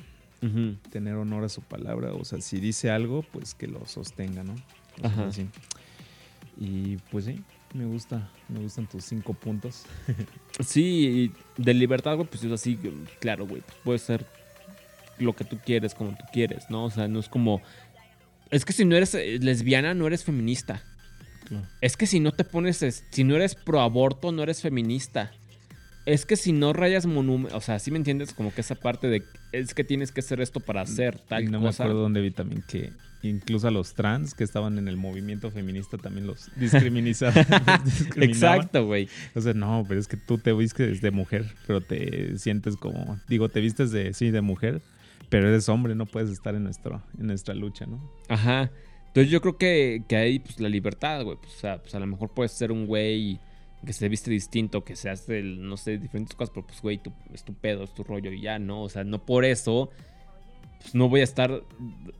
tener 0.90 1.14
honor 1.14 1.42
a 1.42 1.48
su 1.48 1.62
palabra, 1.62 2.12
o 2.12 2.24
sea, 2.24 2.40
si 2.40 2.60
dice 2.60 2.90
algo, 2.90 3.24
pues 3.32 3.54
que 3.54 3.66
lo 3.66 3.84
sostenga, 3.86 4.44
¿no? 4.44 4.54
Ajá. 5.02 5.26
así. 5.26 5.48
Y 6.56 6.98
pues 7.10 7.24
sí, 7.24 7.42
me 7.74 7.86
gusta, 7.86 8.30
me 8.48 8.60
gustan 8.60 8.86
tus 8.86 9.04
cinco 9.04 9.34
puntos. 9.34 9.84
Sí, 10.60 11.32
y 11.56 11.62
de 11.62 11.72
libertad, 11.72 12.16
güey, 12.16 12.26
pues 12.26 12.42
es 12.42 12.50
así, 12.50 12.76
claro, 13.20 13.46
güey, 13.46 13.62
pues 13.62 13.76
puede 13.84 13.98
ser 14.00 14.26
lo 15.18 15.34
que 15.34 15.44
tú 15.44 15.56
quieres, 15.64 15.94
como 15.94 16.10
tú 16.10 16.24
quieres, 16.32 16.68
¿no? 16.68 16.84
O 16.84 16.90
sea, 16.90 17.06
no 17.06 17.20
es 17.20 17.28
como... 17.28 17.62
Es 18.50 18.64
que 18.64 18.72
si 18.72 18.84
no 18.84 18.96
eres 18.96 19.14
eh, 19.14 19.38
lesbiana, 19.40 19.94
no 19.94 20.06
eres 20.06 20.24
feminista. 20.24 20.82
Es 21.80 21.96
que 21.96 22.06
si 22.06 22.20
no 22.20 22.32
te 22.32 22.44
pones, 22.44 22.82
es- 22.82 23.04
si 23.10 23.24
no 23.24 23.34
eres 23.36 23.54
pro 23.54 23.80
aborto, 23.80 24.32
no 24.32 24.42
eres 24.42 24.60
feminista. 24.60 25.32
Es 26.04 26.24
que 26.26 26.36
si 26.36 26.52
no 26.52 26.72
rayas 26.72 27.06
monumentos, 27.06 27.54
o 27.56 27.60
sea, 27.60 27.78
¿sí 27.78 27.90
me 27.90 27.96
entiendes? 27.98 28.32
Como 28.34 28.52
que 28.54 28.60
esa 28.62 28.74
parte 28.74 29.08
de, 29.08 29.22
es 29.52 29.74
que 29.74 29.84
tienes 29.84 30.10
que 30.12 30.20
hacer 30.20 30.40
esto 30.40 30.60
para 30.60 30.80
hacer 30.82 31.18
tal 31.18 31.44
Y 31.44 31.46
no 31.48 31.60
me 31.60 31.66
cosa. 31.66 31.84
acuerdo 31.84 32.00
dónde 32.02 32.20
vi 32.22 32.30
también 32.30 32.62
que 32.68 32.92
incluso 33.22 33.66
a 33.68 33.70
los 33.70 33.94
trans 33.94 34.32
que 34.32 34.44
estaban 34.44 34.78
en 34.78 34.88
el 34.88 34.96
movimiento 34.96 35.50
feminista 35.50 35.98
también 35.98 36.26
los 36.26 36.48
discriminaban. 36.56 37.34
discriminaban. 37.84 38.22
Exacto, 38.30 38.86
güey. 38.86 39.08
O 39.34 39.40
sea, 39.40 39.52
no, 39.54 39.84
pero 39.88 40.00
es 40.00 40.06
que 40.08 40.16
tú 40.16 40.38
te 40.38 40.52
vistes 40.52 41.00
de 41.02 41.10
mujer, 41.10 41.46
pero 41.66 41.80
te 41.80 42.38
sientes 42.38 42.76
como, 42.76 43.18
digo, 43.28 43.48
te 43.48 43.60
vistes 43.60 43.90
de, 43.90 44.14
sí, 44.14 44.30
de 44.30 44.40
mujer, 44.40 44.80
pero 45.28 45.48
eres 45.48 45.68
hombre, 45.68 45.94
no 45.94 46.06
puedes 46.06 46.30
estar 46.30 46.54
en, 46.54 46.64
nuestro, 46.64 47.02
en 47.18 47.26
nuestra 47.28 47.54
lucha, 47.54 47.86
¿no? 47.86 48.00
Ajá. 48.28 48.70
Entonces 49.08 49.30
yo 49.30 49.40
creo 49.40 49.56
que, 49.56 50.02
que 50.08 50.16
ahí, 50.16 50.38
pues, 50.38 50.60
la 50.60 50.68
libertad, 50.68 51.22
güey. 51.24 51.36
Pues, 51.38 51.54
o 51.56 51.58
sea, 51.58 51.78
pues 51.82 51.94
a 51.94 52.00
lo 52.00 52.06
mejor 52.06 52.30
puedes 52.30 52.52
ser 52.52 52.70
un 52.72 52.86
güey 52.86 53.40
que 53.84 53.92
se 53.92 54.08
viste 54.08 54.30
distinto, 54.30 54.84
que 54.84 54.96
se 54.96 55.08
hace, 55.08 55.38
el- 55.38 55.66
no 55.68 55.76
sé, 55.76 55.98
diferentes 55.98 56.34
cosas, 56.36 56.52
pero 56.54 56.66
pues, 56.66 56.80
güey, 56.82 56.98
tu- 56.98 57.12
es 57.32 57.44
tu 57.44 57.54
pedo, 57.54 57.84
es 57.84 57.94
tu 57.94 58.02
rollo 58.04 58.30
y 58.32 58.40
ya, 58.40 58.58
¿no? 58.58 58.82
O 58.82 58.88
sea, 58.88 59.04
no 59.04 59.24
por 59.24 59.44
eso, 59.44 59.90
pues 60.80 60.94
no 60.94 61.08
voy 61.08 61.20
a 61.20 61.24
estar 61.24 61.62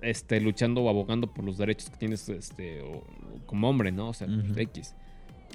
este, 0.01 0.41
luchando 0.41 0.83
o 0.83 0.89
abogando 0.89 1.33
por 1.33 1.45
los 1.45 1.59
derechos 1.59 1.91
que 1.91 1.97
tienes 1.97 2.29
este, 2.29 2.81
o- 2.83 3.05
como 3.47 3.69
hombre, 3.69 3.91
¿no? 3.93 4.09
O 4.11 4.15
sea, 4.15 4.27
pues. 4.27 4.57
X. 4.57 4.95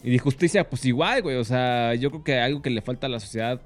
Y 0.04 0.12
de 0.12 0.20
justicia, 0.20 0.70
pues 0.70 0.84
igual, 0.86 1.22
güey. 1.22 1.38
O 1.38 1.44
sea, 1.46 1.96
yo 1.96 2.10
creo 2.10 2.24
que 2.24 2.40
algo 2.40 2.62
que 2.62 2.70
le 2.70 2.82
falta 2.82 3.08
a 3.08 3.10
la 3.10 3.20
sociedad 3.20 3.62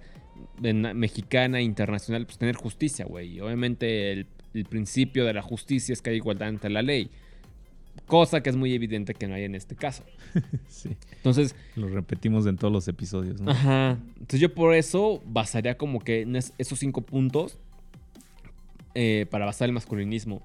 mexicana 0.61 1.61
internacional, 1.61 2.25
pues 2.25 2.37
tener 2.37 2.55
justicia, 2.55 3.05
güey. 3.05 3.39
Obviamente 3.39 4.11
el, 4.11 4.27
el 4.53 4.65
principio 4.65 5.25
de 5.25 5.33
la 5.33 5.41
justicia 5.41 5.93
es 5.93 6.01
que 6.01 6.09
hay 6.11 6.15
igualdad 6.17 6.47
ante 6.49 6.69
la 6.69 6.81
ley. 6.81 7.09
Cosa 8.05 8.41
que 8.43 8.49
es 8.51 8.55
muy 8.55 8.73
evidente 8.73 9.13
que 9.15 9.27
no 9.27 9.33
hay 9.35 9.43
en 9.43 9.55
este 9.55 9.75
caso. 9.75 10.03
Sí, 10.69 10.95
Entonces, 11.15 11.55
lo 11.75 11.87
repetimos 11.89 12.45
en 12.45 12.57
todos 12.57 12.71
los 12.71 12.87
episodios, 12.87 13.41
¿no? 13.41 13.51
ajá. 13.51 13.97
Entonces 14.13 14.39
yo 14.39 14.53
por 14.53 14.75
eso 14.75 15.21
basaría 15.25 15.75
como 15.77 15.99
que 15.99 16.21
en 16.21 16.35
es- 16.35 16.53
esos 16.59 16.77
cinco 16.79 17.01
puntos 17.01 17.57
eh, 18.93 19.25
para 19.31 19.45
basar 19.45 19.67
el 19.67 19.73
masculinismo. 19.73 20.41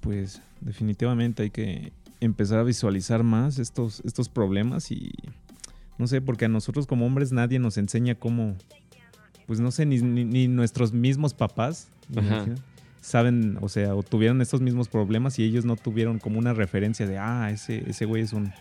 Pues 0.00 0.40
definitivamente 0.60 1.42
hay 1.44 1.50
que 1.50 1.92
empezar 2.20 2.58
a 2.58 2.62
visualizar 2.62 3.22
más 3.22 3.58
estos, 3.58 4.00
estos 4.04 4.28
problemas 4.28 4.90
y 4.90 5.12
no 5.98 6.06
sé, 6.06 6.20
porque 6.20 6.44
a 6.46 6.48
nosotros 6.48 6.86
como 6.86 7.04
hombres 7.06 7.32
nadie 7.32 7.58
nos 7.58 7.76
enseña 7.78 8.14
cómo, 8.14 8.56
pues 9.46 9.60
no 9.60 9.70
sé, 9.70 9.84
ni, 9.86 9.98
ni- 10.00 10.24
ni 10.24 10.48
nuestros 10.48 10.92
mismos 10.92 11.34
papás 11.34 11.88
saben, 13.00 13.58
o 13.60 13.68
sea, 13.68 13.94
o 13.94 14.02
tuvieron 14.02 14.40
estos 14.42 14.60
mismos 14.60 14.88
problemas 14.88 15.38
y 15.38 15.44
ellos 15.44 15.64
no 15.64 15.76
tuvieron 15.76 16.18
como 16.18 16.38
una 16.38 16.52
referencia 16.54 17.06
de, 17.06 17.18
ah, 17.18 17.50
ese, 17.50 17.88
ese 17.88 18.04
güey 18.04 18.22
es 18.22 18.32
un, 18.32 18.52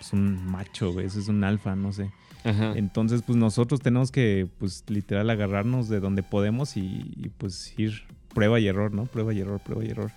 es 0.00 0.12
un 0.12 0.44
macho, 0.46 0.92
güey, 0.92 1.06
ese 1.06 1.20
es 1.20 1.28
un 1.28 1.42
alfa, 1.44 1.74
no 1.76 1.92
sé. 1.92 2.10
Ajá. 2.44 2.72
Entonces, 2.76 3.22
pues 3.22 3.38
nosotros 3.38 3.80
tenemos 3.80 4.10
que, 4.12 4.46
pues 4.58 4.84
literal, 4.88 5.30
agarrarnos 5.30 5.88
de 5.88 6.00
donde 6.00 6.22
podemos 6.22 6.76
y, 6.76 6.80
y, 7.16 7.30
pues 7.38 7.72
ir 7.78 8.02
prueba 8.34 8.60
y 8.60 8.66
error, 8.66 8.92
¿no? 8.92 9.06
Prueba 9.06 9.32
y 9.32 9.40
error, 9.40 9.60
prueba 9.64 9.82
y 9.84 9.88
error. 9.90 10.10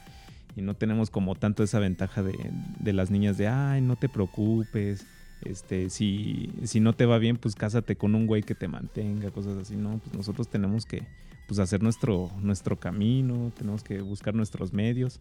Y 0.57 0.61
no 0.61 0.73
tenemos 0.73 1.09
como 1.09 1.36
tanto 1.36 1.63
esa 1.63 1.80
ventaja 1.80 2.23
de, 2.23 2.34
de 2.80 2.91
las 2.93 3.11
niñas 3.11 3.38
de, 3.38 3.47
ay, 3.47 3.80
no 3.82 3.95
te 3.95 4.09
preocupes, 4.09 5.05
este, 5.43 5.89
si, 5.89 6.51
si 6.63 6.79
no 6.79 6.93
te 6.93 7.05
va 7.05 7.17
bien, 7.17 7.38
pues 7.38 7.55
cásate 7.55 7.95
con 7.95 8.15
un 8.15 8.27
güey 8.27 8.43
que 8.43 8.55
te 8.55 8.67
mantenga, 8.67 9.31
cosas 9.31 9.57
así, 9.57 9.75
¿no? 9.75 9.99
Pues 9.99 10.15
nosotros 10.15 10.47
tenemos 10.47 10.85
que, 10.85 11.03
pues 11.47 11.59
hacer 11.59 11.81
nuestro, 11.81 12.31
nuestro 12.41 12.79
camino, 12.79 13.51
tenemos 13.57 13.83
que 13.83 14.01
buscar 14.01 14.33
nuestros 14.35 14.73
medios. 14.73 15.19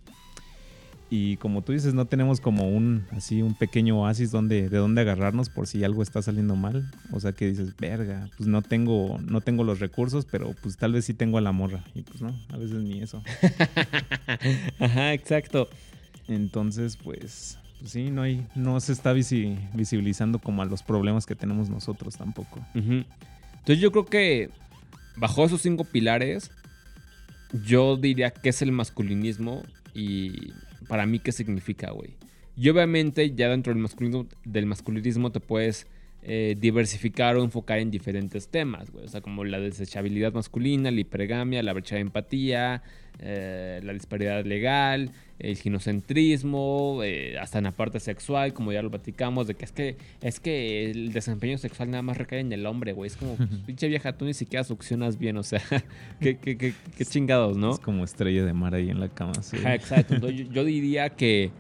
Y 1.09 1.37
como 1.37 1.63
tú 1.63 1.73
dices, 1.73 1.95
no 1.95 2.07
tenemos 2.07 2.41
como 2.41 2.69
un 2.69 3.07
así 3.13 3.41
un 3.41 3.55
pequeño 3.55 4.01
oasis 4.01 4.33
donde, 4.33 4.69
de 4.69 4.79
donde 4.79 5.03
agarrarnos 5.03 5.49
por 5.51 5.69
si 5.69 5.85
algo 5.85 6.03
está 6.03 6.21
saliendo 6.21 6.57
mal. 6.57 6.91
O 7.13 7.21
sea 7.21 7.33
que 7.33 7.47
dices, 7.47 7.77
verga, 7.77 8.29
pues 8.37 8.49
no 8.49 8.61
tengo, 8.63 9.19
no 9.25 9.41
tengo 9.41 9.63
los 9.63 9.79
recursos, 9.79 10.27
pero 10.29 10.53
pues 10.63 10.77
tal 10.77 10.95
vez 10.95 11.05
sí 11.05 11.15
tengo 11.15 11.39
a 11.39 11.41
la 11.41 11.53
morra. 11.53 11.85
Y 11.95 12.03
pues 12.03 12.23
no, 12.23 12.35
a 12.53 12.57
veces 12.57 12.83
ni 12.83 13.01
eso. 13.01 13.23
Ajá, 14.81 15.13
exacto. 15.13 15.69
Entonces, 16.27 16.97
pues, 16.97 17.57
sí, 17.85 18.11
no 18.11 18.23
hay, 18.23 18.47
no 18.55 18.79
se 18.81 18.93
está 18.93 19.13
visi- 19.15 19.59
visibilizando 19.75 20.39
como 20.39 20.63
a 20.63 20.65
los 20.65 20.83
problemas 20.83 21.27
que 21.27 21.35
tenemos 21.35 21.69
nosotros 21.71 22.17
tampoco. 22.17 22.65
Entonces 22.75 23.81
yo 23.81 23.91
creo 23.93 24.05
que 24.07 24.51
bajo 25.17 25.45
esos 25.45 25.63
cinco 25.63 25.85
pilares, 25.85 26.51
yo 27.65 27.97
diría 27.97 28.31
que 28.31 28.49
es 28.51 28.63
el 28.63 28.73
masculinismo 28.73 29.63
y 29.95 30.53
para 30.89 31.07
mí 31.07 31.19
qué 31.19 31.33
significa, 31.33 31.91
güey. 31.91 32.11
Y 32.57 32.69
obviamente 32.71 33.35
ya 33.35 33.49
dentro 33.49 33.73
del 33.73 33.83
masculinismo, 33.83 34.27
del 34.45 34.67
masculinismo 34.67 35.31
te 35.31 35.41
puedes 35.41 35.87
eh, 36.23 36.57
diversificar 36.59 37.37
o 37.37 37.45
enfocar 37.45 37.79
en 37.79 37.91
diferentes 37.91 38.49
temas, 38.49 38.91
güey. 38.91 39.05
O 39.05 39.09
sea, 39.09 39.21
como 39.21 39.45
la 39.45 39.61
desechabilidad 39.61 40.33
masculina, 40.33 40.91
la 40.91 41.01
hipergamia, 41.01 41.63
la 41.63 41.73
brecha 41.73 41.97
de 41.97 42.01
empatía, 42.01 42.83
eh, 43.19 43.81
la 43.85 43.93
disparidad 43.93 44.45
legal, 44.45 45.13
el 45.39 45.57
ginocentrismo, 45.57 47.01
eh, 47.03 47.39
hasta 47.39 47.59
en 47.59 47.65
la 47.65 47.73
parte 47.73 48.01
sexual, 48.01 48.55
como 48.55 48.73
ya 48.73 48.83
lo 48.83 48.91
platicamos, 48.91 49.47
de 49.47 49.55
que 49.55 49.65
es 49.65 49.73
que 49.73 49.97
es 50.23 50.41
que 50.41 50.91
el 50.91 51.13
desempeño 51.13 51.59
sexual 51.59 51.91
nada 51.91 52.03
más 52.03 52.17
recae 52.17 52.41
en 52.41 52.53
el 52.53 52.65
hombre, 52.67 52.93
güey. 52.93 53.09
Es 53.09 53.17
como, 53.17 53.37
pues, 53.37 53.51
pinche 53.67 53.89
vieja, 53.89 54.17
tú 54.17 54.25
ni 54.25 54.35
siquiera 54.35 54.65
succionas 54.65 55.19
bien, 55.19 55.37
o 55.37 55.43
sea, 55.43 55.61
qué, 56.21 56.39
qué, 56.39 56.57
qué, 56.57 56.73
qué 56.97 57.05
chingados, 57.05 57.57
¿no? 57.57 57.73
Es 57.73 57.81
como 57.81 58.05
estrella 58.05 58.45
de 58.45 58.53
mar 58.53 58.75
ahí 58.75 58.91
en 58.91 59.01
la 59.01 59.09
cama. 59.09 59.35
sí. 59.43 59.59
Ajá, 59.59 59.75
exacto. 59.75 60.15
Entonces, 60.15 60.47
yo, 60.47 60.53
yo 60.53 60.65
diría 60.65 61.11
que 61.11 61.51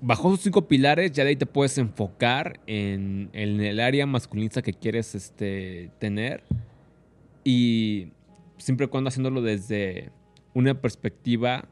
bajo 0.00 0.28
esos 0.28 0.40
cinco 0.40 0.68
pilares 0.68 1.12
ya 1.12 1.24
de 1.24 1.30
ahí 1.30 1.36
te 1.36 1.46
puedes 1.46 1.76
enfocar 1.78 2.60
en, 2.66 3.30
en 3.32 3.60
el 3.60 3.80
área 3.80 4.06
masculinista 4.06 4.62
que 4.62 4.72
quieres 4.72 5.14
este, 5.14 5.90
tener 5.98 6.44
y 7.44 8.08
siempre 8.58 8.86
y 8.86 8.88
cuando 8.88 9.08
haciéndolo 9.08 9.42
desde 9.42 10.10
una 10.54 10.80
perspectiva 10.80 11.68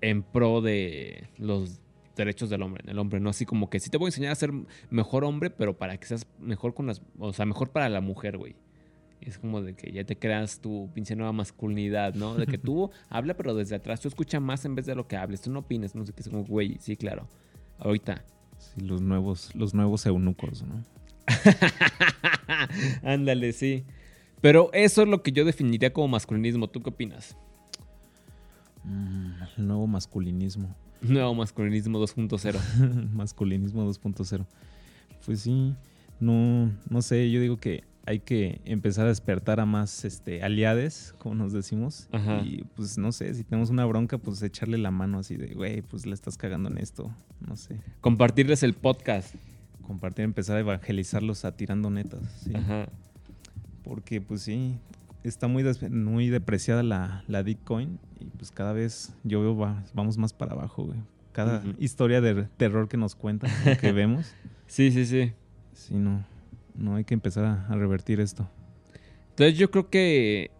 en 0.00 0.22
pro 0.22 0.60
de 0.60 1.28
los 1.38 1.80
derechos 2.16 2.50
del 2.50 2.62
hombre, 2.62 2.82
del 2.86 2.98
hombre, 2.98 3.20
no 3.20 3.30
así 3.30 3.46
como 3.46 3.70
que 3.70 3.80
sí 3.80 3.90
te 3.90 3.96
voy 3.96 4.06
a 4.06 4.08
enseñar 4.08 4.32
a 4.32 4.34
ser 4.34 4.52
mejor 4.90 5.24
hombre, 5.24 5.50
pero 5.50 5.78
para 5.78 5.96
que 5.96 6.06
seas 6.06 6.26
mejor 6.38 6.74
con 6.74 6.86
las, 6.86 7.00
o 7.18 7.32
sea, 7.32 7.46
mejor 7.46 7.70
para 7.70 7.88
la 7.88 8.00
mujer, 8.00 8.36
güey. 8.36 8.56
Es 9.20 9.38
como 9.38 9.62
de 9.62 9.74
que 9.74 9.90
ya 9.90 10.04
te 10.04 10.16
creas 10.16 10.60
tu 10.60 10.90
pinche 10.94 11.16
nueva 11.16 11.32
masculinidad, 11.32 12.14
¿no? 12.14 12.36
De 12.36 12.46
que 12.46 12.56
tú 12.56 12.90
habla, 13.08 13.36
pero 13.36 13.54
desde 13.54 13.74
atrás 13.76 14.00
tú 14.00 14.08
escucha 14.08 14.38
más 14.38 14.64
en 14.64 14.74
vez 14.74 14.86
de 14.86 14.94
lo 14.94 15.08
que 15.08 15.16
hables. 15.16 15.40
Tú 15.40 15.50
no 15.50 15.60
opines, 15.60 15.94
no 15.94 16.06
sé 16.06 16.12
qué. 16.12 16.22
Es 16.22 16.28
como, 16.28 16.44
güey, 16.44 16.76
sí, 16.78 16.96
claro. 16.96 17.28
Ahorita. 17.78 18.24
Sí, 18.58 18.80
los 18.80 19.02
nuevos, 19.02 19.54
los 19.54 19.74
nuevos 19.74 20.06
eunucos, 20.06 20.62
¿no? 20.62 20.84
Ándale, 23.02 23.52
sí. 23.52 23.84
Pero 24.40 24.70
eso 24.72 25.02
es 25.02 25.08
lo 25.08 25.22
que 25.22 25.32
yo 25.32 25.44
definiría 25.44 25.92
como 25.92 26.08
masculinismo. 26.08 26.68
¿Tú 26.68 26.80
qué 26.80 26.90
opinas? 26.90 27.36
Mm, 28.88 29.66
nuevo 29.66 29.86
masculinismo. 29.86 30.74
Nuevo 31.00 31.34
masculinismo 31.34 32.00
2.0. 32.00 33.10
Masculinismo 33.12 33.88
2.0. 33.88 34.46
Pues 35.24 35.40
sí, 35.40 35.74
no, 36.20 36.72
no 36.88 37.02
sé, 37.02 37.30
yo 37.30 37.40
digo 37.40 37.58
que 37.58 37.84
hay 38.06 38.20
que 38.20 38.62
empezar 38.64 39.04
a 39.04 39.08
despertar 39.10 39.60
a 39.60 39.66
más 39.66 40.06
este, 40.06 40.42
aliades, 40.42 41.14
como 41.18 41.34
nos 41.34 41.52
decimos. 41.52 42.08
Ajá. 42.10 42.40
Y 42.42 42.64
pues 42.74 42.96
no 42.96 43.12
sé, 43.12 43.34
si 43.34 43.44
tenemos 43.44 43.68
una 43.68 43.84
bronca, 43.84 44.16
pues 44.16 44.42
echarle 44.42 44.78
la 44.78 44.90
mano 44.90 45.18
así 45.18 45.36
de, 45.36 45.48
güey, 45.54 45.82
pues 45.82 46.06
le 46.06 46.14
estás 46.14 46.38
cagando 46.38 46.70
en 46.70 46.78
esto. 46.78 47.10
No 47.46 47.56
sé. 47.56 47.80
Compartirles 48.00 48.62
el 48.62 48.72
podcast. 48.72 49.34
Compartir, 49.86 50.24
empezar 50.24 50.56
a 50.56 50.60
evangelizarlos 50.60 51.44
a 51.44 51.52
tirando 51.52 51.90
netas. 51.90 52.22
sí. 52.42 52.52
Ajá. 52.54 52.88
Porque 53.84 54.20
pues 54.20 54.42
sí, 54.42 54.76
está 55.24 55.48
muy, 55.48 55.64
muy 55.90 56.28
depreciada 56.28 56.82
la, 56.82 57.24
la 57.26 57.42
Bitcoin 57.42 57.98
y 58.20 58.24
pues 58.26 58.50
cada 58.50 58.72
vez 58.72 59.12
yo 59.24 59.40
veo 59.40 59.56
va- 59.56 59.84
vamos 59.94 60.18
más 60.18 60.32
para 60.32 60.52
abajo, 60.52 60.84
güey. 60.84 60.98
Cada 61.32 61.62
historia 61.78 62.20
de 62.20 62.44
terror 62.56 62.88
que 62.88 62.96
nos 62.96 63.14
cuentan, 63.14 63.50
que 63.80 63.92
vemos, 63.92 64.34
Sí, 64.66 64.90
sí, 64.90 65.06
sí. 65.06 65.32
sí, 65.72 65.94
no, 65.94 66.24
no 66.74 66.96
hay 66.96 67.04
que 67.04 67.14
empezar 67.14 67.44
a, 67.44 67.66
a 67.68 67.76
revertir 67.76 68.20
esto. 68.20 68.48
Entonces 69.30 69.56
yo 69.56 69.70
creo 69.70 69.88
que, 69.88 70.50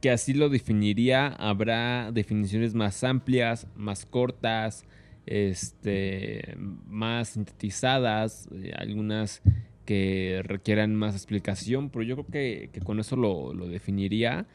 que 0.00 0.10
así 0.10 0.32
lo 0.32 0.48
definiría. 0.48 1.26
Habrá 1.28 2.10
definiciones 2.10 2.74
más 2.74 3.04
amplias, 3.04 3.66
más 3.76 4.06
cortas, 4.06 4.84
este, 5.26 6.56
más 6.86 7.28
sintetizadas, 7.30 8.48
eh, 8.52 8.72
algunas 8.76 9.42
que 9.88 10.42
requieran 10.44 10.94
más 10.94 11.14
explicación, 11.14 11.88
pero 11.88 12.02
yo 12.02 12.14
creo 12.16 12.26
que, 12.26 12.70
que 12.74 12.80
con 12.82 13.00
eso 13.00 13.16
lo, 13.16 13.54
lo 13.54 13.66
definiría. 13.68 14.46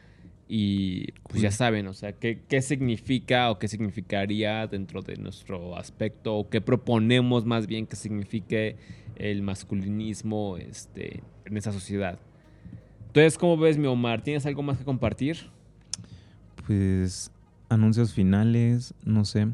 Y 0.46 1.10
pues 1.28 1.42
ya 1.42 1.50
saben, 1.50 1.88
o 1.88 1.92
sea, 1.92 2.12
qué, 2.12 2.42
qué 2.48 2.62
significa 2.62 3.50
o 3.50 3.58
qué 3.58 3.66
significaría 3.66 4.68
dentro 4.68 5.02
de 5.02 5.16
nuestro 5.16 5.76
aspecto, 5.76 6.36
o 6.36 6.48
qué 6.48 6.60
proponemos 6.60 7.44
más 7.46 7.66
bien 7.66 7.88
que 7.88 7.96
signifique 7.96 8.76
el 9.16 9.42
masculinismo 9.42 10.56
este, 10.56 11.24
en 11.46 11.56
esa 11.56 11.72
sociedad. 11.72 12.20
Entonces, 13.08 13.36
¿cómo 13.36 13.56
ves, 13.56 13.76
mi 13.76 13.88
Omar? 13.88 14.22
¿Tienes 14.22 14.46
algo 14.46 14.62
más 14.62 14.78
que 14.78 14.84
compartir? 14.84 15.50
Pues 16.64 17.32
anuncios 17.68 18.12
finales, 18.12 18.94
no 19.04 19.24
sé. 19.24 19.48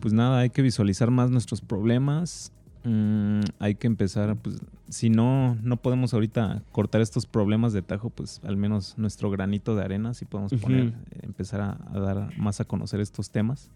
Pues 0.00 0.12
nada, 0.12 0.40
hay 0.40 0.50
que 0.50 0.60
visualizar 0.60 1.10
más 1.10 1.30
nuestros 1.30 1.62
problemas. 1.62 2.52
Mm, 2.84 3.40
hay 3.58 3.74
que 3.74 3.86
empezar, 3.86 4.36
pues, 4.36 4.60
si 4.88 5.10
no, 5.10 5.56
no 5.62 5.76
podemos 5.76 6.14
ahorita 6.14 6.62
cortar 6.72 7.00
estos 7.00 7.26
problemas 7.26 7.72
de 7.72 7.82
tajo, 7.82 8.08
pues 8.10 8.40
al 8.44 8.56
menos 8.56 8.94
nuestro 8.96 9.30
granito 9.30 9.74
de 9.76 9.84
arena, 9.84 10.14
si 10.14 10.24
podemos 10.24 10.52
poner, 10.54 10.86
eh, 11.10 11.20
empezar 11.22 11.60
a, 11.60 11.78
a 11.92 11.98
dar 11.98 12.38
más 12.38 12.60
a 12.60 12.64
conocer 12.64 13.00
estos 13.00 13.30
temas. 13.30 13.70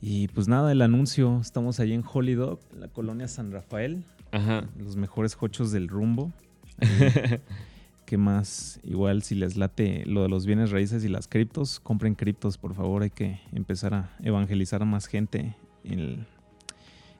Y 0.00 0.28
pues 0.28 0.48
nada, 0.48 0.70
el 0.72 0.82
anuncio, 0.82 1.38
estamos 1.40 1.80
allí 1.80 1.92
en 1.94 2.04
Holy 2.12 2.34
Dog, 2.34 2.60
la 2.78 2.88
colonia 2.88 3.28
San 3.28 3.52
Rafael, 3.52 4.02
Ajá. 4.32 4.64
los 4.78 4.96
mejores 4.96 5.36
hochos 5.40 5.70
del 5.72 5.88
rumbo. 5.88 6.32
¿Qué 8.06 8.18
más? 8.18 8.80
Igual 8.84 9.22
si 9.22 9.34
les 9.34 9.56
late 9.56 10.04
lo 10.06 10.22
de 10.22 10.28
los 10.28 10.44
bienes 10.44 10.70
raíces 10.70 11.04
y 11.04 11.08
las 11.08 11.28
criptos, 11.28 11.80
compren 11.80 12.14
criptos, 12.14 12.58
por 12.58 12.74
favor. 12.74 13.02
Hay 13.02 13.10
que 13.10 13.40
empezar 13.52 13.94
a 13.94 14.10
evangelizar 14.22 14.82
a 14.82 14.84
más 14.84 15.06
gente 15.06 15.56
en, 15.84 15.98
el- 15.98 16.26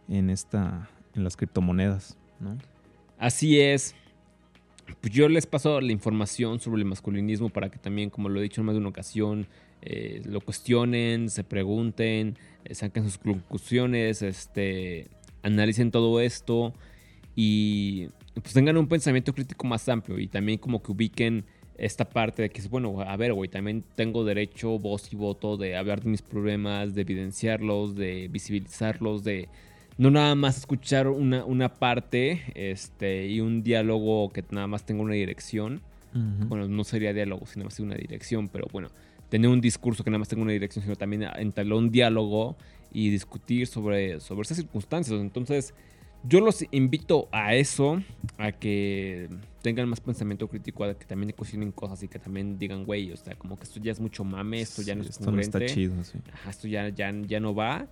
en 0.08 0.30
esta, 0.30 0.88
en 1.14 1.24
las 1.24 1.36
criptomonedas. 1.36 2.16
Así 3.18 3.60
es. 3.60 3.94
Pues 5.00 5.12
yo 5.12 5.28
les 5.28 5.46
paso 5.46 5.80
la 5.80 5.92
información 5.92 6.60
sobre 6.60 6.82
el 6.82 6.88
masculinismo 6.88 7.48
para 7.48 7.70
que 7.70 7.78
también, 7.78 8.10
como 8.10 8.28
lo 8.28 8.40
he 8.40 8.42
dicho 8.42 8.60
en 8.60 8.66
más 8.66 8.74
de 8.74 8.80
una 8.80 8.88
ocasión, 8.88 9.46
eh, 9.80 10.22
lo 10.24 10.40
cuestionen, 10.40 11.30
se 11.30 11.44
pregunten, 11.44 12.36
eh, 12.64 12.74
saquen 12.74 13.04
sus 13.04 13.18
conclusiones, 13.18 14.22
este, 14.22 15.08
analicen 15.42 15.90
todo 15.90 16.20
esto 16.20 16.72
y 17.34 18.08
pues 18.34 18.52
tengan 18.54 18.76
un 18.76 18.86
pensamiento 18.86 19.34
crítico 19.34 19.66
más 19.66 19.88
amplio 19.88 20.18
y 20.18 20.28
también 20.28 20.58
como 20.58 20.82
que 20.82 20.92
ubiquen 20.92 21.44
esta 21.78 22.08
parte 22.08 22.42
de 22.42 22.50
que 22.50 22.60
es 22.60 22.70
bueno, 22.70 23.00
a 23.00 23.16
ver, 23.16 23.32
güey, 23.32 23.48
también 23.50 23.82
tengo 23.96 24.24
derecho, 24.24 24.78
voz 24.78 25.12
y 25.12 25.16
voto 25.16 25.56
de 25.56 25.76
hablar 25.76 26.00
de 26.02 26.10
mis 26.10 26.22
problemas, 26.22 26.94
de 26.94 27.00
evidenciarlos, 27.00 27.96
de 27.96 28.28
visibilizarlos, 28.28 29.24
de 29.24 29.48
no 30.02 30.10
nada 30.10 30.34
más 30.34 30.58
escuchar 30.58 31.06
una, 31.06 31.44
una 31.44 31.74
parte 31.74 32.42
este, 32.56 33.28
y 33.28 33.40
un 33.40 33.62
diálogo 33.62 34.30
que 34.30 34.44
nada 34.50 34.66
más 34.66 34.84
tenga 34.84 35.00
una 35.00 35.14
dirección. 35.14 35.80
Bueno, 36.12 36.68
no 36.68 36.84
sería 36.84 37.14
diálogo, 37.14 37.46
sino 37.46 37.64
más 37.64 37.78
una 37.80 37.94
dirección, 37.94 38.48
pero 38.48 38.66
bueno, 38.70 38.90
tener 39.30 39.48
un 39.48 39.62
discurso 39.62 40.02
que 40.04 40.10
nada 40.10 40.18
más 40.18 40.28
tenga 40.28 40.42
una 40.42 40.52
dirección, 40.52 40.82
sino 40.82 40.96
también 40.96 41.22
entablar 41.36 41.78
un 41.78 41.90
diálogo 41.90 42.56
y 42.92 43.10
discutir 43.10 43.68
sobre, 43.68 44.18
sobre 44.20 44.42
esas 44.42 44.58
circunstancias. 44.58 45.18
Entonces, 45.18 45.72
yo 46.24 46.40
los 46.40 46.66
invito 46.72 47.28
a 47.30 47.54
eso, 47.54 48.02
a 48.38 48.50
que 48.50 49.28
tengan 49.62 49.88
más 49.88 50.00
pensamiento 50.00 50.48
crítico, 50.48 50.82
a 50.84 50.94
que 50.98 51.06
también 51.06 51.32
cuestionen 51.32 51.70
cosas 51.70 52.02
y 52.02 52.08
que 52.08 52.18
también 52.18 52.58
digan, 52.58 52.84
güey, 52.84 53.12
o 53.12 53.16
sea, 53.16 53.36
como 53.36 53.56
que 53.56 53.62
esto 53.62 53.80
ya 53.80 53.92
es 53.92 54.00
mucho 54.00 54.24
mame, 54.24 54.60
esto 54.60 54.82
ya 54.82 54.96
no 54.96 55.04
Sí, 55.04 55.10
es 55.10 55.18
esto 55.18 55.30
no 55.30 55.40
está 55.40 55.64
chido, 55.64 55.94
sí. 56.02 56.18
Ajá, 56.32 56.50
esto 56.50 56.66
ya, 56.66 56.88
ya, 56.88 57.10
ya 57.26 57.40
no 57.40 57.54
va 57.54 57.86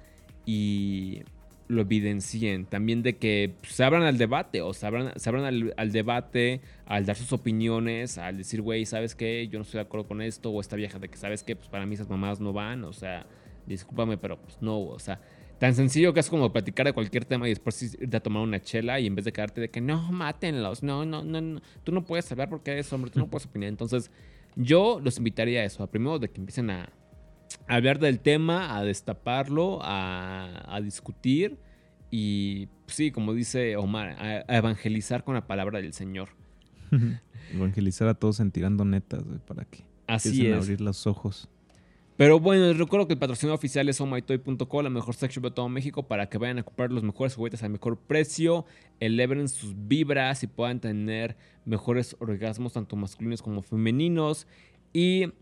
y 0.44 1.22
lo 1.70 1.82
evidencien. 1.82 2.66
También 2.66 3.02
de 3.02 3.16
que 3.16 3.54
pues, 3.60 3.72
se 3.72 3.84
abran 3.84 4.02
al 4.02 4.18
debate 4.18 4.60
o 4.60 4.74
se 4.74 4.86
abran, 4.86 5.12
se 5.16 5.28
abran 5.28 5.44
al, 5.76 5.92
debate, 5.92 6.60
al 6.84 7.06
dar 7.06 7.16
sus 7.16 7.32
opiniones, 7.32 8.18
al 8.18 8.36
decir, 8.36 8.60
güey, 8.60 8.84
¿sabes 8.84 9.14
qué? 9.14 9.48
Yo 9.48 9.58
no 9.58 9.62
estoy 9.62 9.78
de 9.78 9.82
acuerdo 9.82 10.06
con 10.06 10.20
esto 10.20 10.50
o 10.50 10.60
esta 10.60 10.76
vieja 10.76 10.98
de 10.98 11.08
que, 11.08 11.16
¿sabes 11.16 11.44
qué? 11.44 11.54
Pues 11.54 11.68
para 11.68 11.86
mí 11.86 11.94
esas 11.94 12.08
mamadas 12.08 12.40
no 12.40 12.52
van, 12.52 12.84
o 12.84 12.92
sea, 12.92 13.24
discúlpame, 13.66 14.18
pero 14.18 14.40
pues 14.40 14.60
no, 14.60 14.80
o 14.80 14.98
sea, 14.98 15.20
tan 15.60 15.74
sencillo 15.74 16.12
que 16.12 16.20
es 16.20 16.28
como 16.28 16.52
platicar 16.52 16.86
de 16.86 16.92
cualquier 16.92 17.24
tema 17.24 17.46
y 17.46 17.50
después 17.50 17.80
irte 17.82 18.16
a 18.16 18.20
tomar 18.20 18.42
una 18.42 18.60
chela 18.60 18.98
y 18.98 19.06
en 19.06 19.14
vez 19.14 19.24
de 19.24 19.32
quedarte 19.32 19.60
de 19.60 19.70
que 19.70 19.80
no, 19.80 20.10
mátenlos, 20.10 20.82
no, 20.82 21.04
no, 21.04 21.22
no, 21.22 21.40
no, 21.40 21.60
tú 21.84 21.92
no 21.92 22.04
puedes 22.04 22.30
hablar 22.32 22.48
porque 22.48 22.72
eres 22.72 22.92
hombre, 22.92 23.12
tú 23.12 23.20
no 23.20 23.28
puedes 23.28 23.46
opinar. 23.46 23.68
Entonces, 23.68 24.10
yo 24.56 25.00
los 25.00 25.18
invitaría 25.18 25.60
a 25.60 25.64
eso, 25.64 25.84
a 25.84 25.86
primero 25.86 26.18
de 26.18 26.28
que 26.28 26.40
empiecen 26.40 26.70
a, 26.70 26.88
a 27.66 27.76
hablar 27.76 27.98
del 27.98 28.20
tema, 28.20 28.76
a 28.76 28.84
destaparlo, 28.84 29.80
a, 29.82 30.74
a 30.74 30.80
discutir 30.80 31.58
y 32.10 32.66
pues, 32.84 32.96
sí, 32.96 33.10
como 33.10 33.34
dice 33.34 33.76
Omar, 33.76 34.10
a, 34.18 34.44
a 34.52 34.56
evangelizar 34.56 35.24
con 35.24 35.34
la 35.34 35.46
palabra 35.46 35.80
del 35.80 35.92
Señor. 35.92 36.30
Evangelizar 37.54 38.08
a 38.08 38.14
todos 38.14 38.40
en 38.40 38.50
tirando 38.50 38.84
netas, 38.84 39.24
güey, 39.24 39.38
para 39.38 39.64
que 39.64 39.84
Así 40.06 40.46
es. 40.46 40.56
abrir 40.56 40.80
los 40.80 41.06
ojos. 41.06 41.48
Pero 42.16 42.38
bueno, 42.38 42.66
les 42.66 42.76
recuerdo 42.76 43.06
que 43.06 43.14
el 43.14 43.18
patrocinador 43.18 43.56
oficial 43.56 43.88
es 43.88 43.98
omaitoy.co, 44.00 44.82
la 44.82 44.90
mejor 44.90 45.14
sex 45.14 45.34
shop 45.34 45.44
de 45.44 45.50
todo 45.52 45.68
México, 45.70 46.06
para 46.06 46.28
que 46.28 46.36
vayan 46.36 46.58
a 46.58 46.62
comprar 46.62 46.92
los 46.92 47.02
mejores 47.02 47.34
juguetes 47.34 47.62
al 47.62 47.70
mejor 47.70 47.96
precio, 47.98 48.66
eleven 48.98 49.48
sus 49.48 49.74
vibras 49.88 50.42
y 50.42 50.46
puedan 50.46 50.80
tener 50.80 51.36
mejores 51.64 52.16
orgasmos, 52.20 52.74
tanto 52.74 52.94
masculinos 52.96 53.40
como 53.40 53.62
femeninos, 53.62 54.46
y 54.92 55.32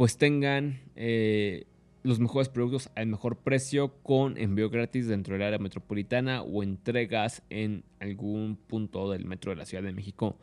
pues 0.00 0.16
tengan 0.16 0.80
eh, 0.96 1.66
los 2.04 2.20
mejores 2.20 2.48
productos 2.48 2.88
al 2.94 3.08
mejor 3.08 3.36
precio 3.36 3.92
con 4.02 4.38
envío 4.38 4.70
gratis 4.70 5.08
dentro 5.08 5.34
del 5.34 5.42
área 5.42 5.58
metropolitana 5.58 6.40
o 6.40 6.62
entregas 6.62 7.42
en 7.50 7.84
algún 7.98 8.56
punto 8.56 9.10
del 9.10 9.26
metro 9.26 9.50
de 9.50 9.56
la 9.56 9.66
Ciudad 9.66 9.84
de 9.84 9.92
México. 9.92 10.38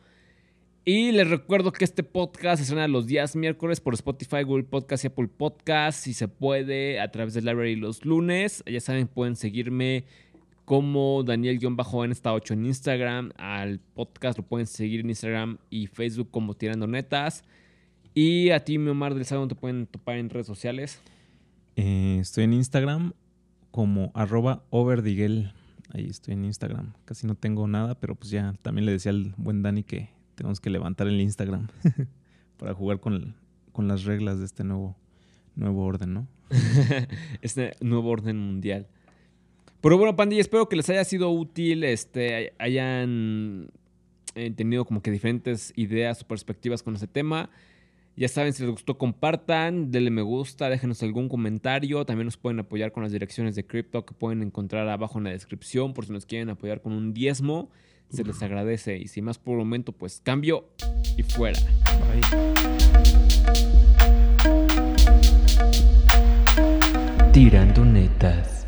Y 0.84 1.10
les 1.10 1.28
recuerdo 1.28 1.72
que 1.72 1.84
este 1.84 2.04
podcast 2.04 2.58
se 2.58 2.62
estrena 2.62 2.86
los 2.86 3.08
días 3.08 3.34
miércoles 3.34 3.80
por 3.80 3.94
Spotify, 3.94 4.44
Google 4.44 4.62
Podcast 4.62 5.02
y 5.02 5.06
Apple 5.08 5.26
Podcast. 5.26 6.04
Si 6.04 6.14
se 6.14 6.28
puede, 6.28 7.00
a 7.00 7.10
través 7.10 7.34
de 7.34 7.42
Library 7.42 7.74
los 7.74 8.04
lunes. 8.04 8.62
Ya 8.64 8.78
saben, 8.78 9.08
pueden 9.08 9.34
seguirme 9.34 10.04
como 10.66 11.24
Daniel-N8 11.24 12.52
en 12.52 12.64
Instagram. 12.64 13.32
Al 13.36 13.80
podcast 13.80 14.38
lo 14.38 14.44
pueden 14.44 14.68
seguir 14.68 15.00
en 15.00 15.08
Instagram 15.08 15.58
y 15.68 15.88
Facebook 15.88 16.30
como 16.30 16.54
Tirando 16.54 16.86
Netas. 16.86 17.42
Y 18.20 18.50
a 18.50 18.64
ti, 18.64 18.78
mi 18.78 18.90
Omar 18.90 19.14
del 19.14 19.24
Salón, 19.24 19.46
te 19.46 19.54
pueden 19.54 19.86
topar 19.86 20.16
en 20.16 20.28
redes 20.28 20.48
sociales. 20.48 21.00
Eh, 21.76 22.18
estoy 22.20 22.42
en 22.42 22.52
Instagram 22.52 23.12
como 23.70 24.10
arroba 24.12 24.64
overdiguel. 24.70 25.52
Ahí 25.94 26.06
estoy 26.06 26.34
en 26.34 26.44
Instagram. 26.44 26.94
Casi 27.04 27.28
no 27.28 27.36
tengo 27.36 27.68
nada, 27.68 27.94
pero 27.94 28.16
pues 28.16 28.32
ya 28.32 28.56
también 28.60 28.86
le 28.86 28.90
decía 28.90 29.12
al 29.12 29.34
buen 29.36 29.62
Dani 29.62 29.84
que 29.84 30.10
tenemos 30.34 30.58
que 30.58 30.68
levantar 30.68 31.06
el 31.06 31.20
Instagram 31.20 31.68
para 32.58 32.74
jugar 32.74 32.98
con, 32.98 33.36
con, 33.70 33.86
las 33.86 34.02
reglas 34.02 34.40
de 34.40 34.46
este 34.46 34.64
nuevo, 34.64 34.96
nuevo 35.54 35.84
orden, 35.84 36.12
¿no? 36.12 36.26
este 37.40 37.76
nuevo 37.80 38.10
orden 38.10 38.36
mundial. 38.36 38.88
Pero 39.80 39.96
bueno, 39.96 40.16
pandilla, 40.16 40.40
espero 40.40 40.68
que 40.68 40.74
les 40.74 40.90
haya 40.90 41.04
sido 41.04 41.30
útil, 41.30 41.84
este, 41.84 42.52
hayan 42.58 43.70
eh, 44.34 44.50
tenido 44.50 44.84
como 44.86 45.02
que 45.02 45.12
diferentes 45.12 45.72
ideas 45.76 46.22
o 46.22 46.26
perspectivas 46.26 46.82
con 46.82 46.96
este 46.96 47.06
tema. 47.06 47.48
Ya 48.18 48.26
saben, 48.26 48.52
si 48.52 48.64
les 48.64 48.72
gustó, 48.72 48.98
compartan, 48.98 49.92
denle 49.92 50.10
me 50.10 50.22
gusta, 50.22 50.68
déjenos 50.68 51.04
algún 51.04 51.28
comentario. 51.28 52.04
También 52.04 52.24
nos 52.24 52.36
pueden 52.36 52.58
apoyar 52.58 52.90
con 52.90 53.04
las 53.04 53.12
direcciones 53.12 53.54
de 53.54 53.64
cripto 53.64 54.04
que 54.04 54.12
pueden 54.12 54.42
encontrar 54.42 54.88
abajo 54.88 55.18
en 55.18 55.24
la 55.24 55.30
descripción 55.30 55.94
por 55.94 56.04
si 56.04 56.12
nos 56.12 56.26
quieren 56.26 56.50
apoyar 56.50 56.82
con 56.82 56.92
un 56.92 57.14
diezmo 57.14 57.70
se 58.10 58.24
les 58.24 58.42
agradece. 58.42 58.96
Y 58.96 59.08
sin 59.08 59.24
más 59.24 59.38
por 59.38 59.52
el 59.52 59.58
momento, 59.58 59.92
pues 59.92 60.20
cambio 60.22 60.68
y 61.16 61.22
fuera. 61.22 61.58
Tirando 67.32 67.84
netas. 67.84 68.67